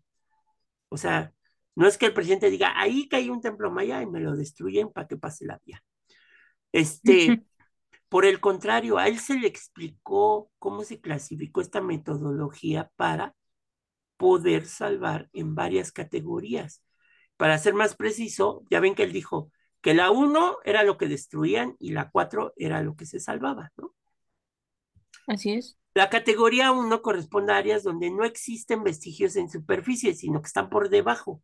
O 0.88 0.96
sea, 0.96 1.34
no 1.76 1.86
es 1.86 1.98
que 1.98 2.06
el 2.06 2.14
presidente 2.14 2.50
diga, 2.50 2.72
ahí 2.76 3.08
cae 3.08 3.30
un 3.30 3.40
templo 3.40 3.70
maya 3.70 4.02
y 4.02 4.06
me 4.06 4.20
lo 4.20 4.36
destruyen 4.36 4.90
para 4.92 5.06
que 5.06 5.16
pase 5.16 5.46
la 5.46 5.60
vía. 5.64 5.82
Este, 6.72 7.42
por 8.08 8.24
el 8.24 8.40
contrario, 8.40 8.98
a 8.98 9.08
él 9.08 9.18
se 9.18 9.38
le 9.38 9.46
explicó 9.46 10.50
cómo 10.58 10.84
se 10.84 11.00
clasificó 11.00 11.60
esta 11.60 11.80
metodología 11.80 12.90
para 12.96 13.34
poder 14.16 14.66
salvar 14.66 15.28
en 15.32 15.54
varias 15.54 15.92
categorías. 15.92 16.82
Para 17.36 17.56
ser 17.58 17.74
más 17.74 17.96
preciso, 17.96 18.64
ya 18.70 18.80
ven 18.80 18.94
que 18.94 19.04
él 19.04 19.12
dijo 19.12 19.50
que 19.80 19.94
la 19.94 20.10
1 20.10 20.58
era 20.64 20.82
lo 20.82 20.98
que 20.98 21.08
destruían 21.08 21.76
y 21.78 21.92
la 21.92 22.10
4 22.10 22.52
era 22.56 22.82
lo 22.82 22.96
que 22.96 23.06
se 23.06 23.18
salvaba, 23.18 23.72
¿no? 23.76 23.94
Así 25.26 25.52
es. 25.54 25.78
La 25.94 26.10
categoría 26.10 26.70
1 26.72 27.02
corresponde 27.02 27.52
a 27.52 27.56
áreas 27.56 27.82
donde 27.82 28.10
no 28.10 28.24
existen 28.24 28.84
vestigios 28.84 29.36
en 29.36 29.48
superficie, 29.48 30.14
sino 30.14 30.42
que 30.42 30.48
están 30.48 30.68
por 30.68 30.90
debajo 30.90 31.42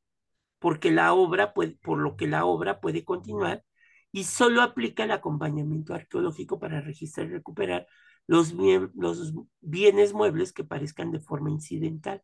porque 0.58 0.90
la 0.90 1.12
obra 1.14 1.54
puede, 1.54 1.72
por 1.72 1.98
lo 1.98 2.16
que 2.16 2.26
la 2.28 2.44
obra 2.44 2.80
puede 2.80 3.04
continuar 3.04 3.64
y 4.12 4.24
solo 4.24 4.62
aplica 4.62 5.04
el 5.04 5.10
acompañamiento 5.12 5.94
arqueológico 5.94 6.58
para 6.58 6.80
registrar 6.80 7.26
y 7.26 7.30
recuperar 7.30 7.86
los, 8.26 8.54
los 8.54 9.34
bienes 9.60 10.12
muebles 10.14 10.52
que 10.52 10.64
parezcan 10.64 11.12
de 11.12 11.20
forma 11.20 11.50
incidental. 11.50 12.22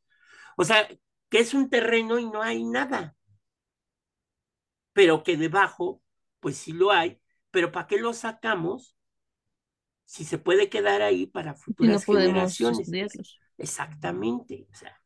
O 0.56 0.64
sea, 0.64 0.88
que 1.30 1.38
es 1.40 1.54
un 1.54 1.70
terreno 1.70 2.18
y 2.18 2.26
no 2.30 2.42
hay 2.42 2.64
nada, 2.64 3.16
pero 4.92 5.22
que 5.22 5.36
debajo, 5.36 6.02
pues 6.40 6.56
sí 6.56 6.72
lo 6.72 6.90
hay, 6.92 7.20
pero 7.50 7.72
¿para 7.72 7.86
qué 7.86 7.98
lo 7.98 8.12
sacamos 8.12 8.96
si 10.04 10.24
se 10.24 10.38
puede 10.38 10.68
quedar 10.68 11.02
ahí 11.02 11.26
para 11.26 11.54
futuras 11.54 12.04
generaciones? 12.04 12.96
Exactamente, 13.58 14.66
o 14.70 14.74
sea, 14.74 15.01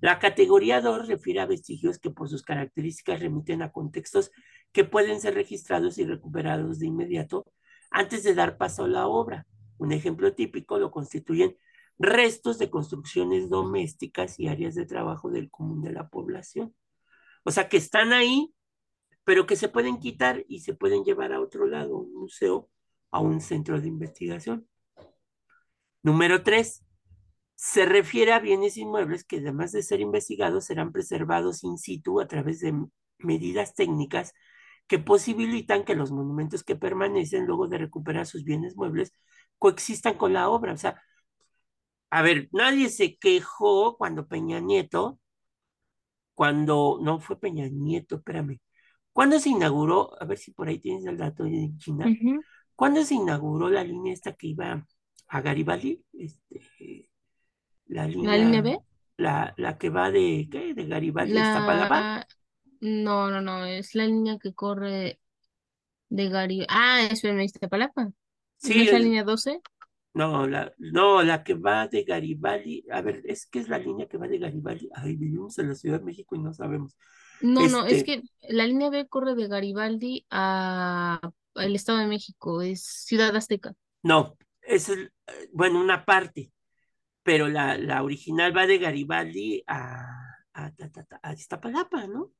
la 0.00 0.18
categoría 0.18 0.80
2 0.80 1.08
refiere 1.08 1.40
a 1.40 1.46
vestigios 1.46 1.98
que 1.98 2.10
por 2.10 2.28
sus 2.28 2.42
características 2.42 3.20
remiten 3.20 3.62
a 3.62 3.72
contextos 3.72 4.30
que 4.72 4.84
pueden 4.84 5.20
ser 5.20 5.34
registrados 5.34 5.98
y 5.98 6.04
recuperados 6.04 6.78
de 6.78 6.86
inmediato 6.86 7.46
antes 7.90 8.22
de 8.22 8.34
dar 8.34 8.58
paso 8.58 8.84
a 8.84 8.88
la 8.88 9.06
obra. 9.06 9.46
Un 9.78 9.92
ejemplo 9.92 10.34
típico 10.34 10.78
lo 10.78 10.90
constituyen 10.90 11.56
restos 11.98 12.58
de 12.58 12.70
construcciones 12.70 13.48
domésticas 13.48 14.38
y 14.38 14.48
áreas 14.48 14.74
de 14.74 14.86
trabajo 14.86 15.30
del 15.30 15.50
común 15.50 15.82
de 15.82 15.92
la 15.92 16.08
población. 16.08 16.74
O 17.44 17.50
sea, 17.50 17.68
que 17.68 17.78
están 17.78 18.12
ahí, 18.12 18.54
pero 19.24 19.46
que 19.46 19.56
se 19.56 19.68
pueden 19.68 19.98
quitar 19.98 20.44
y 20.48 20.60
se 20.60 20.74
pueden 20.74 21.04
llevar 21.04 21.32
a 21.32 21.40
otro 21.40 21.66
lado, 21.66 21.96
un 21.96 22.14
museo, 22.14 22.68
a 23.10 23.20
un 23.20 23.40
centro 23.40 23.80
de 23.80 23.88
investigación. 23.88 24.68
Número 26.02 26.42
tres, 26.42 26.85
se 27.56 27.86
refiere 27.86 28.32
a 28.32 28.38
bienes 28.38 28.76
inmuebles 28.76 29.24
que 29.24 29.38
además 29.38 29.72
de 29.72 29.82
ser 29.82 30.00
investigados 30.00 30.66
serán 30.66 30.92
preservados 30.92 31.64
in 31.64 31.78
situ 31.78 32.20
a 32.20 32.28
través 32.28 32.60
de 32.60 32.74
medidas 33.18 33.74
técnicas 33.74 34.34
que 34.86 34.98
posibilitan 34.98 35.84
que 35.84 35.96
los 35.96 36.12
monumentos 36.12 36.62
que 36.64 36.76
permanecen 36.76 37.46
luego 37.46 37.66
de 37.68 37.78
recuperar 37.78 38.26
sus 38.26 38.44
bienes 38.44 38.76
muebles 38.76 39.12
coexistan 39.58 40.16
con 40.18 40.32
la 40.34 40.48
obra. 40.50 40.74
O 40.74 40.76
sea, 40.76 41.02
a 42.10 42.22
ver, 42.22 42.48
nadie 42.52 42.88
se 42.90 43.16
quejó 43.16 43.96
cuando 43.96 44.28
Peña 44.28 44.60
Nieto, 44.60 45.18
cuando, 46.34 46.98
no 47.02 47.20
fue 47.20 47.40
Peña 47.40 47.68
Nieto, 47.68 48.16
espérame, 48.16 48.60
cuando 49.12 49.40
se 49.40 49.48
inauguró, 49.50 50.10
a 50.20 50.26
ver 50.26 50.38
si 50.38 50.52
por 50.52 50.68
ahí 50.68 50.78
tienes 50.78 51.06
el 51.06 51.16
dato 51.16 51.44
de 51.44 51.72
China, 51.78 52.06
cuando 52.74 53.02
se 53.02 53.14
inauguró 53.14 53.70
la 53.70 53.82
línea 53.82 54.12
esta 54.12 54.34
que 54.34 54.48
iba 54.48 54.86
a 55.28 55.40
Garibaldi, 55.40 56.04
este, 56.12 57.10
la 57.86 58.06
línea, 58.06 58.62
B? 58.62 58.78
La, 59.16 59.54
la 59.56 59.78
que 59.78 59.90
va 59.90 60.10
de, 60.10 60.48
¿qué? 60.50 60.74
De 60.74 60.86
Garibaldi 60.86 61.36
a 61.36 61.40
Iztapalapa. 61.40 62.26
No, 62.80 63.30
no, 63.30 63.40
no, 63.40 63.64
es 63.64 63.94
la 63.94 64.06
línea 64.06 64.38
que 64.38 64.52
corre 64.52 65.20
de 66.08 66.28
Garibaldi. 66.28 66.66
Ah, 66.68 67.08
es 67.10 67.24
en 67.24 67.40
Iztapalapa. 67.40 68.10
Sí, 68.58 68.82
es 68.82 68.92
la 68.92 68.98
línea 68.98 69.24
12? 69.24 69.60
No, 70.14 70.46
la, 70.46 70.72
no, 70.78 71.22
la 71.22 71.44
que 71.44 71.54
va 71.54 71.88
de 71.88 72.02
Garibaldi, 72.02 72.84
a 72.90 73.02
ver, 73.02 73.22
es 73.26 73.46
que 73.46 73.58
es 73.58 73.68
la 73.68 73.78
línea 73.78 74.06
que 74.06 74.16
va 74.16 74.26
de 74.26 74.38
Garibaldi. 74.38 74.88
Ay, 74.94 75.14
vivimos 75.16 75.58
en 75.58 75.68
la 75.68 75.74
Ciudad 75.74 75.98
de 75.98 76.06
México 76.06 76.34
y 76.34 76.38
no 76.38 76.54
sabemos. 76.54 76.96
No, 77.42 77.68
no, 77.68 77.84
es 77.84 77.98
este 77.98 78.04
que 78.04 78.22
la 78.48 78.66
línea 78.66 78.88
B 78.88 79.06
corre 79.08 79.34
de 79.34 79.46
Garibaldi 79.46 80.26
a 80.30 81.20
el 81.56 81.74
Estado 81.74 81.98
de 81.98 82.06
México, 82.06 82.62
es 82.62 82.82
Ciudad 82.82 83.34
Azteca. 83.36 83.74
No, 84.02 84.36
es 84.62 84.88
el, 84.88 85.12
eh, 85.26 85.50
bueno, 85.52 85.80
una 85.80 86.04
parte, 86.04 86.50
pero 87.26 87.48
la, 87.48 87.76
la 87.76 88.04
original 88.04 88.56
va 88.56 88.68
de 88.68 88.78
Garibaldi 88.78 89.64
a, 89.66 90.06
a, 90.54 90.72
a, 91.22 91.32
Iztapalapa, 91.32 92.06
¿no? 92.06 92.32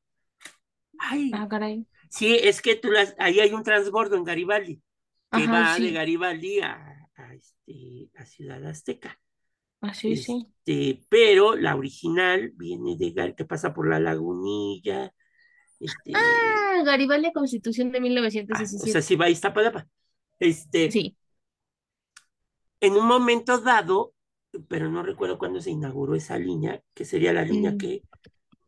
Ay. 0.97 1.33
Ah, 1.35 1.49
caray. 1.51 1.85
Sí, 2.09 2.37
es 2.41 2.63
que 2.63 2.77
tú 2.77 2.93
las, 2.93 3.17
ahí 3.19 3.41
hay 3.41 3.53
un 3.53 3.65
transbordo 3.65 4.17
en 4.17 4.23
Garibaldi, 4.23 4.81
que 5.33 5.47
va 5.49 5.77
de 5.77 5.91
Garibaldi 5.91 6.61
a, 6.61 7.09
a, 7.17 7.35
este, 7.35 8.11
a 8.17 8.25
Ciudad 8.25 8.65
Azteca. 8.65 9.19
Así, 9.81 10.13
ah, 10.13 10.17
sí. 10.17 10.47
Este, 10.65 11.05
pero 11.09 11.57
la 11.57 11.75
original 11.75 12.53
viene 12.55 12.97
de 12.97 13.35
que 13.35 13.45
pasa 13.45 13.75
por 13.75 13.89
la 13.89 13.99
lagunilla. 13.99 15.13
Este, 15.81 16.13
ah, 16.15 16.83
Garibaldi 16.85 17.33
Constitución 17.33 17.91
de 17.91 18.01
1917. 18.01 18.85
Ah, 18.85 18.89
o 18.89 18.93
sea, 18.93 19.03
sí 19.03 19.17
va 19.17 19.25
a 19.25 19.31
Iztapalapa. 19.31 19.89
Este, 20.39 20.93
sí. 20.93 21.17
En 22.79 22.93
un 22.93 23.07
momento 23.09 23.59
dado, 23.59 24.15
pero 24.69 24.91
no 24.91 25.03
recuerdo 25.03 25.39
cuándo 25.39 25.61
se 25.61 25.71
inauguró 25.71 26.15
esa 26.15 26.39
línea, 26.39 26.83
que 26.95 27.05
sería 27.05 27.33
la 27.33 27.43
línea 27.43 27.73
mm. 27.73 27.79
que... 27.79 28.03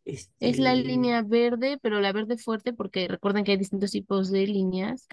Es 0.05 0.59
la 0.59 0.73
este 0.73 0.89
línea 0.89 1.21
verde, 1.23 1.79
pero 1.83 2.01
la 2.01 2.13
verde 2.13 2.39
fuerte, 2.39 2.73
porque 2.73 3.09
recuerden 3.09 3.45
que 3.45 3.53
hay 3.53 3.59
distintos 3.59 3.91
tipos 3.91 4.31
de 4.31 4.47
líneas. 4.47 5.07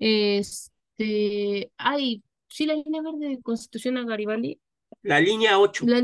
Este, 0.00 1.70
ay, 1.76 2.24
sí, 2.48 2.66
la 2.66 2.74
línea 2.74 3.00
verde 3.00 3.28
de 3.28 3.42
Constitución 3.42 3.96
a 3.96 4.04
Garibaldi. 4.04 4.58
La 5.02 5.20
línea 5.20 5.58
8. 5.60 5.84
La, 5.86 6.02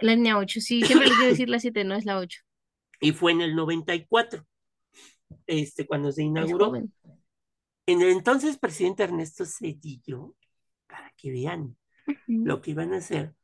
la 0.00 0.14
línea 0.14 0.38
8, 0.38 0.60
sí, 0.60 0.82
siempre 0.82 1.06
les 1.06 1.16
quiero 1.16 1.30
decir 1.30 1.48
la 1.48 1.60
7, 1.60 1.84
no 1.84 1.94
es 1.94 2.04
la 2.04 2.18
8. 2.18 2.40
Y 3.00 3.12
fue 3.12 3.30
en 3.30 3.42
el 3.42 3.54
94, 3.54 4.44
este, 5.46 5.86
cuando 5.86 6.10
se 6.10 6.24
inauguró. 6.24 6.74
En 6.74 8.02
el 8.02 8.08
entonces 8.10 8.58
presidente 8.58 9.04
Ernesto 9.04 9.44
Cedillo, 9.46 10.34
para 10.88 11.12
que 11.16 11.30
vean 11.30 11.76
lo 12.26 12.60
que 12.60 12.72
iban 12.72 12.92
a 12.92 12.96
hacer, 12.96 13.34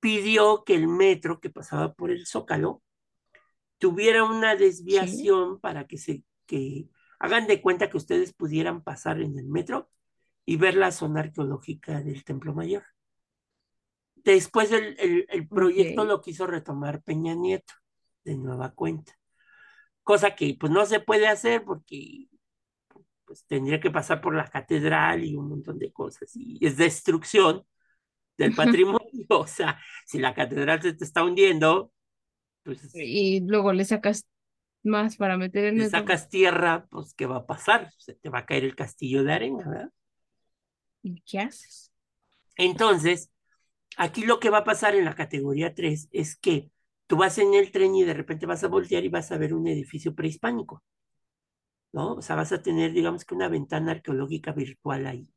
pidió 0.00 0.64
que 0.64 0.74
el 0.74 0.88
metro 0.88 1.40
que 1.40 1.50
pasaba 1.50 1.94
por 1.94 2.10
el 2.10 2.26
Zócalo 2.26 2.82
tuviera 3.78 4.24
una 4.24 4.56
desviación 4.56 5.60
para 5.60 5.86
que 5.86 5.98
se 5.98 6.24
que 6.46 6.88
hagan 7.20 7.46
de 7.46 7.60
cuenta 7.62 7.90
que 7.90 7.96
ustedes 7.98 8.32
pudieran 8.32 8.82
pasar 8.82 9.20
en 9.20 9.38
el 9.38 9.48
metro 9.48 9.90
y 10.46 10.56
ver 10.56 10.74
la 10.76 10.92
zona 10.92 11.20
arqueológica 11.20 12.00
del 12.02 12.24
Templo 12.24 12.54
Mayor. 12.54 12.84
Después 14.16 14.72
el, 14.72 14.96
el- 14.98 15.26
el 15.30 15.48
proyecto 15.48 16.04
lo 16.04 16.20
quiso 16.20 16.46
retomar 16.46 17.02
Peña 17.02 17.34
Nieto 17.34 17.72
de 18.24 18.36
nueva 18.36 18.72
cuenta, 18.74 19.12
cosa 20.04 20.34
que 20.36 20.56
pues 20.60 20.72
no 20.72 20.86
se 20.86 21.00
puede 21.00 21.28
hacer 21.28 21.64
porque 21.64 22.28
pues 23.24 23.44
tendría 23.46 23.80
que 23.80 23.90
pasar 23.90 24.20
por 24.20 24.34
la 24.34 24.48
catedral 24.48 25.24
y 25.24 25.36
un 25.36 25.48
montón 25.50 25.78
de 25.78 25.92
cosas 25.92 26.32
y 26.36 26.64
es 26.66 26.76
destrucción 26.76 27.64
del 28.38 28.52
patrimonio, 28.54 28.97
o 29.28 29.46
sea, 29.46 29.80
si 30.06 30.18
la 30.18 30.34
catedral 30.34 30.82
se 30.82 30.94
te 30.94 31.04
está 31.04 31.24
hundiendo, 31.24 31.92
pues 32.64 32.94
Y 32.94 33.40
luego 33.40 33.72
le 33.72 33.84
sacas 33.84 34.26
más 34.82 35.16
para 35.16 35.36
meter 35.36 35.64
el 35.64 35.76
le 35.76 35.88
sacas 35.88 36.28
tierra, 36.28 36.86
pues 36.90 37.14
¿qué 37.14 37.26
va 37.26 37.38
a 37.38 37.46
pasar? 37.46 37.90
Se 37.98 38.14
te 38.14 38.28
va 38.28 38.40
a 38.40 38.46
caer 38.46 38.64
el 38.64 38.76
castillo 38.76 39.24
de 39.24 39.32
arena, 39.32 39.68
¿verdad? 39.68 39.90
¿Y 41.02 41.20
qué 41.22 41.40
haces? 41.40 41.92
Entonces, 42.56 43.30
aquí 43.96 44.24
lo 44.24 44.40
que 44.40 44.50
va 44.50 44.58
a 44.58 44.64
pasar 44.64 44.94
en 44.94 45.04
la 45.04 45.14
categoría 45.14 45.74
3 45.74 46.08
es 46.12 46.36
que 46.36 46.70
tú 47.06 47.16
vas 47.16 47.38
en 47.38 47.54
el 47.54 47.70
tren 47.72 47.94
y 47.94 48.04
de 48.04 48.14
repente 48.14 48.46
vas 48.46 48.64
a 48.64 48.68
voltear 48.68 49.04
y 49.04 49.08
vas 49.08 49.32
a 49.32 49.38
ver 49.38 49.54
un 49.54 49.66
edificio 49.68 50.14
prehispánico, 50.14 50.82
¿no? 51.92 52.14
O 52.14 52.22
sea, 52.22 52.36
vas 52.36 52.52
a 52.52 52.62
tener, 52.62 52.92
digamos 52.92 53.24
que 53.24 53.34
una 53.34 53.48
ventana 53.48 53.92
arqueológica 53.92 54.52
virtual 54.52 55.06
ahí. 55.06 55.28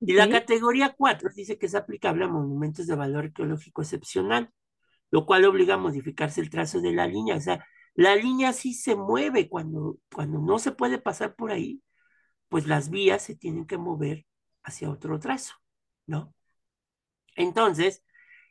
Y 0.00 0.12
la 0.12 0.28
categoría 0.28 0.94
4 0.96 1.30
dice 1.34 1.58
que 1.58 1.66
es 1.66 1.74
aplicable 1.74 2.24
a 2.24 2.28
monumentos 2.28 2.86
de 2.86 2.94
valor 2.94 3.24
arqueológico 3.24 3.82
excepcional, 3.82 4.50
lo 5.10 5.26
cual 5.26 5.44
obliga 5.46 5.74
a 5.74 5.78
modificarse 5.78 6.40
el 6.40 6.50
trazo 6.50 6.80
de 6.80 6.92
la 6.92 7.06
línea. 7.06 7.36
O 7.36 7.40
sea, 7.40 7.64
la 7.94 8.14
línea 8.14 8.52
sí 8.52 8.74
se 8.74 8.94
mueve 8.94 9.48
cuando, 9.48 9.98
cuando 10.14 10.38
no 10.38 10.58
se 10.58 10.72
puede 10.72 10.98
pasar 10.98 11.34
por 11.34 11.50
ahí, 11.50 11.82
pues 12.48 12.66
las 12.66 12.90
vías 12.90 13.22
se 13.22 13.36
tienen 13.36 13.66
que 13.66 13.78
mover 13.78 14.26
hacia 14.62 14.90
otro 14.90 15.18
trazo, 15.18 15.54
¿no? 16.06 16.34
Entonces, 17.36 18.04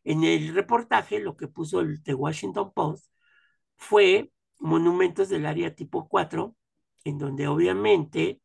en 0.03 0.23
el 0.23 0.53
reportaje, 0.53 1.19
lo 1.19 1.37
que 1.37 1.47
puso 1.47 1.81
el 1.81 2.03
The 2.03 2.13
Washington 2.13 2.71
Post 2.73 3.11
fue 3.77 4.31
monumentos 4.59 5.29
del 5.29 5.45
área 5.45 5.75
tipo 5.75 6.07
4, 6.07 6.55
en 7.03 7.17
donde 7.17 7.47
obviamente 7.47 8.41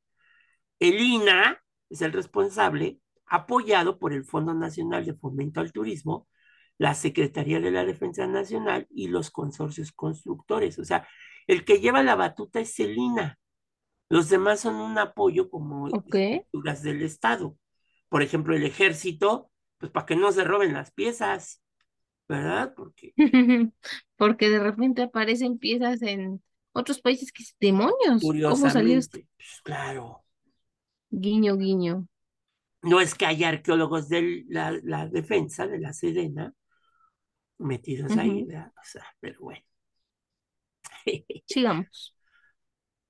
el 0.78 1.00
INA 1.00 1.59
es 1.90 2.02
el 2.02 2.12
responsable, 2.12 3.00
apoyado 3.26 3.98
por 3.98 4.12
el 4.12 4.24
Fondo 4.24 4.54
Nacional 4.54 5.04
de 5.06 5.14
Fomento 5.14 5.60
al 5.60 5.72
Turismo, 5.72 6.28
la 6.78 6.94
Secretaría 6.94 7.60
de 7.60 7.70
la 7.70 7.84
Defensa 7.84 8.26
Nacional 8.26 8.86
y 8.90 9.08
los 9.08 9.30
consorcios 9.30 9.92
constructores. 9.92 10.78
O 10.78 10.84
sea, 10.84 11.06
el 11.46 11.64
que 11.64 11.80
lleva 11.80 12.02
la 12.02 12.16
batuta 12.16 12.60
es 12.60 12.78
el 12.80 12.96
INA. 12.98 13.38
Los 14.08 14.28
demás 14.28 14.60
son 14.60 14.76
un 14.76 14.98
apoyo 14.98 15.50
como 15.50 15.88
Ok. 15.90 16.14
estructuras 16.18 16.82
del 16.82 17.02
Estado. 17.02 17.56
Por 18.08 18.22
ejemplo, 18.22 18.54
el 18.56 18.64
ejército, 18.64 19.50
pues 19.78 19.92
para 19.92 20.06
que 20.06 20.16
no 20.16 20.32
se 20.32 20.44
roben 20.44 20.72
las 20.74 20.92
piezas, 20.92 21.62
¿verdad? 22.28 22.74
Porque 22.76 23.16
Porque 24.16 24.48
de 24.50 24.58
repente 24.60 25.02
aparecen 25.02 25.58
piezas 25.58 26.02
en 26.02 26.42
otros 26.72 27.00
países 27.00 27.32
que 27.32 27.44
demonios, 27.60 28.34
¿cómo 28.46 28.70
salió 28.70 29.00
pues 29.36 29.60
claro, 29.64 30.19
Guiño, 31.10 31.56
guiño. 31.56 32.06
no 32.82 33.00
es 33.00 33.14
que 33.14 33.26
haya 33.26 33.48
arqueólogos 33.48 34.08
de 34.08 34.44
la, 34.48 34.78
la 34.82 35.06
defensa, 35.06 35.66
de 35.66 35.78
la 35.78 35.92
Sedena, 35.92 36.54
metidos 37.58 38.16
ahí. 38.16 38.42
O 38.42 38.84
sea, 38.84 39.04
pero 39.20 39.40
bueno. 39.40 39.64
Sigamos. 41.46 42.14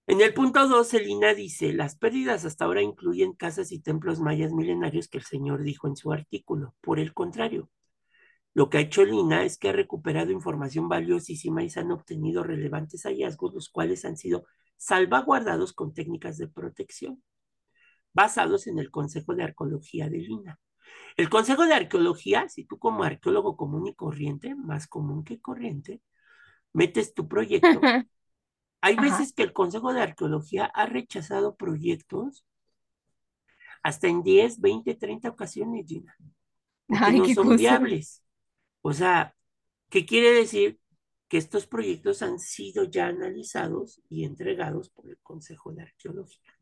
En 0.06 0.20
el 0.20 0.34
punto 0.34 0.66
2, 0.66 0.88
Celina 0.88 1.34
dice, 1.34 1.72
las 1.72 1.94
pérdidas 1.94 2.44
hasta 2.44 2.64
ahora 2.64 2.82
incluyen 2.82 3.32
casas 3.32 3.70
y 3.70 3.78
templos 3.78 4.18
mayas 4.18 4.52
milenarios 4.52 5.06
que 5.06 5.18
el 5.18 5.24
señor 5.24 5.62
dijo 5.62 5.86
en 5.86 5.94
su 5.94 6.12
artículo. 6.12 6.74
Por 6.80 6.98
el 6.98 7.14
contrario, 7.14 7.70
lo 8.52 8.68
que 8.68 8.78
ha 8.78 8.80
hecho 8.80 9.04
Lina 9.04 9.44
es 9.44 9.56
que 9.56 9.68
ha 9.68 9.72
recuperado 9.72 10.32
información 10.32 10.88
valiosísima 10.88 11.62
y 11.62 11.70
se 11.70 11.78
han 11.80 11.92
obtenido 11.92 12.42
relevantes 12.42 13.04
hallazgos, 13.04 13.54
los 13.54 13.68
cuales 13.68 14.04
han 14.04 14.16
sido 14.16 14.46
salvaguardados 14.76 15.72
con 15.72 15.94
técnicas 15.94 16.38
de 16.38 16.48
protección, 16.48 17.22
basados 18.12 18.66
en 18.66 18.78
el 18.78 18.90
Consejo 18.90 19.34
de 19.34 19.44
Arqueología 19.44 20.08
de 20.08 20.18
Lina. 20.18 20.60
El 21.16 21.30
Consejo 21.30 21.66
de 21.66 21.74
Arqueología, 21.74 22.48
si 22.48 22.64
tú 22.64 22.78
como 22.78 23.04
arqueólogo 23.04 23.56
común 23.56 23.86
y 23.88 23.94
corriente, 23.94 24.54
más 24.56 24.86
común 24.88 25.24
que 25.24 25.40
corriente, 25.40 26.02
metes 26.74 27.14
tu 27.14 27.28
proyecto, 27.28 27.90
hay 28.82 28.96
Ajá. 28.96 29.00
veces 29.00 29.32
que 29.34 29.42
el 29.44 29.52
Consejo 29.54 29.92
de 29.94 30.02
Arqueología 30.02 30.66
ha 30.66 30.86
rechazado 30.86 31.56
proyectos 31.56 32.44
hasta 33.82 34.08
en 34.08 34.22
10, 34.22 34.60
20, 34.60 34.94
30 34.94 35.28
ocasiones, 35.30 35.86
Gina, 35.86 36.14
Ay, 37.00 37.20
no 37.20 37.28
son 37.28 37.56
cosa. 37.56 37.56
viables. 37.56 38.22
O 38.82 38.92
sea, 38.94 39.36
¿qué 39.90 40.06
quiere 40.06 40.32
decir? 40.32 40.80
Que 41.28 41.38
estos 41.38 41.66
proyectos 41.68 42.22
han 42.22 42.38
sido 42.40 42.84
ya 42.84 43.08
analizados 43.08 44.02
y 44.10 44.24
entregados 44.26 44.90
por 44.90 45.08
el 45.10 45.18
Consejo 45.22 45.72
de 45.72 45.84
Arqueología. 45.84 46.52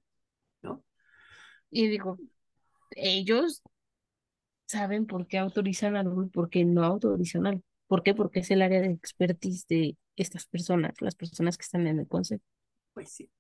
Y 1.71 1.89
digo, 1.89 2.19
ellos 2.91 3.62
saben 4.66 5.07
por 5.07 5.27
qué 5.27 5.39
autorizan 5.39 5.97
algo 5.97 6.23
y 6.23 6.29
por 6.29 6.51
qué 6.51 6.64
no 6.64 6.85
autorizan 6.85 7.47
algo. 7.47 7.62
¿Por 7.87 8.03
qué? 8.03 8.14
Porque 8.14 8.41
es 8.41 8.51
el 8.51 8.62
área 8.62 8.81
de 8.81 8.91
expertise 8.91 9.66
de 9.66 9.97
estas 10.16 10.47
personas, 10.47 11.01
las 11.01 11.14
personas 11.14 11.57
que 11.57 11.62
están 11.62 11.87
en 11.87 12.01
el 12.01 12.07
consejo. 12.07 12.45
Pues 12.93 13.12
sí. 13.12 13.31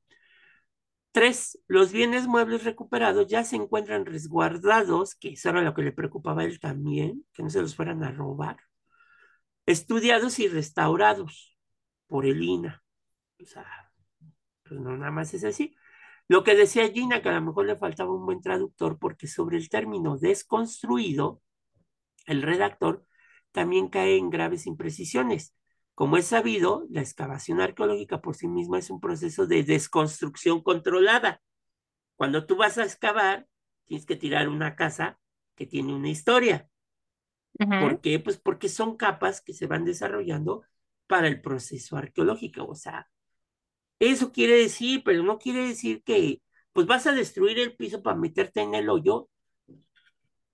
Tres, 1.12 1.58
los 1.66 1.92
bienes 1.92 2.26
muebles 2.26 2.64
recuperados 2.64 3.26
ya 3.26 3.44
se 3.44 3.56
encuentran 3.56 4.06
resguardados, 4.06 5.14
que 5.14 5.30
eso 5.30 5.50
era 5.50 5.62
lo 5.62 5.74
que 5.74 5.82
le 5.82 5.92
preocupaba 5.92 6.42
a 6.42 6.44
él 6.44 6.60
también, 6.60 7.26
que 7.32 7.42
no 7.42 7.50
se 7.50 7.60
los 7.60 7.74
fueran 7.74 8.04
a 8.04 8.12
robar, 8.12 8.58
estudiados 9.66 10.38
y 10.38 10.48
restaurados 10.48 11.58
por 12.06 12.24
el 12.24 12.42
INA. 12.42 12.82
O 13.42 13.46
sea, 13.46 13.66
pues 14.64 14.80
no 14.80 14.96
nada 14.96 15.10
más 15.10 15.34
es 15.34 15.44
así. 15.44 15.74
Lo 16.28 16.44
que 16.44 16.54
decía 16.54 16.88
Gina, 16.90 17.22
que 17.22 17.30
a 17.30 17.32
lo 17.32 17.42
mejor 17.42 17.66
le 17.66 17.76
faltaba 17.76 18.12
un 18.12 18.26
buen 18.26 18.42
traductor, 18.42 18.98
porque 18.98 19.26
sobre 19.26 19.56
el 19.56 19.70
término 19.70 20.18
desconstruido, 20.18 21.42
el 22.26 22.42
redactor 22.42 23.06
también 23.52 23.88
cae 23.88 24.16
en 24.18 24.28
graves 24.28 24.66
imprecisiones. 24.66 25.54
Como 25.94 26.16
es 26.18 26.26
sabido, 26.26 26.86
la 26.90 27.00
excavación 27.00 27.60
arqueológica 27.60 28.20
por 28.20 28.36
sí 28.36 28.46
misma 28.46 28.78
es 28.78 28.90
un 28.90 29.00
proceso 29.00 29.46
de 29.46 29.64
desconstrucción 29.64 30.62
controlada. 30.62 31.40
Cuando 32.16 32.46
tú 32.46 32.56
vas 32.56 32.78
a 32.78 32.84
excavar, 32.84 33.48
tienes 33.86 34.06
que 34.06 34.16
tirar 34.16 34.48
una 34.48 34.76
casa 34.76 35.18
que 35.56 35.66
tiene 35.66 35.94
una 35.94 36.10
historia. 36.10 36.68
¿Por 37.80 38.00
qué? 38.00 38.20
Pues 38.20 38.36
porque 38.38 38.68
son 38.68 38.96
capas 38.96 39.40
que 39.40 39.54
se 39.54 39.66
van 39.66 39.84
desarrollando 39.84 40.62
para 41.06 41.26
el 41.26 41.40
proceso 41.40 41.96
arqueológico. 41.96 42.64
O 42.66 42.74
sea, 42.74 43.08
eso 43.98 44.32
quiere 44.32 44.56
decir, 44.56 45.02
pero 45.04 45.22
no 45.22 45.38
quiere 45.38 45.66
decir 45.66 46.02
que 46.02 46.40
pues 46.72 46.86
vas 46.86 47.06
a 47.06 47.12
destruir 47.12 47.58
el 47.58 47.74
piso 47.76 48.02
para 48.02 48.16
meterte 48.16 48.60
en 48.60 48.74
el 48.74 48.88
hoyo 48.88 49.28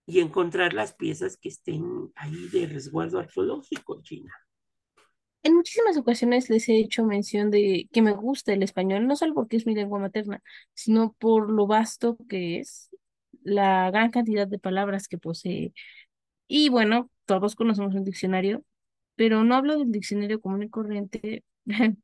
y 0.06 0.20
encontrar 0.20 0.72
las 0.72 0.94
piezas 0.94 1.36
que 1.36 1.48
estén 1.48 2.12
ahí 2.14 2.48
de 2.52 2.66
resguardo 2.66 3.18
arqueológico, 3.18 4.02
China. 4.02 4.32
En 5.42 5.54
muchísimas 5.54 5.98
ocasiones 5.98 6.48
les 6.48 6.68
he 6.68 6.78
hecho 6.78 7.04
mención 7.04 7.50
de 7.50 7.88
que 7.92 8.00
me 8.00 8.12
gusta 8.12 8.54
el 8.54 8.62
español, 8.62 9.06
no 9.06 9.16
solo 9.16 9.34
porque 9.34 9.56
es 9.58 9.66
mi 9.66 9.74
lengua 9.74 9.98
materna, 9.98 10.42
sino 10.72 11.14
por 11.18 11.50
lo 11.50 11.66
vasto 11.66 12.16
que 12.28 12.60
es, 12.60 12.90
la 13.42 13.90
gran 13.90 14.10
cantidad 14.10 14.48
de 14.48 14.58
palabras 14.58 15.06
que 15.06 15.18
posee. 15.18 15.74
Y 16.48 16.70
bueno, 16.70 17.10
todos 17.26 17.56
conocemos 17.56 17.94
un 17.94 18.04
diccionario, 18.04 18.64
pero 19.16 19.44
no 19.44 19.54
hablo 19.54 19.78
del 19.78 19.92
diccionario 19.92 20.40
común 20.40 20.62
y 20.64 20.70
corriente 20.70 21.44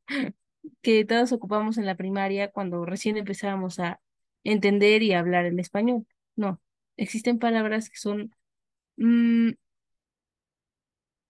que 0.81 1.05
todos 1.05 1.31
ocupamos 1.31 1.77
en 1.77 1.85
la 1.85 1.95
primaria 1.95 2.51
cuando 2.51 2.85
recién 2.85 3.17
empezábamos 3.17 3.79
a 3.79 3.99
entender 4.43 5.03
y 5.03 5.13
hablar 5.13 5.45
el 5.45 5.59
español. 5.59 6.05
No, 6.35 6.61
existen 6.97 7.39
palabras 7.39 7.89
que 7.89 7.97
son 7.97 8.35
mm, 8.97 9.51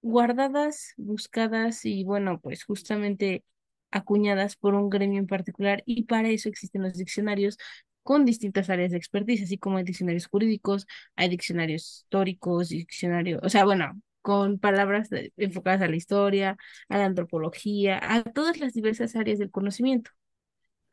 guardadas, 0.02 0.94
buscadas 0.98 1.86
y 1.86 2.04
bueno, 2.04 2.40
pues 2.40 2.64
justamente 2.64 3.44
acuñadas 3.92 4.56
por 4.56 4.74
un 4.76 4.90
gremio 4.90 5.20
en 5.20 5.28
particular 5.28 5.84
y 5.86 6.04
para 6.04 6.30
eso 6.30 6.50
existen 6.50 6.84
los 6.84 6.94
diccionarios 6.98 7.58
con 8.04 8.26
distintas 8.26 8.70
áreas 8.70 8.92
de 8.92 8.98
expertise, 8.98 9.44
así 9.44 9.58
como 9.58 9.78
hay 9.78 9.84
diccionarios 9.84 10.28
jurídicos, 10.28 10.88
hay 11.16 11.30
diccionarios 11.30 12.04
históricos, 12.04 12.70
diccionarios, 12.70 13.42
o 13.44 13.50
sea, 13.50 13.66
bueno, 13.66 14.02
con 14.22 14.60
palabras 14.60 15.10
enfocadas 15.38 15.82
a 15.82 15.88
la 15.88 15.96
historia, 15.96 16.58
a 16.90 16.98
la 16.98 17.06
antropología, 17.06 18.00
a 18.02 18.24
todas 18.24 18.60
las 18.60 18.74
diversas 18.74 19.16
áreas 19.16 19.40
del 19.40 19.52
conocimiento. 19.52 20.12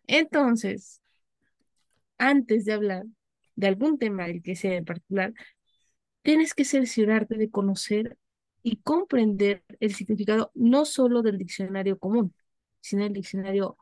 Entonces, 0.06 1.02
antes 2.18 2.64
de 2.64 2.72
hablar 2.72 3.04
de 3.56 3.66
algún 3.66 3.98
tema, 3.98 4.26
el 4.26 4.42
que 4.42 4.56
sea 4.56 4.76
en 4.76 4.84
particular, 4.84 5.32
tienes 6.22 6.54
que 6.54 6.64
cerciorarte 6.64 7.36
de 7.36 7.50
conocer 7.50 8.16
y 8.62 8.76
comprender 8.76 9.64
el 9.80 9.94
significado 9.94 10.50
no 10.54 10.84
solo 10.84 11.22
del 11.22 11.38
diccionario 11.38 11.98
común, 11.98 12.34
sino 12.80 13.04
el 13.04 13.12
diccionario 13.12 13.76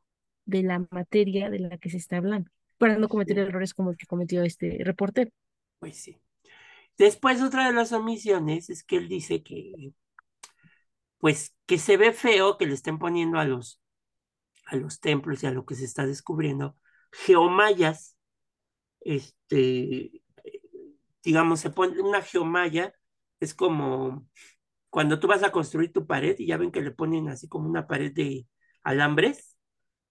de 0.44 0.62
la 0.62 0.86
materia 0.90 1.50
de 1.50 1.58
la 1.58 1.78
que 1.78 1.90
se 1.90 1.96
está 1.96 2.18
hablando, 2.18 2.50
para 2.78 2.98
no 2.98 3.08
cometer 3.08 3.38
errores 3.38 3.74
como 3.74 3.90
el 3.90 3.96
que 3.96 4.06
cometió 4.06 4.42
este 4.42 4.78
reportero. 4.84 5.30
Pues 5.78 5.96
sí. 5.96 6.18
Después, 6.98 7.42
otra 7.42 7.66
de 7.66 7.72
las 7.74 7.92
omisiones 7.92 8.70
es 8.70 8.84
que 8.84 8.96
él 8.96 9.08
dice 9.08 9.42
que, 9.42 9.92
pues, 11.18 11.54
que 11.66 11.78
se 11.78 11.96
ve 11.96 12.12
feo 12.12 12.58
que 12.58 12.66
le 12.66 12.74
estén 12.74 12.98
poniendo 12.98 13.38
a 13.38 13.44
los, 13.44 13.80
a 14.66 14.76
los 14.76 15.00
templos 15.00 15.42
y 15.42 15.46
a 15.46 15.50
lo 15.52 15.66
que 15.66 15.74
se 15.74 15.84
está 15.84 16.06
descubriendo 16.06 16.76
geomayas, 17.12 18.16
este, 19.00 20.22
digamos, 21.24 21.60
se 21.60 21.70
pone 21.70 22.00
una 22.00 22.22
geomaya, 22.22 22.94
es 23.40 23.54
como 23.54 24.26
cuando 24.90 25.20
tú 25.20 25.28
vas 25.28 25.42
a 25.42 25.52
construir 25.52 25.92
tu 25.92 26.06
pared 26.06 26.36
y 26.38 26.46
ya 26.46 26.56
ven 26.56 26.72
que 26.72 26.82
le 26.82 26.90
ponen 26.92 27.28
así 27.28 27.48
como 27.48 27.68
una 27.68 27.86
pared 27.86 28.12
de 28.12 28.48
alambres 28.82 29.56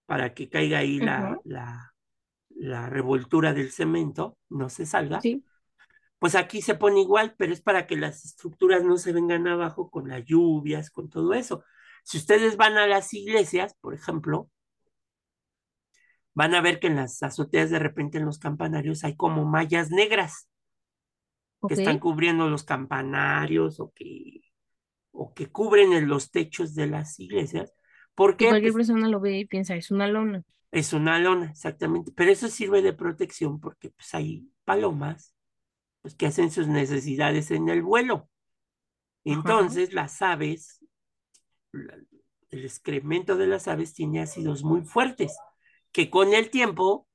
para 0.06 0.34
que 0.34 0.50
caiga 0.50 0.80
ahí 0.80 1.00
la, 1.00 1.40
la, 1.44 1.94
la 2.50 2.90
revoltura 2.90 3.54
del 3.54 3.72
cemento, 3.72 4.38
no 4.50 4.70
se 4.70 4.86
salga. 4.86 5.22
Sí. 5.22 5.44
Pues 6.26 6.34
aquí 6.34 6.64
se 6.64 6.74
pone 6.74 7.02
igual, 7.02 7.36
pero 7.38 7.54
es 7.54 7.62
para 7.62 7.86
que 7.86 7.96
las 7.96 8.26
estructuras 8.26 8.84
no 8.84 8.98
se 8.98 9.14
vengan 9.14 9.46
abajo 9.46 9.92
con 9.92 10.10
las 10.10 10.26
lluvias, 10.26 10.90
con 10.90 11.08
todo 11.08 11.36
eso. 11.36 11.64
Si 12.04 12.18
ustedes 12.18 12.58
van 12.58 12.78
a 12.78 12.88
las 12.88 13.14
iglesias, 13.14 13.76
por 13.80 13.94
ejemplo, 13.94 14.50
van 16.34 16.56
a 16.56 16.62
ver 16.62 16.80
que 16.80 16.88
en 16.88 16.96
las 16.96 17.22
azoteas 17.22 17.70
de 17.70 17.78
repente 17.78 18.18
en 18.18 18.26
los 18.26 18.40
campanarios 18.40 19.04
hay 19.04 19.16
como 19.16 19.46
mallas 19.46 19.92
negras 19.92 20.50
que 21.68 21.76
están 21.76 22.00
cubriendo 22.00 22.50
los 22.50 22.64
campanarios 22.64 23.80
o 23.80 23.94
que, 23.94 24.42
o 25.12 25.32
que 25.36 25.52
cubren 25.52 25.94
en 25.94 26.08
los 26.08 26.32
techos 26.32 26.74
de 26.74 26.88
las 26.88 27.20
iglesias. 27.20 27.72
Porque 28.16 28.48
cualquier 28.48 28.74
pues 28.74 28.88
persona 28.88 29.10
lo 29.10 29.20
ve 29.20 29.38
y 29.38 29.46
piensa, 29.46 29.76
es 29.76 29.92
una 29.92 30.08
lona. 30.08 30.44
Es 30.72 30.92
una 30.92 31.20
lona, 31.20 31.52
exactamente. 31.52 32.12
Pero 32.16 32.32
eso 32.32 32.48
sirve 32.48 32.82
de 32.82 32.94
protección 32.94 33.60
porque 33.60 33.92
pues 33.92 34.16
hay 34.16 34.50
palomas 34.64 35.35
pues, 36.06 36.14
que 36.14 36.28
hacen 36.28 36.52
sus 36.52 36.68
necesidades 36.68 37.50
en 37.50 37.68
el 37.68 37.82
vuelo. 37.82 38.30
Entonces 39.24 39.92
las 39.92 40.22
aves, 40.22 40.86
el 41.74 42.64
excremento 42.64 43.38
de 43.38 43.48
las 43.48 43.68
aves 43.68 43.96
tiene 43.96 44.22
ácidos 44.22 44.64
muy 44.64 44.84
fuertes 44.84 45.36
que 45.92 46.12
con 46.12 46.36
el 46.36 46.52
tiempo 46.52 47.08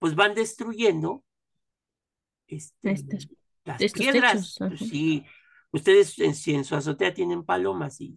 pues 0.00 0.16
van 0.16 0.34
destruyendo 0.34 1.22
este, 2.48 2.96
las 3.62 3.92
piedras. 3.92 4.56
Pues, 4.58 4.80
sí, 4.80 5.24
ustedes 5.70 6.18
en, 6.18 6.34
si 6.34 6.56
en 6.56 6.64
su 6.64 6.74
azotea 6.74 7.14
tienen 7.14 7.44
palomas 7.44 8.00
y 8.00 8.16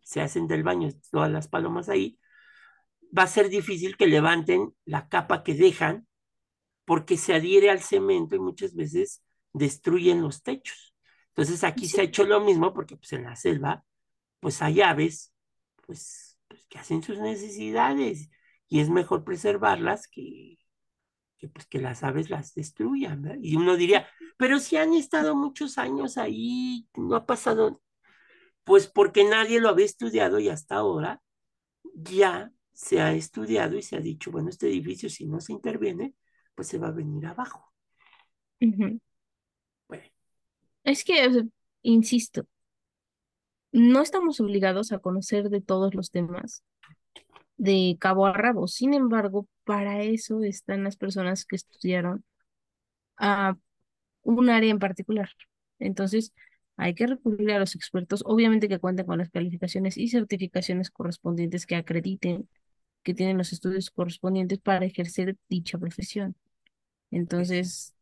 se 0.00 0.22
hacen 0.22 0.46
del 0.46 0.62
baño 0.62 0.88
todas 1.10 1.30
las 1.30 1.48
palomas 1.48 1.90
ahí, 1.90 2.18
va 3.14 3.24
a 3.24 3.26
ser 3.26 3.50
difícil 3.50 3.98
que 3.98 4.06
levanten 4.06 4.74
la 4.86 5.10
capa 5.10 5.42
que 5.42 5.52
dejan 5.52 6.08
porque 6.86 7.18
se 7.18 7.34
adhiere 7.34 7.68
al 7.68 7.82
cemento 7.82 8.34
y 8.34 8.38
muchas 8.38 8.74
veces 8.74 9.22
destruyen 9.52 10.22
los 10.22 10.42
techos. 10.42 10.94
Entonces 11.28 11.64
aquí 11.64 11.88
se 11.88 12.00
ha 12.00 12.04
hecho 12.04 12.24
lo 12.24 12.40
mismo 12.40 12.72
porque 12.74 12.96
pues 12.96 13.12
en 13.12 13.24
la 13.24 13.36
selva 13.36 13.84
pues 14.40 14.62
hay 14.62 14.80
aves 14.80 15.32
pues, 15.86 16.38
pues 16.48 16.66
que 16.66 16.78
hacen 16.78 17.02
sus 17.02 17.18
necesidades 17.18 18.30
y 18.68 18.80
es 18.80 18.88
mejor 18.88 19.24
preservarlas 19.24 20.08
que, 20.08 20.58
que, 21.38 21.48
pues, 21.48 21.66
que 21.66 21.80
las 21.80 22.04
aves 22.04 22.30
las 22.30 22.54
destruyan. 22.54 23.38
Y 23.42 23.56
uno 23.56 23.76
diría, 23.76 24.06
pero 24.36 24.60
si 24.60 24.76
han 24.76 24.94
estado 24.94 25.34
muchos 25.34 25.78
años 25.78 26.18
ahí, 26.18 26.86
no 26.94 27.16
ha 27.16 27.26
pasado, 27.26 27.82
pues 28.64 28.86
porque 28.86 29.24
nadie 29.24 29.60
lo 29.60 29.68
había 29.68 29.86
estudiado 29.86 30.38
y 30.38 30.48
hasta 30.48 30.76
ahora 30.76 31.20
ya 31.94 32.52
se 32.72 33.00
ha 33.00 33.12
estudiado 33.12 33.76
y 33.76 33.82
se 33.82 33.96
ha 33.96 34.00
dicho, 34.00 34.30
bueno, 34.30 34.50
este 34.50 34.68
edificio 34.68 35.10
si 35.10 35.26
no 35.26 35.40
se 35.40 35.52
interviene, 35.52 36.14
pues 36.54 36.68
se 36.68 36.78
va 36.78 36.88
a 36.88 36.92
venir 36.92 37.26
abajo. 37.26 37.72
Es 40.84 41.04
que, 41.04 41.44
insisto, 41.82 42.46
no 43.72 44.02
estamos 44.02 44.40
obligados 44.40 44.92
a 44.92 44.98
conocer 44.98 45.50
de 45.50 45.60
todos 45.60 45.94
los 45.94 46.10
temas, 46.10 46.62
de 47.56 47.96
cabo 48.00 48.26
a 48.26 48.32
rabo. 48.32 48.66
Sin 48.68 48.94
embargo, 48.94 49.46
para 49.64 50.02
eso 50.02 50.42
están 50.42 50.84
las 50.84 50.96
personas 50.96 51.44
que 51.44 51.56
estudiaron 51.56 52.24
a 53.18 53.56
un 54.22 54.50
área 54.50 54.70
en 54.70 54.78
particular. 54.78 55.30
Entonces, 55.78 56.32
hay 56.76 56.94
que 56.94 57.06
recurrir 57.06 57.52
a 57.52 57.58
los 57.58 57.74
expertos, 57.74 58.22
obviamente 58.26 58.68
que 58.68 58.78
cuenten 58.78 59.06
con 59.06 59.18
las 59.18 59.30
calificaciones 59.30 59.98
y 59.98 60.08
certificaciones 60.08 60.90
correspondientes 60.90 61.66
que 61.66 61.76
acrediten 61.76 62.48
que 63.02 63.14
tienen 63.14 63.38
los 63.38 63.52
estudios 63.52 63.90
correspondientes 63.90 64.58
para 64.58 64.84
ejercer 64.84 65.36
dicha 65.48 65.78
profesión. 65.78 66.36
Entonces, 67.10 67.94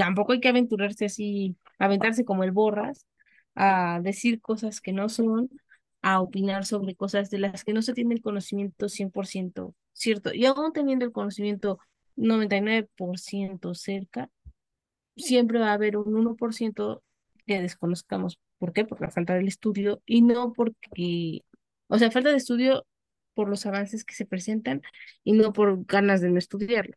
tampoco 0.00 0.32
hay 0.32 0.40
que 0.40 0.48
aventurarse 0.48 1.04
así, 1.04 1.56
aventarse 1.78 2.24
como 2.24 2.42
el 2.42 2.52
borras, 2.52 3.06
a 3.54 4.00
decir 4.02 4.40
cosas 4.40 4.80
que 4.80 4.94
no 4.94 5.10
son, 5.10 5.50
a 6.00 6.22
opinar 6.22 6.64
sobre 6.64 6.94
cosas 6.94 7.28
de 7.28 7.38
las 7.38 7.64
que 7.64 7.74
no 7.74 7.82
se 7.82 7.92
tiene 7.92 8.14
el 8.14 8.22
conocimiento 8.22 8.88
100% 8.88 9.74
cierto. 9.92 10.32
Y 10.32 10.46
aún 10.46 10.72
teniendo 10.72 11.04
el 11.04 11.12
conocimiento 11.12 11.80
99% 12.16 13.74
cerca, 13.74 14.30
siempre 15.16 15.58
va 15.58 15.68
a 15.68 15.74
haber 15.74 15.98
un 15.98 16.14
1% 16.14 17.02
que 17.46 17.60
desconozcamos. 17.60 18.38
¿Por 18.56 18.72
qué? 18.72 18.86
Por 18.86 19.02
la 19.02 19.10
falta 19.10 19.34
del 19.34 19.48
estudio 19.48 20.00
y 20.06 20.22
no 20.22 20.54
porque, 20.54 21.42
o 21.88 21.98
sea, 21.98 22.10
falta 22.10 22.30
de 22.30 22.38
estudio 22.38 22.86
por 23.34 23.50
los 23.50 23.66
avances 23.66 24.06
que 24.06 24.14
se 24.14 24.24
presentan 24.24 24.80
y 25.24 25.32
no 25.32 25.52
por 25.52 25.84
ganas 25.84 26.22
de 26.22 26.30
no 26.30 26.38
estudiarlo. 26.38 26.96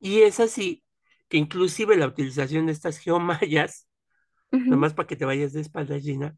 Y 0.00 0.22
es 0.22 0.40
así 0.40 0.82
que 1.28 1.36
inclusive 1.36 1.96
la 1.96 2.06
utilización 2.06 2.66
de 2.66 2.72
estas 2.72 2.98
geomayas, 2.98 3.88
nomás 4.50 4.94
para 4.94 5.06
que 5.06 5.16
te 5.16 5.24
vayas 5.24 5.52
de 5.52 5.60
espalda, 5.60 5.98
Gina, 6.00 6.36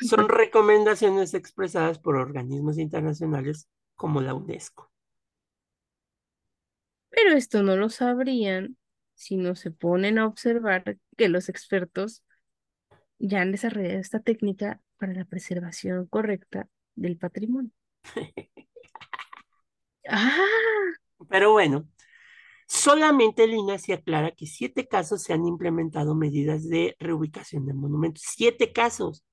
son 0.00 0.28
recomendaciones 0.28 1.34
expresadas 1.34 1.98
por 1.98 2.16
organismos 2.16 2.78
internacionales 2.78 3.68
como 3.94 4.20
la 4.20 4.34
UNESCO. 4.34 4.90
Pero 7.10 7.32
esto 7.32 7.62
no 7.62 7.76
lo 7.76 7.88
sabrían 7.88 8.76
si 9.14 9.36
no 9.36 9.56
se 9.56 9.70
ponen 9.70 10.18
a 10.18 10.26
observar 10.26 10.98
que 11.16 11.28
los 11.28 11.48
expertos 11.48 12.22
ya 13.18 13.40
han 13.40 13.50
desarrollado 13.50 13.98
esta 13.98 14.20
técnica 14.20 14.80
para 14.98 15.14
la 15.14 15.24
preservación 15.24 16.06
correcta 16.06 16.68
del 16.94 17.16
patrimonio. 17.16 17.72
ah. 20.08 20.36
Pero 21.28 21.52
bueno, 21.52 21.88
solamente 22.68 23.44
el 23.44 23.54
INASI 23.54 23.92
aclara 23.92 24.30
que 24.32 24.46
siete 24.46 24.86
casos 24.86 25.22
se 25.22 25.32
han 25.32 25.46
implementado 25.46 26.14
medidas 26.14 26.68
de 26.68 26.94
reubicación 27.00 27.66
de 27.66 27.74
monumentos. 27.74 28.22
Siete 28.26 28.72
casos. 28.72 29.24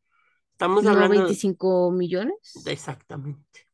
Estamos 0.53 0.85
hablando. 0.85 1.13
de 1.13 1.23
25 1.23 1.91
millones? 1.91 2.63
Exactamente. 2.65 3.67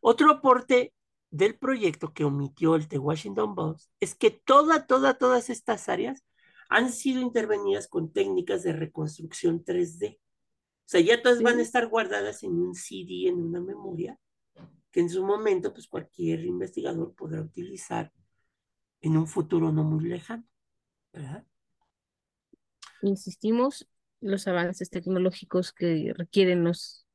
Otro 0.00 0.30
aporte 0.30 0.94
del 1.30 1.58
proyecto 1.58 2.12
que 2.12 2.24
omitió 2.24 2.76
el 2.76 2.86
The 2.86 2.98
Washington 2.98 3.56
Post 3.56 3.90
es 3.98 4.14
que 4.14 4.30
toda, 4.30 4.86
toda, 4.86 5.18
todas 5.18 5.50
estas 5.50 5.88
áreas 5.88 6.24
han 6.68 6.92
sido 6.92 7.20
intervenidas 7.20 7.88
con 7.88 8.12
técnicas 8.12 8.62
de 8.62 8.72
reconstrucción 8.72 9.64
3D. 9.64 10.18
O 10.18 10.86
sea, 10.86 11.00
ya 11.00 11.20
todas 11.20 11.42
van 11.42 11.58
a 11.58 11.62
estar 11.62 11.88
guardadas 11.88 12.44
en 12.44 12.52
un 12.52 12.74
CD, 12.74 13.28
en 13.28 13.42
una 13.42 13.60
memoria, 13.60 14.18
que 14.92 15.00
en 15.00 15.10
su 15.10 15.24
momento, 15.24 15.72
pues 15.72 15.88
cualquier 15.88 16.44
investigador 16.44 17.14
podrá 17.14 17.40
utilizar 17.40 18.12
en 19.04 19.18
un 19.18 19.26
futuro 19.26 19.70
no 19.70 19.84
muy 19.84 20.08
lejano, 20.08 20.44
¿verdad? 21.12 21.44
Insistimos, 23.02 23.86
los 24.20 24.48
avances 24.48 24.88
tecnológicos 24.88 25.72
que 25.72 26.14
requieren 26.16 26.64
los 26.64 27.06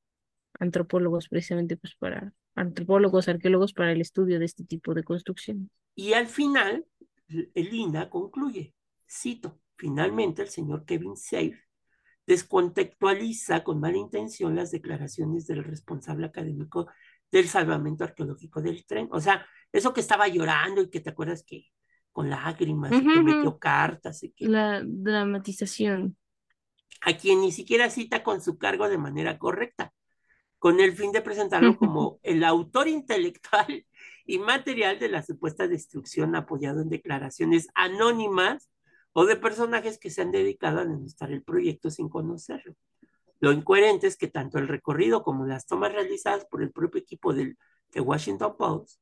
antropólogos 0.59 1.29
precisamente 1.29 1.77
pues 1.77 1.95
para 1.95 2.33
antropólogos, 2.53 3.27
arqueólogos 3.27 3.73
para 3.73 3.91
el 3.91 4.01
estudio 4.01 4.37
de 4.37 4.45
este 4.45 4.63
tipo 4.63 4.93
de 4.93 5.03
construcciones. 5.03 5.67
Y 5.95 6.13
al 6.13 6.27
final, 6.27 6.85
el 7.27 7.73
INA 7.73 8.09
concluye, 8.11 8.75
cito, 9.09 9.59
finalmente 9.75 10.43
el 10.43 10.49
señor 10.49 10.85
Kevin 10.85 11.17
Safe 11.17 11.57
descontextualiza 12.27 13.63
con 13.63 13.79
mala 13.79 13.97
intención 13.97 14.55
las 14.55 14.69
declaraciones 14.69 15.47
del 15.47 15.63
responsable 15.63 16.27
académico 16.27 16.87
del 17.31 17.47
salvamento 17.47 18.03
arqueológico 18.03 18.61
del 18.61 18.85
tren. 18.85 19.07
O 19.11 19.19
sea, 19.19 19.47
eso 19.71 19.93
que 19.93 20.01
estaba 20.01 20.27
llorando 20.27 20.81
y 20.81 20.89
que 20.91 20.99
te 20.99 21.09
acuerdas 21.09 21.43
que 21.43 21.71
con 22.11 22.29
lágrimas 22.29 22.91
y 22.91 23.01
que 23.01 23.21
metió 23.21 23.57
cartas 23.57 24.23
y 24.23 24.31
que... 24.31 24.47
La 24.47 24.81
dramatización. 24.85 26.17
A 27.01 27.15
quien 27.15 27.41
ni 27.41 27.51
siquiera 27.51 27.89
cita 27.89 28.23
con 28.23 28.41
su 28.41 28.57
cargo 28.57 28.89
de 28.89 28.97
manera 28.97 29.37
correcta, 29.37 29.93
con 30.57 30.79
el 30.79 30.93
fin 30.93 31.11
de 31.11 31.21
presentarlo 31.21 31.77
como 31.79 32.19
el 32.23 32.43
autor 32.43 32.87
intelectual 32.87 33.85
y 34.25 34.37
material 34.37 34.99
de 34.99 35.09
la 35.09 35.23
supuesta 35.23 35.67
destrucción 35.67 36.35
apoyado 36.35 36.81
en 36.81 36.89
declaraciones 36.89 37.67
anónimas 37.73 38.69
o 39.13 39.25
de 39.25 39.35
personajes 39.35 39.97
que 39.97 40.09
se 40.09 40.21
han 40.21 40.31
dedicado 40.31 40.79
a 40.79 40.85
denostar 40.85 41.31
el 41.31 41.43
proyecto 41.43 41.89
sin 41.89 42.09
conocerlo. 42.09 42.75
Lo 43.39 43.51
incoherente 43.53 44.07
es 44.07 44.17
que 44.17 44.27
tanto 44.27 44.59
el 44.59 44.67
recorrido 44.67 45.23
como 45.23 45.45
las 45.45 45.65
tomas 45.65 45.93
realizadas 45.93 46.45
por 46.45 46.61
el 46.61 46.71
propio 46.71 47.01
equipo 47.01 47.33
del 47.33 47.57
The 47.91 48.01
Washington 48.01 48.55
Post, 48.57 49.01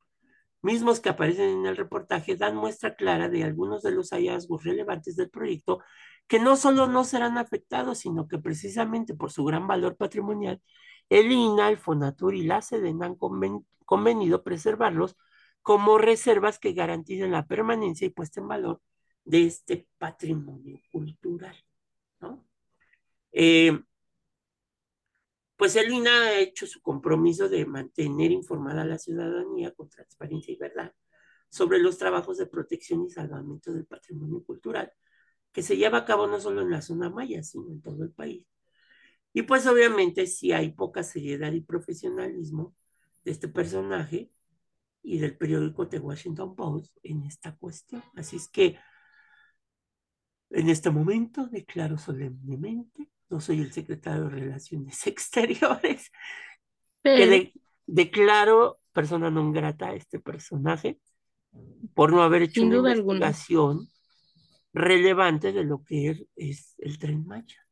mismos 0.62 1.00
que 1.00 1.08
aparecen 1.10 1.50
en 1.50 1.66
el 1.66 1.76
reportaje, 1.76 2.36
dan 2.36 2.56
muestra 2.56 2.94
clara 2.96 3.28
de 3.28 3.44
algunos 3.44 3.82
de 3.82 3.92
los 3.92 4.10
hallazgos 4.10 4.64
relevantes 4.64 5.16
del 5.16 5.30
proyecto 5.30 5.80
que 6.26 6.38
no 6.38 6.56
solo 6.56 6.86
no 6.86 7.04
serán 7.04 7.38
afectados, 7.38 7.98
sino 7.98 8.28
que 8.28 8.38
precisamente 8.38 9.14
por 9.14 9.32
su 9.32 9.44
gran 9.44 9.66
valor 9.66 9.96
patrimonial, 9.96 10.60
el 11.08 11.32
INA, 11.32 11.70
el 11.70 11.78
Fonatur 11.78 12.34
y 12.34 12.42
la 12.42 12.60
SEDEN 12.62 13.02
han 13.02 13.16
convenido 13.84 14.44
preservarlos 14.44 15.16
como 15.62 15.98
reservas 15.98 16.58
que 16.58 16.72
garanticen 16.72 17.32
la 17.32 17.46
permanencia 17.46 18.06
y 18.06 18.10
puesta 18.10 18.40
en 18.40 18.48
valor 18.48 18.82
de 19.24 19.44
este 19.46 19.88
patrimonio 19.98 20.80
cultural. 20.92 21.56
¿no? 22.20 22.46
Eh, 23.32 23.78
pues 25.58 25.74
el 25.74 25.92
INA 25.92 26.22
ha 26.22 26.38
hecho 26.38 26.68
su 26.68 26.80
compromiso 26.80 27.48
de 27.48 27.66
mantener 27.66 28.30
informada 28.30 28.82
a 28.82 28.86
la 28.86 28.96
ciudadanía 28.96 29.74
con 29.74 29.90
transparencia 29.90 30.54
y 30.54 30.56
verdad 30.56 30.94
sobre 31.50 31.80
los 31.80 31.98
trabajos 31.98 32.38
de 32.38 32.46
protección 32.46 33.04
y 33.04 33.10
salvamento 33.10 33.72
del 33.72 33.84
patrimonio 33.84 34.44
cultural 34.44 34.92
que 35.50 35.62
se 35.62 35.76
lleva 35.76 35.98
a 35.98 36.04
cabo 36.04 36.28
no 36.28 36.40
solo 36.40 36.62
en 36.62 36.70
la 36.70 36.80
zona 36.80 37.10
maya, 37.10 37.42
sino 37.42 37.72
en 37.72 37.82
todo 37.82 38.04
el 38.04 38.12
país. 38.12 38.46
Y 39.32 39.42
pues 39.42 39.66
obviamente 39.66 40.28
si 40.28 40.52
hay 40.52 40.70
poca 40.70 41.02
seriedad 41.02 41.50
y 41.50 41.60
profesionalismo 41.60 42.76
de 43.24 43.32
este 43.32 43.48
personaje 43.48 44.30
y 45.02 45.18
del 45.18 45.36
periódico 45.36 45.88
The 45.88 45.98
Washington 45.98 46.54
Post 46.54 46.96
en 47.02 47.24
esta 47.24 47.56
cuestión. 47.56 48.04
Así 48.14 48.36
es 48.36 48.48
que 48.48 48.78
en 50.50 50.68
este 50.68 50.90
momento 50.90 51.48
declaro 51.48 51.98
solemnemente 51.98 53.10
no 53.28 53.40
soy 53.40 53.60
el 53.60 53.72
secretario 53.72 54.24
de 54.24 54.30
Relaciones 54.30 55.06
Exteriores, 55.06 56.10
que 57.02 57.52
declaro 57.86 58.80
persona 58.92 59.30
non 59.30 59.52
grata 59.54 59.88
a 59.88 59.94
este 59.94 60.18
personaje 60.18 60.98
por 61.94 62.12
no 62.12 62.22
haber 62.22 62.42
hecho 62.42 62.62
una 62.62 62.92
investigación 62.92 63.88
relevante 64.74 65.52
de 65.52 65.64
lo 65.64 65.84
que 65.84 66.26
es, 66.36 66.74
el 66.78 66.98
tren 66.98 67.24
Maya. 67.26 67.64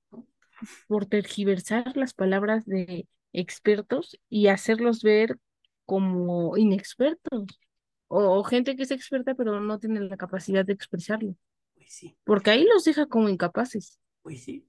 Por 0.88 1.04
tergiversar 1.04 1.96
las 1.96 2.14
palabras 2.14 2.64
de 2.64 3.07
expertos 3.32 4.18
y 4.30 4.46
hacerlos 4.46 5.02
ver 5.02 5.38
como 5.84 6.57
inexpertos 6.57 7.61
o, 8.09 8.42
gente 8.44 8.76
que 8.76 8.84
es 8.84 8.90
experta 8.90 9.34
pero 9.34 9.61
no 9.61 9.78
tiene 9.78 10.00
la 10.00 10.16
capacidad 10.16 10.64
de 10.64 10.72
expresarlo. 10.72 11.34
Pues 11.74 11.92
sí. 11.92 12.16
Porque 12.24 12.50
ahí 12.50 12.64
los 12.64 12.84
deja 12.84 13.07
como 13.07 13.28
incapaces. 13.28 14.00
Pues 14.22 14.44
sí 14.44 14.64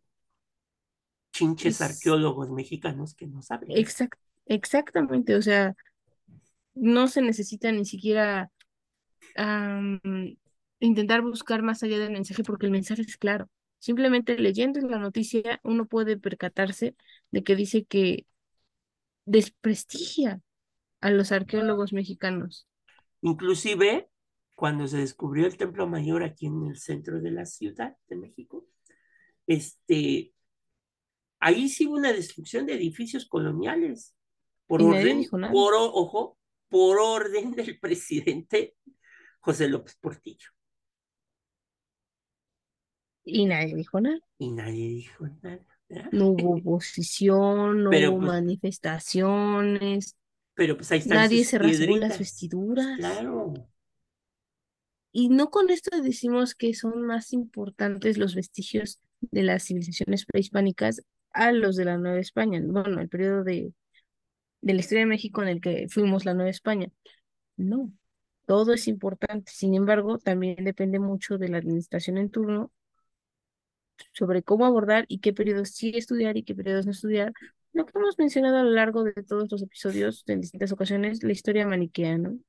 chinches 1.37 1.81
arqueólogos 1.81 2.49
mexicanos 2.49 3.13
que 3.13 3.27
no 3.27 3.41
saben. 3.41 3.69
exactamente, 4.45 5.35
o 5.35 5.41
sea, 5.41 5.75
no 6.73 7.07
se 7.07 7.21
necesita 7.21 7.71
ni 7.71 7.85
siquiera 7.85 8.51
intentar 10.79 11.21
buscar 11.21 11.61
más 11.61 11.83
allá 11.83 11.99
del 11.99 12.11
mensaje 12.11 12.43
porque 12.43 12.65
el 12.65 12.71
mensaje 12.71 13.03
es 13.03 13.17
claro. 13.17 13.49
Simplemente 13.77 14.37
leyendo 14.37 14.79
la 14.81 14.97
noticia 14.97 15.59
uno 15.63 15.85
puede 15.85 16.17
percatarse 16.17 16.95
de 17.29 17.43
que 17.43 17.55
dice 17.55 17.85
que 17.85 18.25
desprestigia 19.25 20.41
a 21.01 21.11
los 21.11 21.31
arqueólogos 21.31 21.93
mexicanos. 21.93 22.67
Inclusive, 23.21 24.09
cuando 24.55 24.87
se 24.87 24.97
descubrió 24.97 25.45
el 25.45 25.57
Templo 25.57 25.85
Mayor 25.87 26.23
aquí 26.23 26.47
en 26.47 26.65
el 26.65 26.77
centro 26.77 27.21
de 27.21 27.31
la 27.31 27.45
Ciudad 27.45 27.95
de 28.07 28.15
México, 28.15 28.65
este, 29.45 30.33
ahí 31.39 31.69
sí 31.69 31.87
hubo 31.87 31.95
una 31.95 32.13
destrucción 32.13 32.65
de 32.65 32.73
edificios 32.73 33.25
coloniales. 33.25 34.13
Por 34.65 34.81
orden, 34.81 35.25
por 35.29 35.73
ojo, 35.75 36.37
por 36.67 36.99
orden 36.99 37.51
del 37.51 37.79
presidente 37.79 38.75
José 39.39 39.69
López 39.69 39.95
Portillo. 39.95 40.49
Y 43.23 43.45
nadie 43.45 43.75
dijo 43.75 43.99
nada. 43.99 44.19
Y 44.37 44.51
nadie 44.51 44.87
dijo 44.89 45.27
nada. 45.41 45.65
No 46.11 46.27
hubo 46.27 46.55
oposición, 46.57 47.83
no 47.83 47.89
hubo 47.89 48.17
pues, 48.17 48.27
manifestaciones. 48.27 50.17
Pero 50.53 50.75
pues 50.75 50.91
ahí 50.91 50.99
están 50.99 51.17
Nadie 51.17 51.45
se 51.45 51.57
rasgó 51.57 51.97
las 51.97 52.19
vestiduras. 52.19 52.97
Claro. 52.97 53.53
Y 55.11 55.29
no 55.29 55.49
con 55.49 55.69
esto 55.69 55.99
decimos 56.01 56.55
que 56.55 56.73
son 56.73 57.03
más 57.03 57.33
importantes 57.33 58.17
los 58.17 58.35
vestigios 58.35 58.99
de 59.21 59.43
las 59.43 59.65
civilizaciones 59.65 60.25
prehispánicas 60.25 61.01
a 61.37 61.51
los 61.51 61.75
de 61.75 61.85
la 61.85 61.97
Nueva 61.97 62.19
España, 62.19 62.61
bueno, 62.65 62.99
el 62.99 63.09
periodo 63.09 63.43
de, 63.43 63.73
de 64.61 64.73
la 64.73 64.79
historia 64.79 65.03
de 65.03 65.09
México 65.09 65.41
en 65.41 65.47
el 65.49 65.61
que 65.61 65.87
fuimos 65.89 66.25
la 66.25 66.33
Nueva 66.33 66.49
España. 66.49 66.89
No, 67.55 67.91
todo 68.45 68.73
es 68.73 68.87
importante. 68.87 69.51
Sin 69.53 69.75
embargo, 69.75 70.17
también 70.17 70.63
depende 70.63 70.99
mucho 70.99 71.37
de 71.37 71.49
la 71.49 71.57
administración 71.57 72.17
en 72.17 72.29
turno 72.29 72.71
sobre 74.13 74.43
cómo 74.43 74.65
abordar 74.65 75.05
y 75.07 75.19
qué 75.19 75.33
periodos 75.33 75.69
sí 75.69 75.91
estudiar 75.95 76.37
y 76.37 76.43
qué 76.43 76.55
periodos 76.55 76.85
no 76.85 76.91
estudiar. 76.91 77.33
Lo 77.73 77.85
que 77.85 77.97
hemos 77.97 78.17
mencionado 78.17 78.57
a 78.57 78.63
lo 78.63 78.71
largo 78.71 79.03
de 79.03 79.13
todos 79.23 79.51
los 79.51 79.61
episodios, 79.61 80.23
en 80.27 80.41
distintas 80.41 80.71
ocasiones, 80.71 81.23
la 81.23 81.31
historia 81.31 81.67
maniquea, 81.67 82.17
¿no? 82.17 82.39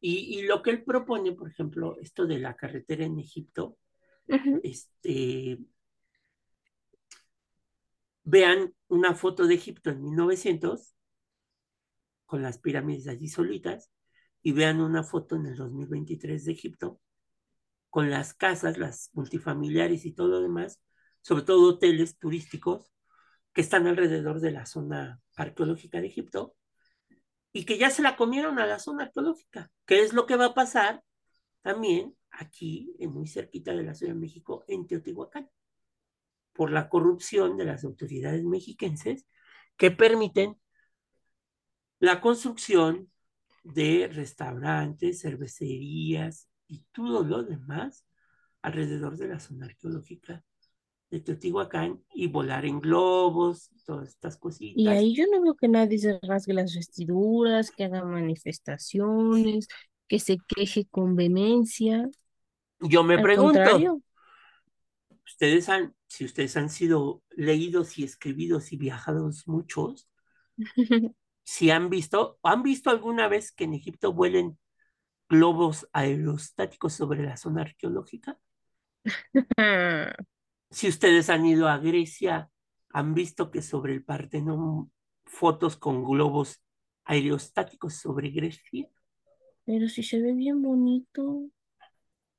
Y, 0.00 0.38
y 0.38 0.42
lo 0.42 0.62
que 0.62 0.70
él 0.70 0.82
propone, 0.82 1.32
por 1.32 1.48
ejemplo, 1.48 1.96
esto 2.00 2.26
de 2.26 2.38
la 2.38 2.54
carretera 2.54 3.04
en 3.04 3.18
Egipto, 3.18 3.76
este, 4.62 5.58
vean 8.22 8.74
una 8.88 9.14
foto 9.14 9.46
de 9.46 9.54
Egipto 9.54 9.90
en 9.90 10.02
1900 10.02 10.94
con 12.26 12.42
las 12.42 12.58
pirámides 12.58 13.08
allí 13.08 13.28
solitas 13.28 13.90
y 14.42 14.52
vean 14.52 14.80
una 14.80 15.02
foto 15.02 15.36
en 15.36 15.46
el 15.46 15.56
2023 15.56 16.44
de 16.44 16.52
Egipto 16.52 17.00
con 17.88 18.08
las 18.08 18.34
casas, 18.34 18.78
las 18.78 19.10
multifamiliares 19.14 20.06
y 20.06 20.12
todo 20.12 20.28
lo 20.28 20.40
demás, 20.40 20.80
sobre 21.22 21.42
todo 21.42 21.68
hoteles 21.68 22.18
turísticos 22.18 22.92
que 23.52 23.60
están 23.60 23.86
alrededor 23.86 24.40
de 24.40 24.52
la 24.52 24.64
zona 24.64 25.20
arqueológica 25.34 26.00
de 26.00 26.06
Egipto 26.06 26.54
y 27.52 27.64
que 27.64 27.78
ya 27.78 27.90
se 27.90 28.02
la 28.02 28.16
comieron 28.16 28.60
a 28.60 28.66
la 28.66 28.78
zona 28.78 29.04
arqueológica, 29.04 29.72
¿Qué 29.86 30.02
es 30.02 30.12
lo 30.12 30.26
que 30.26 30.36
va 30.36 30.46
a 30.46 30.54
pasar 30.54 31.02
también 31.62 32.16
aquí, 32.30 32.94
muy 33.00 33.26
cerquita 33.26 33.72
de 33.74 33.82
la 33.82 33.94
Ciudad 33.94 34.14
de 34.14 34.20
México, 34.20 34.64
en 34.68 34.86
Teotihuacán 34.86 35.50
por 36.60 36.72
la 36.72 36.90
corrupción 36.90 37.56
de 37.56 37.64
las 37.64 37.84
autoridades 37.84 38.44
mexiquenses 38.44 39.26
que 39.78 39.90
permiten 39.90 40.60
la 42.00 42.20
construcción 42.20 43.10
de 43.64 44.10
restaurantes, 44.12 45.22
cervecerías 45.22 46.50
y 46.66 46.84
todo 46.92 47.24
lo 47.24 47.44
demás 47.44 48.04
alrededor 48.60 49.16
de 49.16 49.28
la 49.28 49.40
zona 49.40 49.64
arqueológica 49.64 50.44
de 51.08 51.20
Teotihuacán 51.20 52.04
y 52.12 52.26
volar 52.26 52.66
en 52.66 52.78
globos, 52.78 53.70
todas 53.86 54.10
estas 54.10 54.36
cositas. 54.36 54.76
Y 54.76 54.86
ahí 54.86 55.16
yo 55.16 55.24
no 55.32 55.40
veo 55.40 55.54
que 55.54 55.66
nadie 55.66 55.96
se 55.96 56.20
rasgue 56.20 56.52
las 56.52 56.74
vestiduras, 56.74 57.70
que 57.70 57.84
haga 57.84 58.04
manifestaciones, 58.04 59.66
que 60.06 60.18
se 60.18 60.36
queje 60.46 60.84
con 60.90 61.16
vehemencia. 61.16 62.06
Yo 62.80 63.02
me 63.02 63.18
pregunto, 63.18 63.62
ustedes 65.24 65.70
han, 65.70 65.94
si 66.10 66.24
ustedes 66.24 66.56
han 66.56 66.70
sido 66.70 67.22
leídos 67.30 67.96
y 67.96 68.02
escribidos 68.02 68.72
y 68.72 68.76
viajados 68.76 69.46
muchos, 69.46 70.10
si 71.44 71.70
han 71.70 71.88
visto, 71.88 72.40
¿han 72.42 72.64
visto 72.64 72.90
alguna 72.90 73.28
vez 73.28 73.52
que 73.52 73.62
en 73.62 73.74
Egipto 73.74 74.12
vuelen 74.12 74.58
globos 75.28 75.88
aerostáticos 75.92 76.94
sobre 76.94 77.22
la 77.22 77.36
zona 77.36 77.62
arqueológica? 77.62 78.40
si 80.70 80.88
ustedes 80.88 81.30
han 81.30 81.46
ido 81.46 81.68
a 81.68 81.78
Grecia, 81.78 82.50
¿han 82.92 83.14
visto 83.14 83.52
que 83.52 83.62
sobre 83.62 83.92
el 83.92 84.04
Partenón 84.04 84.90
fotos 85.24 85.76
con 85.76 86.04
globos 86.04 86.60
aerostáticos 87.04 87.94
sobre 87.94 88.30
Grecia? 88.30 88.90
Pero 89.64 89.88
si 89.88 90.02
se 90.02 90.20
ve 90.20 90.32
bien 90.32 90.60
bonito. 90.60 91.50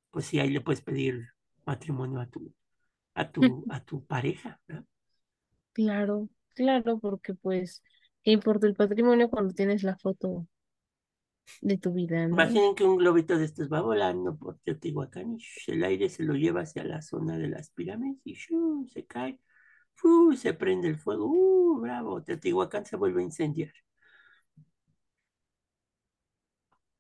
Pues 0.10 0.26
sí, 0.26 0.42
ahí 0.42 0.50
le 0.50 0.60
puedes 0.60 0.82
pedir 0.82 1.30
matrimonio 1.66 2.20
a 2.20 2.28
tu 2.28 2.54
a 3.14 3.32
tu, 3.32 3.66
a 3.70 3.84
tu 3.84 4.06
pareja. 4.06 4.60
Claro, 5.74 6.30
claro, 6.54 7.00
porque 7.00 7.34
pues 7.34 7.82
¿Qué 8.24 8.32
importa 8.32 8.68
el 8.68 8.76
patrimonio 8.76 9.30
cuando 9.30 9.54
tienes 9.54 9.82
la 9.82 9.98
foto 9.98 10.48
de 11.62 11.78
tu 11.78 11.92
vida, 11.92 12.28
¿no? 12.28 12.36
Imaginen 12.36 12.76
que 12.76 12.84
un 12.84 12.98
globito 12.98 13.38
de 13.38 13.46
estos 13.46 13.68
va 13.68 13.82
volando 13.82 14.38
por 14.38 14.60
Teotihuacán 14.60 15.38
y 15.40 15.72
el 15.72 15.84
aire 15.84 16.08
se 16.08 16.24
lo 16.24 16.36
lleva 16.36 16.62
hacia 16.62 16.84
la 16.84 17.02
zona 17.02 17.38
de 17.40 17.48
las 17.48 17.72
pirámides 17.72 18.22
y 18.24 18.36
sh, 18.36 18.52
se 18.94 19.06
cae, 19.06 19.40
se 20.38 20.54
prende 20.54 20.88
el 20.88 20.98
fuego, 20.98 21.26
¡uh! 21.26 21.82
bravo! 21.82 22.22
Teotihuacán 22.24 22.86
se 22.86 22.96
vuelve 22.96 23.22
a 23.22 23.26
incendiar. 23.26 23.74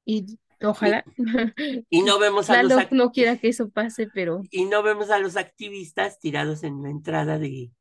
Y, 0.05 0.39
ojalá 0.63 1.03
y 1.89 2.01
no 2.03 2.19
vemos 2.19 2.49
a 2.49 2.63
los 2.63 2.71
Lalo 2.71 2.87
no 2.91 3.11
quiera 3.11 3.37
que 3.37 3.49
eso 3.49 3.69
pase, 3.69 4.07
pero 4.13 4.41
y 4.49 4.65
no 4.65 4.83
vemos 4.83 5.09
a 5.09 5.19
los 5.19 5.37
activistas 5.37 6.19
tirados 6.19 6.63
en 6.63 6.81
la 6.81 6.89
entrada 6.89 7.39
de 7.39 7.71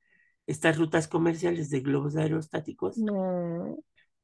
estas 0.47 0.79
rutas 0.79 1.09
comerciales 1.09 1.71
de 1.71 1.81
globos 1.81 2.17
aerostáticos. 2.17 2.99
no, 2.99 3.79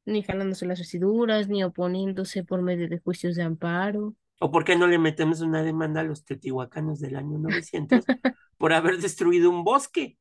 ni 0.06 0.22
jalándose 0.22 0.66
las 0.66 0.78
vestiduras, 0.78 1.48
ni 1.48 1.64
oponiéndose 1.64 2.44
por 2.44 2.62
medio 2.62 2.88
de 2.88 2.98
juicios 2.98 3.34
de 3.36 3.42
amparo. 3.42 4.14
¿O 4.38 4.50
por 4.50 4.64
qué 4.64 4.76
no 4.76 4.86
le 4.86 4.98
metemos 4.98 5.40
una 5.40 5.62
demanda 5.62 6.00
a 6.00 6.04
los 6.04 6.24
teotihuacanos 6.24 7.00
del 7.00 7.16
año 7.16 7.38
900 7.38 8.04
por 8.58 8.72
haber 8.72 8.98
destruido 8.98 9.50
un 9.50 9.64
bosque? 9.64 10.18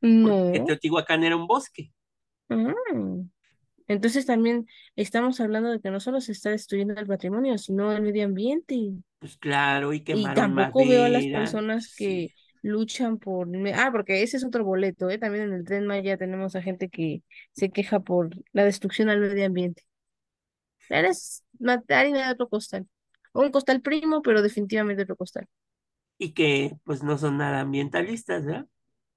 Porque 0.00 0.58
No. 0.58 0.64
Teotihuacán 0.66 1.24
era 1.24 1.36
un 1.36 1.46
bosque. 1.46 1.92
Mm. 2.48 3.30
Entonces 3.88 4.26
también 4.26 4.66
estamos 4.96 5.40
hablando 5.40 5.70
de 5.70 5.80
que 5.80 5.90
no 5.90 6.00
solo 6.00 6.20
se 6.20 6.32
está 6.32 6.50
destruyendo 6.50 6.94
el 7.00 7.06
patrimonio, 7.06 7.58
sino 7.58 7.92
el 7.92 8.02
medio 8.02 8.24
ambiente. 8.24 8.76
Pues 9.18 9.36
claro, 9.38 9.92
y 9.92 10.00
Y 10.10 10.32
quemaron 10.32 10.34
tampoco 10.34 10.86
veo 10.86 11.04
a 11.04 11.08
las 11.08 11.26
personas 11.28 11.88
Sí. 11.88 11.94
que 11.94 12.32
luchan 12.62 13.18
por... 13.18 13.48
Ah, 13.74 13.90
porque 13.92 14.22
ese 14.22 14.36
es 14.36 14.44
otro 14.44 14.64
boleto, 14.64 15.08
¿eh? 15.10 15.18
También 15.18 15.44
en 15.44 15.52
el 15.54 15.64
Tren 15.64 15.86
Maya 15.86 16.16
tenemos 16.18 16.54
a 16.56 16.62
gente 16.62 16.88
que 16.90 17.22
se 17.52 17.70
queja 17.70 18.00
por 18.00 18.30
la 18.52 18.64
destrucción 18.64 19.08
al 19.08 19.20
medio 19.20 19.46
ambiente. 19.46 19.84
Eres 20.88 21.44
ma- 21.58 21.82
harina 21.88 22.26
de 22.26 22.32
otro 22.34 22.48
costal. 22.48 22.86
Un 23.32 23.50
costal 23.50 23.80
primo, 23.82 24.22
pero 24.22 24.42
definitivamente 24.42 25.02
otro 25.02 25.16
costal. 25.16 25.46
Y 26.18 26.32
que 26.34 26.78
pues 26.84 27.02
no 27.02 27.18
son 27.18 27.36
nada 27.38 27.60
ambientalistas, 27.60 28.44
¿verdad? 28.46 28.66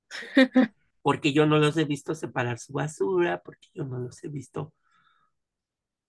Porque 1.06 1.34
yo 1.34 1.45
no 1.45 1.60
los 1.60 1.78
he 1.78 1.86
visto 1.86 2.16
separar 2.16 2.58
su 2.58 2.74
basura, 2.74 3.43
porque 3.43 3.68
yo 3.76 3.86
no 3.86 3.99
los 3.99 4.24
he 4.24 4.28
visto 4.28 4.74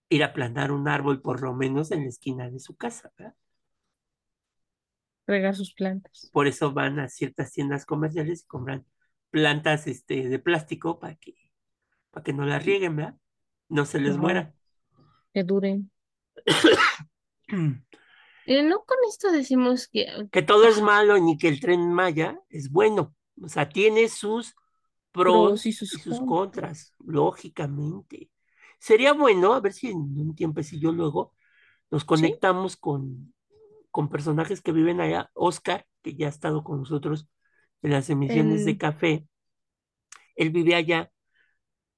ir 0.09 0.25
a 0.25 0.33
plantar 0.33 0.73
un 0.73 0.89
árbol 0.89 1.21
por 1.21 1.43
lo 1.43 1.53
menos 1.53 1.91
en 1.91 2.05
la 2.05 2.09
esquina 2.09 2.49
de 2.49 2.59
su 2.59 2.77
casa, 2.77 3.13
¿verdad? 3.19 3.35
Regar 5.27 5.55
sus 5.55 5.75
plantas. 5.75 6.31
Por 6.33 6.47
eso 6.47 6.73
van 6.73 6.99
a 6.99 7.11
ciertas 7.11 7.53
tiendas 7.53 7.85
comerciales 7.85 8.45
y 8.45 8.47
compran 8.47 8.87
plantas 9.29 9.87
este, 9.87 10.31
de 10.31 10.39
plástico 10.39 10.99
para 10.99 11.17
que, 11.17 11.35
para 12.11 12.25
que 12.25 12.33
no 12.33 12.47
las 12.47 12.65
rieguen, 12.65 12.97
¿verdad? 12.97 13.17
No 13.69 13.85
se 13.85 14.01
les 14.01 14.17
muera. 14.17 14.55
que 15.35 15.45
duren. 15.45 15.91
Eh, 18.49 18.63
no 18.63 18.85
con 18.85 18.97
esto 19.09 19.33
decimos 19.33 19.89
que... 19.89 20.07
Que 20.31 20.41
todo 20.41 20.69
es 20.69 20.81
malo 20.81 21.19
ni 21.19 21.37
que 21.37 21.49
el 21.49 21.59
tren 21.59 21.93
Maya 21.93 22.41
es 22.49 22.71
bueno. 22.71 23.13
O 23.43 23.49
sea, 23.49 23.69
tiene 23.69 24.09
sus 24.09 24.55
pros 25.23 25.67
y 25.67 25.73
sus 25.73 25.93
y 25.95 25.99
sus 25.99 26.21
contras. 26.21 26.95
lógicamente. 27.05 28.31
Sería 28.79 29.12
bueno, 29.12 29.55
a 29.55 29.61
ver 29.61 29.73
si 29.73 29.91
en 29.91 29.99
un 29.99 30.35
tiempecillo 30.35 30.93
luego 30.93 31.35
nos 31.91 32.03
¿Sí? 32.03 32.07
conectamos 32.07 32.77
con, 32.77 33.35
con 33.91 34.09
personajes 34.09 34.61
que 34.61 34.73
viven 34.73 35.01
allá. 35.01 35.31
Oscar, 35.35 35.87
que 36.03 36.14
ya 36.14 36.27
ha 36.27 36.31
estado 36.31 36.62
con 36.62 36.81
nosotros 36.81 37.29
en 37.83 37.93
las 37.93 38.11
emisiones 38.11 38.64
de 38.64 38.79
café, 38.79 39.27
él 40.35 40.51
vive 40.51 40.75
allá. 40.75 41.11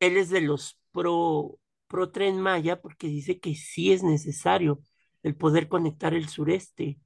Él 0.01 0.17
es 0.17 0.31
de 0.31 0.41
los 0.41 0.81
pro, 0.93 1.59
pro 1.89 2.11
Tren 2.11 2.41
Maya 2.41 2.81
porque 2.81 3.09
dice 3.09 3.41
que 3.41 3.55
sí 3.55 3.93
es 3.93 4.03
necesario 4.03 4.81
el 5.23 5.35
poder 5.35 5.69
conectar 5.69 6.15
el 6.15 6.29
sureste 6.29 7.01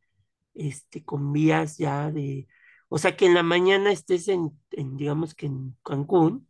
este, 0.55 1.05
con 1.05 1.33
vías 1.33 1.79
ya 1.79 2.11
de, 2.11 2.47
o 2.93 2.99
sea, 2.99 3.17
que 3.17 3.27
en 3.27 3.35
la 3.35 3.43
mañana 3.43 3.93
estés 3.93 4.29
en, 4.29 4.59
en, 4.73 4.97
digamos 4.97 5.35
que 5.35 5.47
en 5.47 5.77
Cancún 5.85 6.49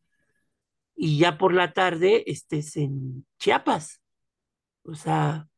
y 0.97 1.19
ya 1.19 1.39
por 1.39 1.55
la 1.55 1.73
tarde 1.73 2.25
estés 2.31 2.77
en 2.77 3.27
Chiapas, 3.39 4.03
o 4.85 4.95
sea, 4.97 5.49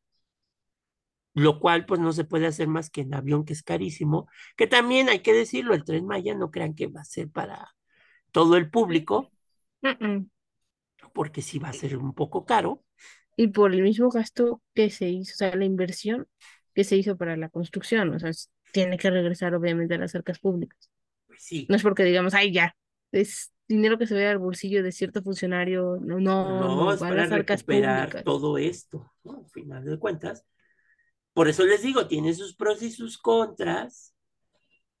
lo 1.33 1.59
cual 1.59 1.85
pues 1.85 1.99
no 1.99 2.13
se 2.13 2.23
puede 2.23 2.47
hacer 2.47 2.67
más 2.67 2.89
que 2.89 3.01
en 3.01 3.13
avión, 3.13 3.45
que 3.45 3.53
es 3.53 3.63
carísimo, 3.63 4.27
que 4.57 4.67
también 4.67 5.09
hay 5.09 5.19
que 5.21 5.33
decirlo, 5.33 5.73
el 5.73 5.83
Tren 5.83 6.05
Maya 6.05 6.33
no 6.35 6.49
crean 6.51 6.75
que 6.75 6.87
va 6.87 7.01
a 7.01 7.05
ser 7.05 7.29
para 7.29 7.75
todo 8.31 8.57
el 8.57 8.69
público, 8.71 9.33
porque 11.13 11.41
sí 11.41 11.57
va 11.59 11.69
a 11.69 11.73
ser 11.73 11.97
un 11.97 12.13
poco 12.13 12.45
caro, 12.45 12.83
Y 13.37 13.47
por 13.47 13.73
el 13.73 13.81
mismo 13.83 14.09
gasto 14.09 14.61
que 14.73 14.89
se 14.89 15.09
hizo, 15.09 15.33
o 15.33 15.37
sea, 15.37 15.55
la 15.55 15.65
inversión 15.65 16.27
que 16.73 16.83
se 16.83 16.95
hizo 16.97 17.17
para 17.17 17.37
la 17.37 17.49
construcción, 17.49 18.13
o 18.13 18.19
sea, 18.19 18.29
es- 18.29 18.49
tiene 18.75 18.97
que 18.97 19.09
regresar 19.09 19.55
obviamente 19.55 19.95
a 19.95 19.97
las 19.97 20.13
arcas 20.15 20.37
públicas. 20.37 20.91
pues 21.27 21.41
sí, 21.41 21.65
No 21.69 21.77
es 21.77 21.81
porque 21.81 22.03
digamos, 22.03 22.33
ay, 22.33 22.51
ya, 22.51 22.75
es 23.13 23.53
dinero 23.69 23.97
que 23.97 24.05
se 24.05 24.15
ve 24.15 24.27
al 24.27 24.37
bolsillo 24.37 24.83
de 24.83 24.91
cierto 24.91 25.23
funcionario, 25.23 25.97
no, 26.01 26.19
no, 26.19 26.59
no, 26.59 26.75
no, 26.75 26.91
es 26.91 26.99
para 26.99 27.25
recuperar 27.25 28.09
públicas. 28.09 28.23
todo 28.25 28.57
esto, 28.57 29.13
¿no? 29.23 29.39
Al 29.39 29.49
final 29.49 29.85
de 29.85 29.97
cuentas. 29.97 30.45
Por 31.31 31.47
eso 31.47 31.63
les 31.65 31.83
digo, 31.83 32.05
tiene 32.07 32.33
sus 32.33 32.53
pros 32.53 32.81
y 32.81 32.91
sus 32.91 33.17
contras, 33.17 34.13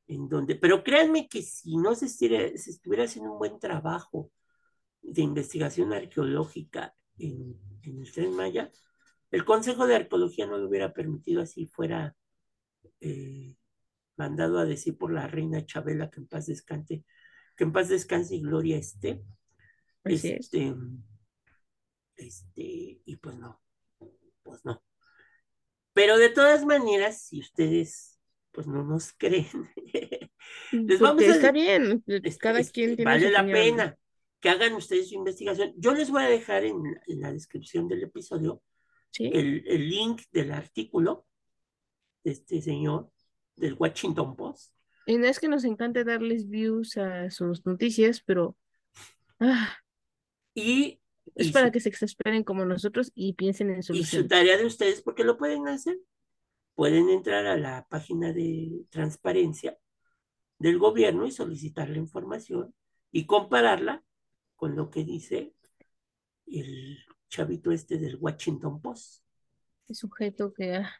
en 0.07 0.29
donde, 0.29 0.55
pero 0.55 0.81
créanme 0.85 1.27
que 1.27 1.41
si 1.41 1.75
no 1.75 1.95
se 1.95 2.05
estuviera, 2.05 2.57
se 2.57 2.69
estuviera 2.71 3.03
haciendo 3.03 3.33
un 3.33 3.39
buen 3.39 3.59
trabajo 3.59 4.31
de 5.01 5.21
investigación 5.21 5.91
arqueológica 5.91 6.95
en, 7.17 7.59
en 7.83 7.99
el 7.99 8.09
Tren 8.09 8.33
Maya, 8.37 8.71
el 9.31 9.43
Consejo 9.43 9.85
de 9.85 9.95
Arqueología 9.95 10.47
no 10.47 10.57
lo 10.57 10.69
hubiera 10.69 10.93
permitido 10.93 11.41
así 11.41 11.65
fuera 11.65 12.15
eh, 13.01 13.57
mandado 14.17 14.59
a 14.59 14.65
decir 14.65 14.97
por 14.97 15.11
la 15.11 15.27
reina 15.27 15.65
Chabela 15.65 16.09
que 16.09 16.19
en 16.19 16.27
paz 16.27 16.47
descanse, 16.47 17.03
que 17.55 17.63
en 17.63 17.71
paz 17.73 17.89
descanse 17.89 18.35
y 18.35 18.41
gloria 18.41 18.77
esté. 18.77 19.21
Así 20.03 20.29
es. 20.29 20.39
Este, 20.45 20.73
este, 22.17 23.01
y 23.05 23.15
pues 23.17 23.37
no, 23.37 23.61
pues 24.43 24.63
no. 24.65 24.83
Pero 25.93 26.17
de 26.17 26.29
todas 26.29 26.65
maneras, 26.65 27.21
si 27.23 27.39
ustedes 27.39 28.19
pues 28.51 28.67
no 28.67 28.83
nos 28.83 29.11
creen, 29.17 29.69
les 30.71 30.99
vamos 30.99 31.23
Porque 31.23 31.31
a 31.31 31.35
está 31.35 31.51
bien, 31.51 32.03
este, 32.07 32.37
cada 32.37 32.59
este, 32.59 32.71
quien 32.71 32.95
tiene 32.95 33.11
vale 33.11 33.31
la 33.31 33.41
opinión. 33.41 33.59
pena 33.59 33.97
que 34.39 34.49
hagan 34.49 34.73
ustedes 34.73 35.09
su 35.09 35.15
investigación. 35.15 35.73
Yo 35.77 35.93
les 35.93 36.09
voy 36.09 36.23
a 36.23 36.29
dejar 36.29 36.63
en, 36.65 36.77
en 37.07 37.19
la 37.21 37.33
descripción 37.33 37.87
del 37.87 38.03
episodio 38.03 38.61
¿Sí? 39.11 39.29
el, 39.33 39.63
el 39.67 39.89
link 39.89 40.21
del 40.31 40.51
artículo 40.51 41.25
de 42.23 42.31
este 42.31 42.61
señor 42.61 43.11
del 43.55 43.75
Washington 43.77 44.35
Post. 44.35 44.73
Y 45.05 45.17
no 45.17 45.27
es 45.27 45.39
que 45.39 45.47
nos 45.47 45.63
encante 45.63 46.03
darles 46.03 46.49
views 46.49 46.97
a 46.97 47.29
sus 47.29 47.65
noticias, 47.65 48.21
pero 48.25 48.57
ah, 49.39 49.77
Y, 50.53 51.01
es 51.35 51.47
y, 51.47 51.51
para 51.51 51.67
su, 51.67 51.71
que 51.71 51.79
se 51.79 51.89
exasperen 51.89 52.43
como 52.43 52.65
nosotros 52.65 53.11
y 53.15 53.33
piensen 53.33 53.69
en 53.69 53.83
y 53.89 54.03
su 54.03 54.03
soluciones. 54.03 54.29
tarea 54.29 54.57
de 54.57 54.65
ustedes, 54.65 55.01
porque 55.01 55.23
lo 55.23 55.37
pueden 55.37 55.67
hacer, 55.67 55.97
pueden 56.73 57.09
entrar 57.09 57.45
a 57.45 57.57
la 57.57 57.87
página 57.89 58.33
de 58.33 58.85
transparencia 58.89 59.77
del 60.59 60.79
gobierno 60.79 61.25
y 61.25 61.31
solicitar 61.31 61.89
la 61.89 61.97
información 61.97 62.73
y 63.11 63.25
compararla 63.25 64.03
con 64.55 64.75
lo 64.75 64.89
que 64.89 65.03
dice 65.03 65.53
el 66.47 66.97
chavito 67.29 67.71
este 67.71 67.97
del 67.97 68.17
Washington 68.19 68.81
Post. 68.81 69.23
Es 69.87 69.99
sujeto 69.99 70.53
que 70.53 70.75
ah, 70.75 70.91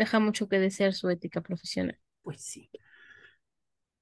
deja 0.00 0.20
mucho 0.20 0.48
que 0.48 0.58
desear 0.60 0.94
su 0.94 1.10
ética 1.10 1.42
profesional. 1.42 2.00
Pues 2.22 2.42
sí. 2.42 2.70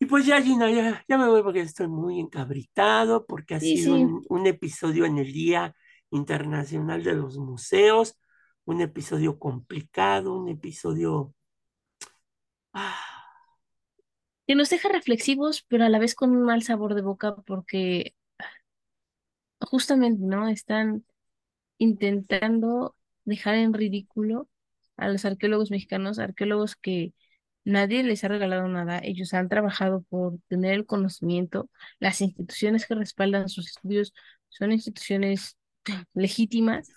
Y 0.01 0.07
pues 0.07 0.27
ya, 0.27 0.41
Gina, 0.41 0.71
ya, 0.71 1.05
ya 1.09 1.19
me 1.19 1.27
voy 1.29 1.43
porque 1.43 1.61
estoy 1.61 1.89
muy 1.89 2.21
encabritado, 2.21 3.27
porque 3.27 3.55
ha 3.57 3.61
Sí, 3.61 3.61
sido 3.61 3.95
sí, 3.95 3.97
un, 3.97 4.25
un 4.29 4.47
episodio 4.47 5.05
en 5.07 5.19
el 5.19 5.33
Día 5.33 5.75
Internacional 6.11 7.03
de 7.03 7.15
los 7.15 7.37
Museos, 7.39 8.17
un 8.65 8.81
episodio 8.81 9.39
complicado, 9.39 10.37
un 10.37 10.49
episodio... 10.49 11.35
ah, 12.75 13.19
que 14.47 14.55
nos 14.57 14.71
deja 14.71 14.89
reflexivos, 14.89 15.63
pero 15.69 15.85
a 15.85 15.89
la 15.89 15.99
vez 16.01 16.15
con 16.17 16.31
un 16.31 16.43
mal 16.45 16.63
sabor 16.63 16.95
de 16.95 17.03
boca 17.03 17.37
porque 17.47 18.15
justamente, 19.61 20.23
¿no? 20.25 20.49
Están 20.49 21.05
intentando 21.79 22.97
dejar 23.25 23.57
en 23.57 23.75
ridículo 23.75 24.49
a 24.99 25.09
los 25.09 25.25
arqueólogos 25.25 25.71
mexicanos, 25.71 26.19
arqueólogos 26.19 26.77
que 26.77 27.15
nadie 27.65 28.03
les 28.03 28.25
ha 28.25 28.29
regalado 28.29 28.69
nada, 28.69 29.01
ellos 29.03 29.35
han 29.35 29.49
trabajado 29.49 30.03
por 30.09 30.39
tener 30.49 30.75
el 30.75 30.87
conocimiento, 30.87 31.71
las 31.99 32.21
instituciones 32.21 32.87
que 32.87 32.95
respaldan 32.95 33.49
sus 33.49 33.69
estudios 33.69 34.13
son 34.49 34.73
instituciones 34.73 35.57
legítimas, 36.15 36.91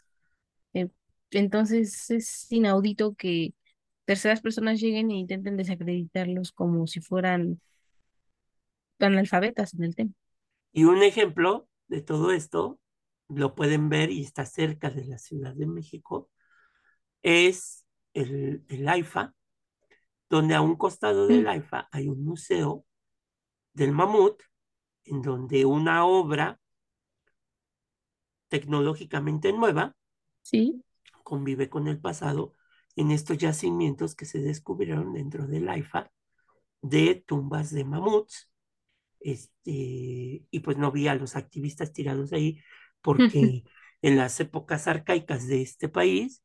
eh, 0.73 0.89
entonces 1.31 2.09
es 2.09 2.51
inaudito 2.51 3.15
que 3.15 3.53
terceras 4.05 4.41
personas 4.41 4.79
lleguen 4.79 5.11
e 5.11 5.15
intenten 5.15 5.57
desacreditarlos 5.57 6.51
como 6.51 6.87
si 6.87 7.01
fueran 7.01 7.61
analfabetas 8.99 9.73
en 9.73 9.83
el 9.83 9.95
tema. 9.95 10.11
Y 10.71 10.85
un 10.85 11.03
ejemplo 11.03 11.67
de 11.87 12.01
todo 12.01 12.31
esto, 12.31 12.79
lo 13.27 13.55
pueden 13.55 13.89
ver 13.89 14.11
y 14.11 14.21
está 14.21 14.45
cerca 14.45 14.89
de 14.89 15.05
la 15.05 15.17
Ciudad 15.17 15.53
de 15.53 15.67
México, 15.67 16.29
es 17.21 17.85
el, 18.13 18.65
el 18.69 18.87
AIFA, 18.87 19.35
donde 20.29 20.55
a 20.55 20.61
un 20.61 20.75
costado 20.77 21.27
del 21.27 21.47
Mm, 21.47 21.47
AIFA 21.47 21.89
hay 21.91 22.07
un 22.09 22.23
museo 22.25 22.85
del 23.73 23.91
mamut, 23.93 24.41
en 25.05 25.21
donde 25.21 25.65
una 25.65 26.05
obra 26.05 26.59
tecnológicamente 28.49 29.51
nueva 29.51 29.95
Sí. 30.43 30.83
convive 31.23 31.69
con 31.69 31.87
el 31.87 31.99
pasado 31.99 32.55
en 32.95 33.11
estos 33.11 33.37
yacimientos 33.37 34.15
que 34.15 34.25
se 34.25 34.39
descubrieron 34.39 35.13
dentro 35.13 35.47
del 35.47 35.69
AIFA 35.69 36.11
de 36.81 37.15
tumbas 37.27 37.71
de 37.71 37.85
mamuts. 37.85 38.51
Este, 39.21 40.45
y 40.51 40.59
pues 40.63 40.77
no 40.77 40.91
vi 40.91 41.07
a 41.07 41.15
los 41.15 41.35
activistas 41.35 41.93
tirados 41.93 42.33
ahí 42.33 42.61
porque 43.01 43.65
en 44.01 44.17
las 44.17 44.39
épocas 44.39 44.87
arcaicas 44.87 45.47
de 45.47 45.61
este 45.61 45.89
país, 45.89 46.43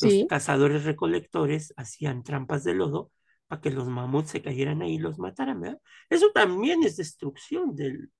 los 0.00 0.26
cazadores 0.28 0.84
recolectores 0.84 1.72
hacían 1.76 2.22
trampas 2.22 2.64
de 2.64 2.74
lodo 2.74 3.10
para 3.46 3.60
que 3.60 3.70
los 3.70 3.88
mamuts 3.88 4.30
se 4.30 4.42
cayeran 4.42 4.82
ahí 4.82 4.94
y 4.94 4.98
los 4.98 5.18
mataran, 5.18 5.60
¿verdad? 5.60 5.80
Eso 6.10 6.30
también 6.32 6.82
es 6.82 6.96
destrucción 6.96 7.74
del, 7.74 8.10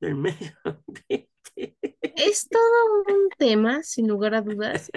del 0.00 0.14
medio 0.16 0.52
ambiente. 0.64 1.28
Es 2.00 2.48
todo 2.48 3.04
un 3.08 3.28
tema, 3.38 3.82
sin 3.82 4.08
lugar 4.08 4.34
a 4.34 4.42
dudas. 4.42 4.90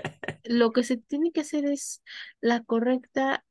Lo 0.44 0.72
que 0.72 0.84
se 0.84 0.98
tiene 0.98 1.32
que 1.32 1.42
hacer 1.42 1.66
es 1.66 2.02
la 2.42 2.64
correcta 2.64 3.44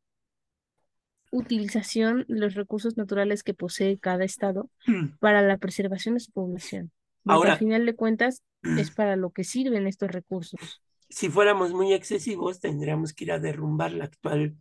utilización 1.31 2.25
de 2.29 2.39
los 2.39 2.55
recursos 2.55 2.97
naturales 2.97 3.43
que 3.43 3.55
posee 3.55 3.99
cada 3.99 4.25
estado 4.25 4.71
para 5.19 5.43
la 5.43 5.59
preservación 5.59 6.15
de 6.15 6.21
su 6.21 6.31
población, 6.31 6.93
porque 7.25 7.51
al 7.51 7.59
final 7.59 7.87
de 7.87 7.97
cuentas 7.97 8.43
es 8.63 8.91
para 8.93 9.17
lo 9.17 9.31
que 9.31 9.43
sirven 9.45 9.87
estos 9.87 10.11
recursos. 10.11 10.81
Si 11.15 11.31
fuéramos 11.31 11.73
muy 11.73 11.93
excesivos, 11.93 12.59
tendríamos 12.59 13.13
que 13.13 13.23
ir 13.23 13.31
a 13.33 13.39
derrumbar 13.39 13.93
la 13.93 14.07
actual 14.07 14.57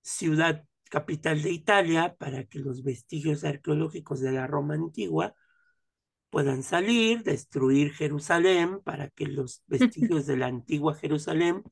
ciudad 0.00 0.64
capital 0.90 1.40
de 1.42 1.52
Italia 1.52 2.16
para 2.18 2.42
que 2.42 2.58
los 2.58 2.82
vestigios 2.82 3.44
arqueológicos 3.44 4.18
de 4.18 4.32
la 4.32 4.48
Roma 4.48 4.74
antigua 4.74 5.36
puedan 6.28 6.64
salir, 6.64 7.22
destruir 7.22 7.92
Jerusalén 7.92 8.80
para 8.82 9.10
que 9.10 9.26
los 9.26 9.62
vestigios 9.68 10.26
de 10.26 10.36
la 10.38 10.46
antigua 10.46 10.96
Jerusalén 10.96 11.62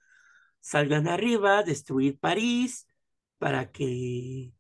salgan 0.61 1.09
arriba, 1.09 1.65
destruir 1.65 2.17
París 2.17 2.87
para 3.39 3.73
que 3.73 4.53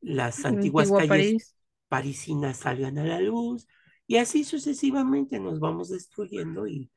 las 0.00 0.46
antiguas 0.46 0.90
Antigua 0.90 1.06
calles 1.06 1.08
París. 1.08 1.56
parisinas 1.88 2.56
salgan 2.56 2.96
a 2.96 3.04
la 3.04 3.20
luz 3.20 3.66
y 4.06 4.16
así 4.16 4.44
sucesivamente 4.44 5.38
nos 5.40 5.60
vamos 5.60 5.90
destruyendo 5.90 6.66
y, 6.66 6.90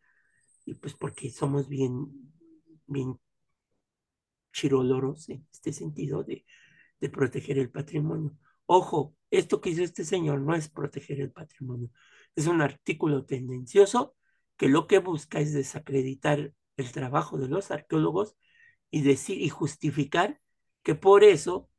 y 0.67 0.73
pues 0.73 0.93
porque 0.95 1.31
somos 1.31 1.69
bien, 1.69 2.11
bien 2.87 3.17
chiroloros 4.51 5.29
en 5.29 5.47
este 5.53 5.71
sentido 5.71 6.25
de, 6.25 6.45
de 6.99 7.09
proteger 7.09 7.57
el 7.57 7.71
patrimonio. 7.71 8.37
Ojo, 8.65 9.15
esto 9.31 9.61
que 9.61 9.69
hizo 9.69 9.81
este 9.81 10.03
señor 10.03 10.41
no 10.41 10.55
es 10.55 10.67
proteger 10.67 11.21
el 11.21 11.31
patrimonio, 11.31 11.89
es 12.35 12.47
un 12.47 12.61
artículo 12.61 13.25
tendencioso 13.25 14.17
que 14.57 14.67
lo 14.67 14.87
que 14.87 14.99
busca 14.99 15.39
es 15.39 15.53
desacreditar 15.53 16.53
el 16.75 16.91
trabajo 16.91 17.37
de 17.37 17.47
los 17.47 17.71
arqueólogos 17.71 18.35
y 18.91 19.03
decir 19.03 19.41
y 19.41 19.47
justificar 19.47 20.41
que 20.83 20.95
por 20.95 21.23
eso 21.23 21.69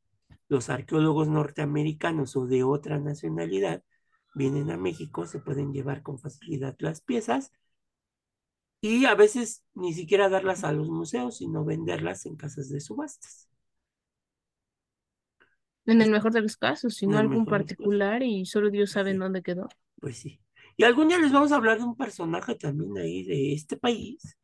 los 0.48 0.70
arqueólogos 0.70 1.28
norteamericanos 1.28 2.36
o 2.36 2.46
de 2.46 2.64
otra 2.64 2.98
nacionalidad 2.98 3.82
vienen 4.34 4.70
a 4.70 4.78
México, 4.78 5.26
se 5.26 5.40
pueden 5.40 5.74
llevar 5.74 6.02
con 6.02 6.18
facilidad 6.18 6.74
las 6.78 7.02
piezas 7.02 7.52
y 8.80 9.04
a 9.06 9.14
veces 9.14 9.64
ni 9.74 9.92
siquiera 9.94 10.28
darlas 10.28 10.64
a 10.64 10.72
los 10.72 10.88
museos, 10.90 11.38
sino 11.38 11.64
venderlas 11.64 12.26
en 12.26 12.36
casas 12.36 12.68
de 12.70 12.80
subastas. 12.80 13.48
En 15.86 16.02
el 16.02 16.10
mejor 16.12 16.32
de 16.32 16.40
los 16.42 16.56
casos, 16.56 16.94
si 16.94 17.06
En 17.06 17.12
no 17.12 17.18
el 17.18 17.22
algún 17.22 17.46
particular 17.46 18.22
y 18.22 18.46
solo 18.46 18.70
Dios 18.70 18.92
sabe 18.92 19.10
en 19.10 19.18
dónde 19.18 19.42
quedó. 19.42 19.68
Pues 20.00 20.18
sí. 20.18 20.40
Y 20.76 20.84
algún 20.84 21.08
día 21.08 21.18
les 21.18 21.32
vamos 21.32 21.52
a 21.52 21.56
hablar 21.56 21.78
de 21.78 21.84
un 21.84 21.96
personaje 21.96 22.54
también 22.54 22.96
ahí 22.98 23.24
de 23.24 23.52
este 23.54 23.76
país 23.76 24.36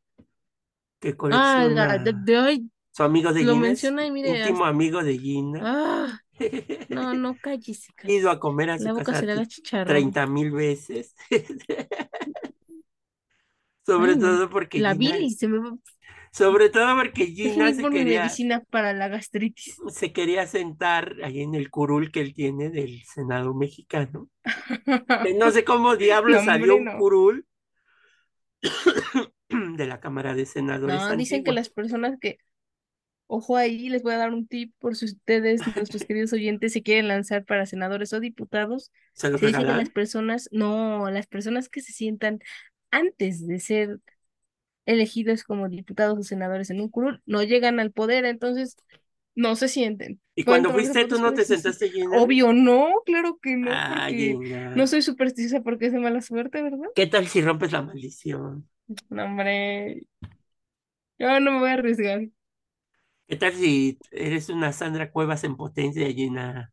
que 1.01 1.11
Ah, 1.11 1.16
colecciona 1.18 1.99
de, 1.99 2.12
de 2.14 2.39
hoy 2.39 2.70
su 2.93 3.03
amigo 3.03 3.32
de 3.32 3.43
lo 3.43 3.55
Gina, 3.55 3.68
menciona 3.68 4.07
y 4.07 4.11
mire, 4.12 4.43
hasta- 4.43 4.68
amigo 4.68 5.03
de 5.03 5.18
Gina. 5.18 5.61
ah, 5.64 6.20
no, 6.89 7.14
no, 7.14 7.37
cállese, 7.41 7.93
He 8.07 8.14
ido 8.14 8.30
a 8.30 8.39
comer 8.41 8.70
a 8.70 8.78
su 8.78 8.85
La 8.85 8.93
boca 8.93 9.05
casa 9.07 9.20
se 9.20 9.26
le 9.26 9.32
haga 9.32 9.43
t- 9.43 9.49
chicharrón. 9.49 9.95
30 9.95 10.26
mil 10.26 10.51
veces. 10.53 11.14
Sobre 13.87 14.16
Ay, 14.16 14.18
todo 14.18 14.51
porque 14.51 14.80
La 14.80 14.95
Gina, 14.95 15.16
bilis, 15.18 15.39
se 15.39 15.49
me 15.49 15.59
va- 15.59 15.78
sobre 16.32 16.68
todo 16.70 16.97
porque 16.97 17.26
Gina 17.26 17.72
se 17.72 17.89
quería, 17.89 18.22
medicina 18.22 18.62
para 18.70 18.93
la 18.93 19.09
gastritis. 19.09 19.76
se 19.89 20.12
quería 20.12 20.47
sentar 20.47 21.14
ahí 21.24 21.41
en 21.43 21.55
el 21.55 21.70
curul 21.70 22.11
que 22.12 22.20
él 22.20 22.35
tiene 22.35 22.70
del 22.70 23.03
Senado 23.05 23.55
mexicano. 23.55 24.28
No 25.39 25.51
sé 25.51 25.64
cómo 25.64 25.97
diablos 25.97 26.43
No, 26.43 26.45
salió 26.45 26.76
un 26.76 26.85
no. 26.85 26.93
curul 26.99 27.47
de 29.76 29.87
la 29.87 30.01
Cámara 30.01 30.35
de 30.35 30.47
Senadores 30.47 31.05
No, 31.05 31.16
dicen 31.16 31.45
que 31.45 31.53
las 31.53 31.70
personas 31.70 32.18
que, 32.20 32.39
ojo 33.26 33.57
ahí, 33.57 33.89
les 33.91 34.03
voy 34.03 34.14
a 34.14 34.18
dar 34.18 34.35
un 34.35 34.47
tip 34.49 34.74
por 34.80 34.97
si 34.97 35.07
ustedes, 35.07 35.66
nuestros 35.76 36.05
queridos 36.05 36.32
oyentes, 36.32 36.72
se 36.72 36.82
quieren 36.82 37.09
lanzar 37.09 37.45
para 37.45 37.66
senadores 37.66 38.12
o 38.12 38.20
diputados. 38.20 38.93
¿Se 39.12 39.30
lo 39.30 39.39
Se 39.39 39.47
dice 39.47 39.66
que 39.66 39.74
las 39.74 39.91
personas, 39.91 40.49
no, 40.53 41.11
las 41.11 41.26
personas 41.26 41.68
que 41.68 41.82
se 41.82 41.93
sientan 41.93 42.41
antes 42.95 43.47
de 43.47 43.61
ser 43.61 44.01
elegidos 44.86 45.45
como 45.45 45.68
diputados 45.68 46.18
o 46.18 46.22
senadores 46.22 46.70
en 46.70 46.80
un 46.80 46.88
curul 46.88 47.22
no 47.26 47.42
llegan 47.42 47.80
al 47.80 47.92
poder, 47.92 48.24
entonces 48.24 48.76
no 49.34 49.57
se 49.57 49.68
sienten. 49.68 50.20
¿Y 50.36 50.45
cuando 50.45 50.70
fuiste 50.72 51.05
tú 51.07 51.18
no 51.18 51.32
te 51.34 51.45
sentaste 51.45 51.90
Gina? 51.90 52.18
Obvio 52.18 52.53
no, 52.53 52.88
claro 53.07 53.38
que 53.42 53.57
no, 53.57 53.70
Ah, 53.72 54.09
no 54.74 54.86
soy 54.86 55.02
supersticiosa 55.02 55.62
porque 55.62 55.86
es 55.86 55.93
de 55.93 56.01
mala 56.01 56.20
suerte, 56.20 56.62
¿verdad? 56.62 56.89
¿Qué 56.94 57.06
tal 57.06 57.27
si 57.28 57.43
rompes 57.43 57.73
la 57.73 57.82
maldición? 57.82 58.68
No, 59.09 59.24
hombre, 59.24 60.02
yo 61.18 61.40
no 61.40 61.52
me 61.52 61.59
voy 61.60 61.70
a 61.70 61.73
arriesgar. 61.74 62.28
¿Qué 63.27 63.36
tal 63.36 63.55
si 63.55 63.98
eres 64.10 64.48
una 64.51 64.73
Sandra 64.73 65.10
Cuevas 65.10 65.44
en 65.44 65.56
potencia, 65.56 66.06
Gina? 66.12 66.73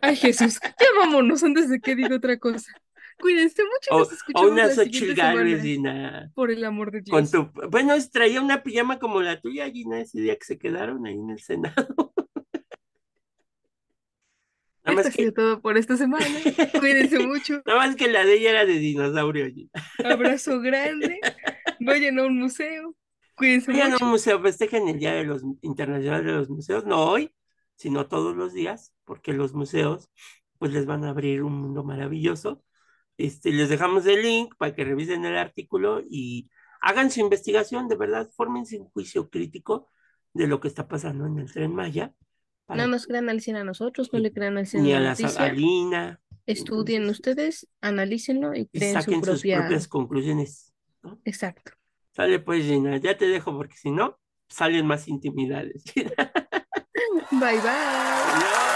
Ay, 0.00 0.16
Jesús, 0.16 0.58
ya 0.62 0.86
vámonos 0.98 1.42
antes 1.44 1.68
de 1.68 1.80
que 1.80 1.94
diga 1.94 2.16
otra 2.16 2.38
cosa. 2.38 2.72
Cuídense 3.18 3.62
mucho 3.64 3.90
O, 3.90 3.98
nos 4.00 4.10
o 4.10 4.14
escuchamos 4.14 4.50
una 4.50 4.66
la 4.66 4.74
Xochitl 4.74 4.96
siguiente 4.98 5.22
Gálvez, 5.22 5.62
semana. 5.62 5.62
Gina. 5.62 6.32
Por 6.34 6.50
el 6.50 6.64
amor 6.64 6.90
de 6.90 7.02
Con 7.04 7.24
Dios. 7.24 7.30
tu... 7.30 7.68
Bueno, 7.70 7.94
traía 8.10 8.40
una 8.40 8.62
pijama 8.62 8.98
como 8.98 9.20
la 9.22 9.40
tuya, 9.40 9.70
Gina, 9.70 10.00
ese 10.00 10.20
día 10.20 10.36
que 10.36 10.44
se 10.44 10.58
quedaron 10.58 11.06
ahí 11.06 11.14
en 11.14 11.30
el 11.30 11.40
Senado. 11.40 12.12
Nada 14.84 14.84
Esto 14.84 14.92
más 14.94 15.06
ha 15.06 15.10
sido 15.10 15.30
que... 15.30 15.36
todo 15.36 15.60
por 15.60 15.78
esta 15.78 15.96
semana. 15.96 16.26
Cuídense 16.80 17.18
mucho. 17.26 17.62
Nada 17.66 17.78
más 17.78 17.96
que 17.96 18.08
la 18.08 18.24
de 18.24 18.34
ella 18.34 18.50
era 18.50 18.66
de 18.66 18.78
dinosaurio, 18.78 19.46
Gina. 19.46 19.70
Abrazo 20.04 20.60
grande. 20.60 21.20
Vayan 21.80 22.18
a 22.18 22.24
un 22.24 22.38
museo. 22.38 22.94
Cuídense 23.36 23.72
Vayan 23.72 23.92
a 23.92 24.04
un 24.04 24.10
museo, 24.10 24.40
festejen 24.40 24.88
el 24.88 24.98
Día 24.98 25.14
de 25.14 25.24
los 25.24 25.42
Internacional 25.62 26.24
de 26.24 26.32
los 26.32 26.50
Museos, 26.50 26.84
no 26.84 27.04
hoy, 27.04 27.34
sino 27.76 28.06
todos 28.06 28.36
los 28.36 28.52
días, 28.52 28.92
porque 29.04 29.32
los 29.32 29.54
museos 29.54 30.10
pues 30.58 30.72
les 30.72 30.86
van 30.86 31.04
a 31.04 31.10
abrir 31.10 31.42
un 31.42 31.54
mundo 31.54 31.82
maravilloso. 31.82 32.62
Este, 33.22 33.52
les 33.52 33.68
dejamos 33.68 34.04
el 34.06 34.20
link 34.20 34.56
para 34.56 34.74
que 34.74 34.84
revisen 34.84 35.24
el 35.24 35.38
artículo 35.38 36.02
y 36.08 36.50
hagan 36.80 37.10
su 37.12 37.20
investigación, 37.20 37.86
de 37.86 37.94
verdad, 37.94 38.28
fórmense 38.34 38.78
un 38.78 38.86
juicio 38.86 39.30
crítico 39.30 39.88
de 40.32 40.48
lo 40.48 40.58
que 40.58 40.66
está 40.66 40.88
pasando 40.88 41.26
en 41.26 41.38
el 41.38 41.52
Tren 41.52 41.72
Maya, 41.72 42.12
para 42.66 42.82
No 42.82 42.90
nos 42.90 43.06
crean 43.06 43.28
al 43.28 43.40
100 43.40 43.56
a 43.56 43.64
nosotros, 43.64 44.12
no 44.12 44.18
le 44.18 44.32
crean 44.32 44.58
al 44.58 44.66
100 44.66 44.82
ni 44.82 44.92
a 44.92 44.98
la. 44.98 45.14
Sagalina, 45.14 46.20
Estudien 46.46 47.02
entonces, 47.02 47.20
ustedes, 47.20 47.68
analícenlo 47.80 48.56
y 48.56 48.66
creen 48.66 48.94
su 48.94 49.00
saquen 49.00 49.24
sus 49.24 49.40
propia. 49.40 49.58
propias 49.60 49.86
conclusiones, 49.86 50.74
¿no? 51.02 51.20
Exacto. 51.24 51.72
Sale 52.10 52.40
pues, 52.40 52.64
Gina, 52.64 52.96
ya 52.96 53.16
te 53.16 53.28
dejo 53.28 53.56
porque 53.56 53.76
si 53.76 53.92
no, 53.92 54.18
salen 54.48 54.84
más 54.84 55.06
intimidades. 55.06 55.84
Bye 57.30 57.60
bye. 57.60 57.70
Adiós. 57.70 58.71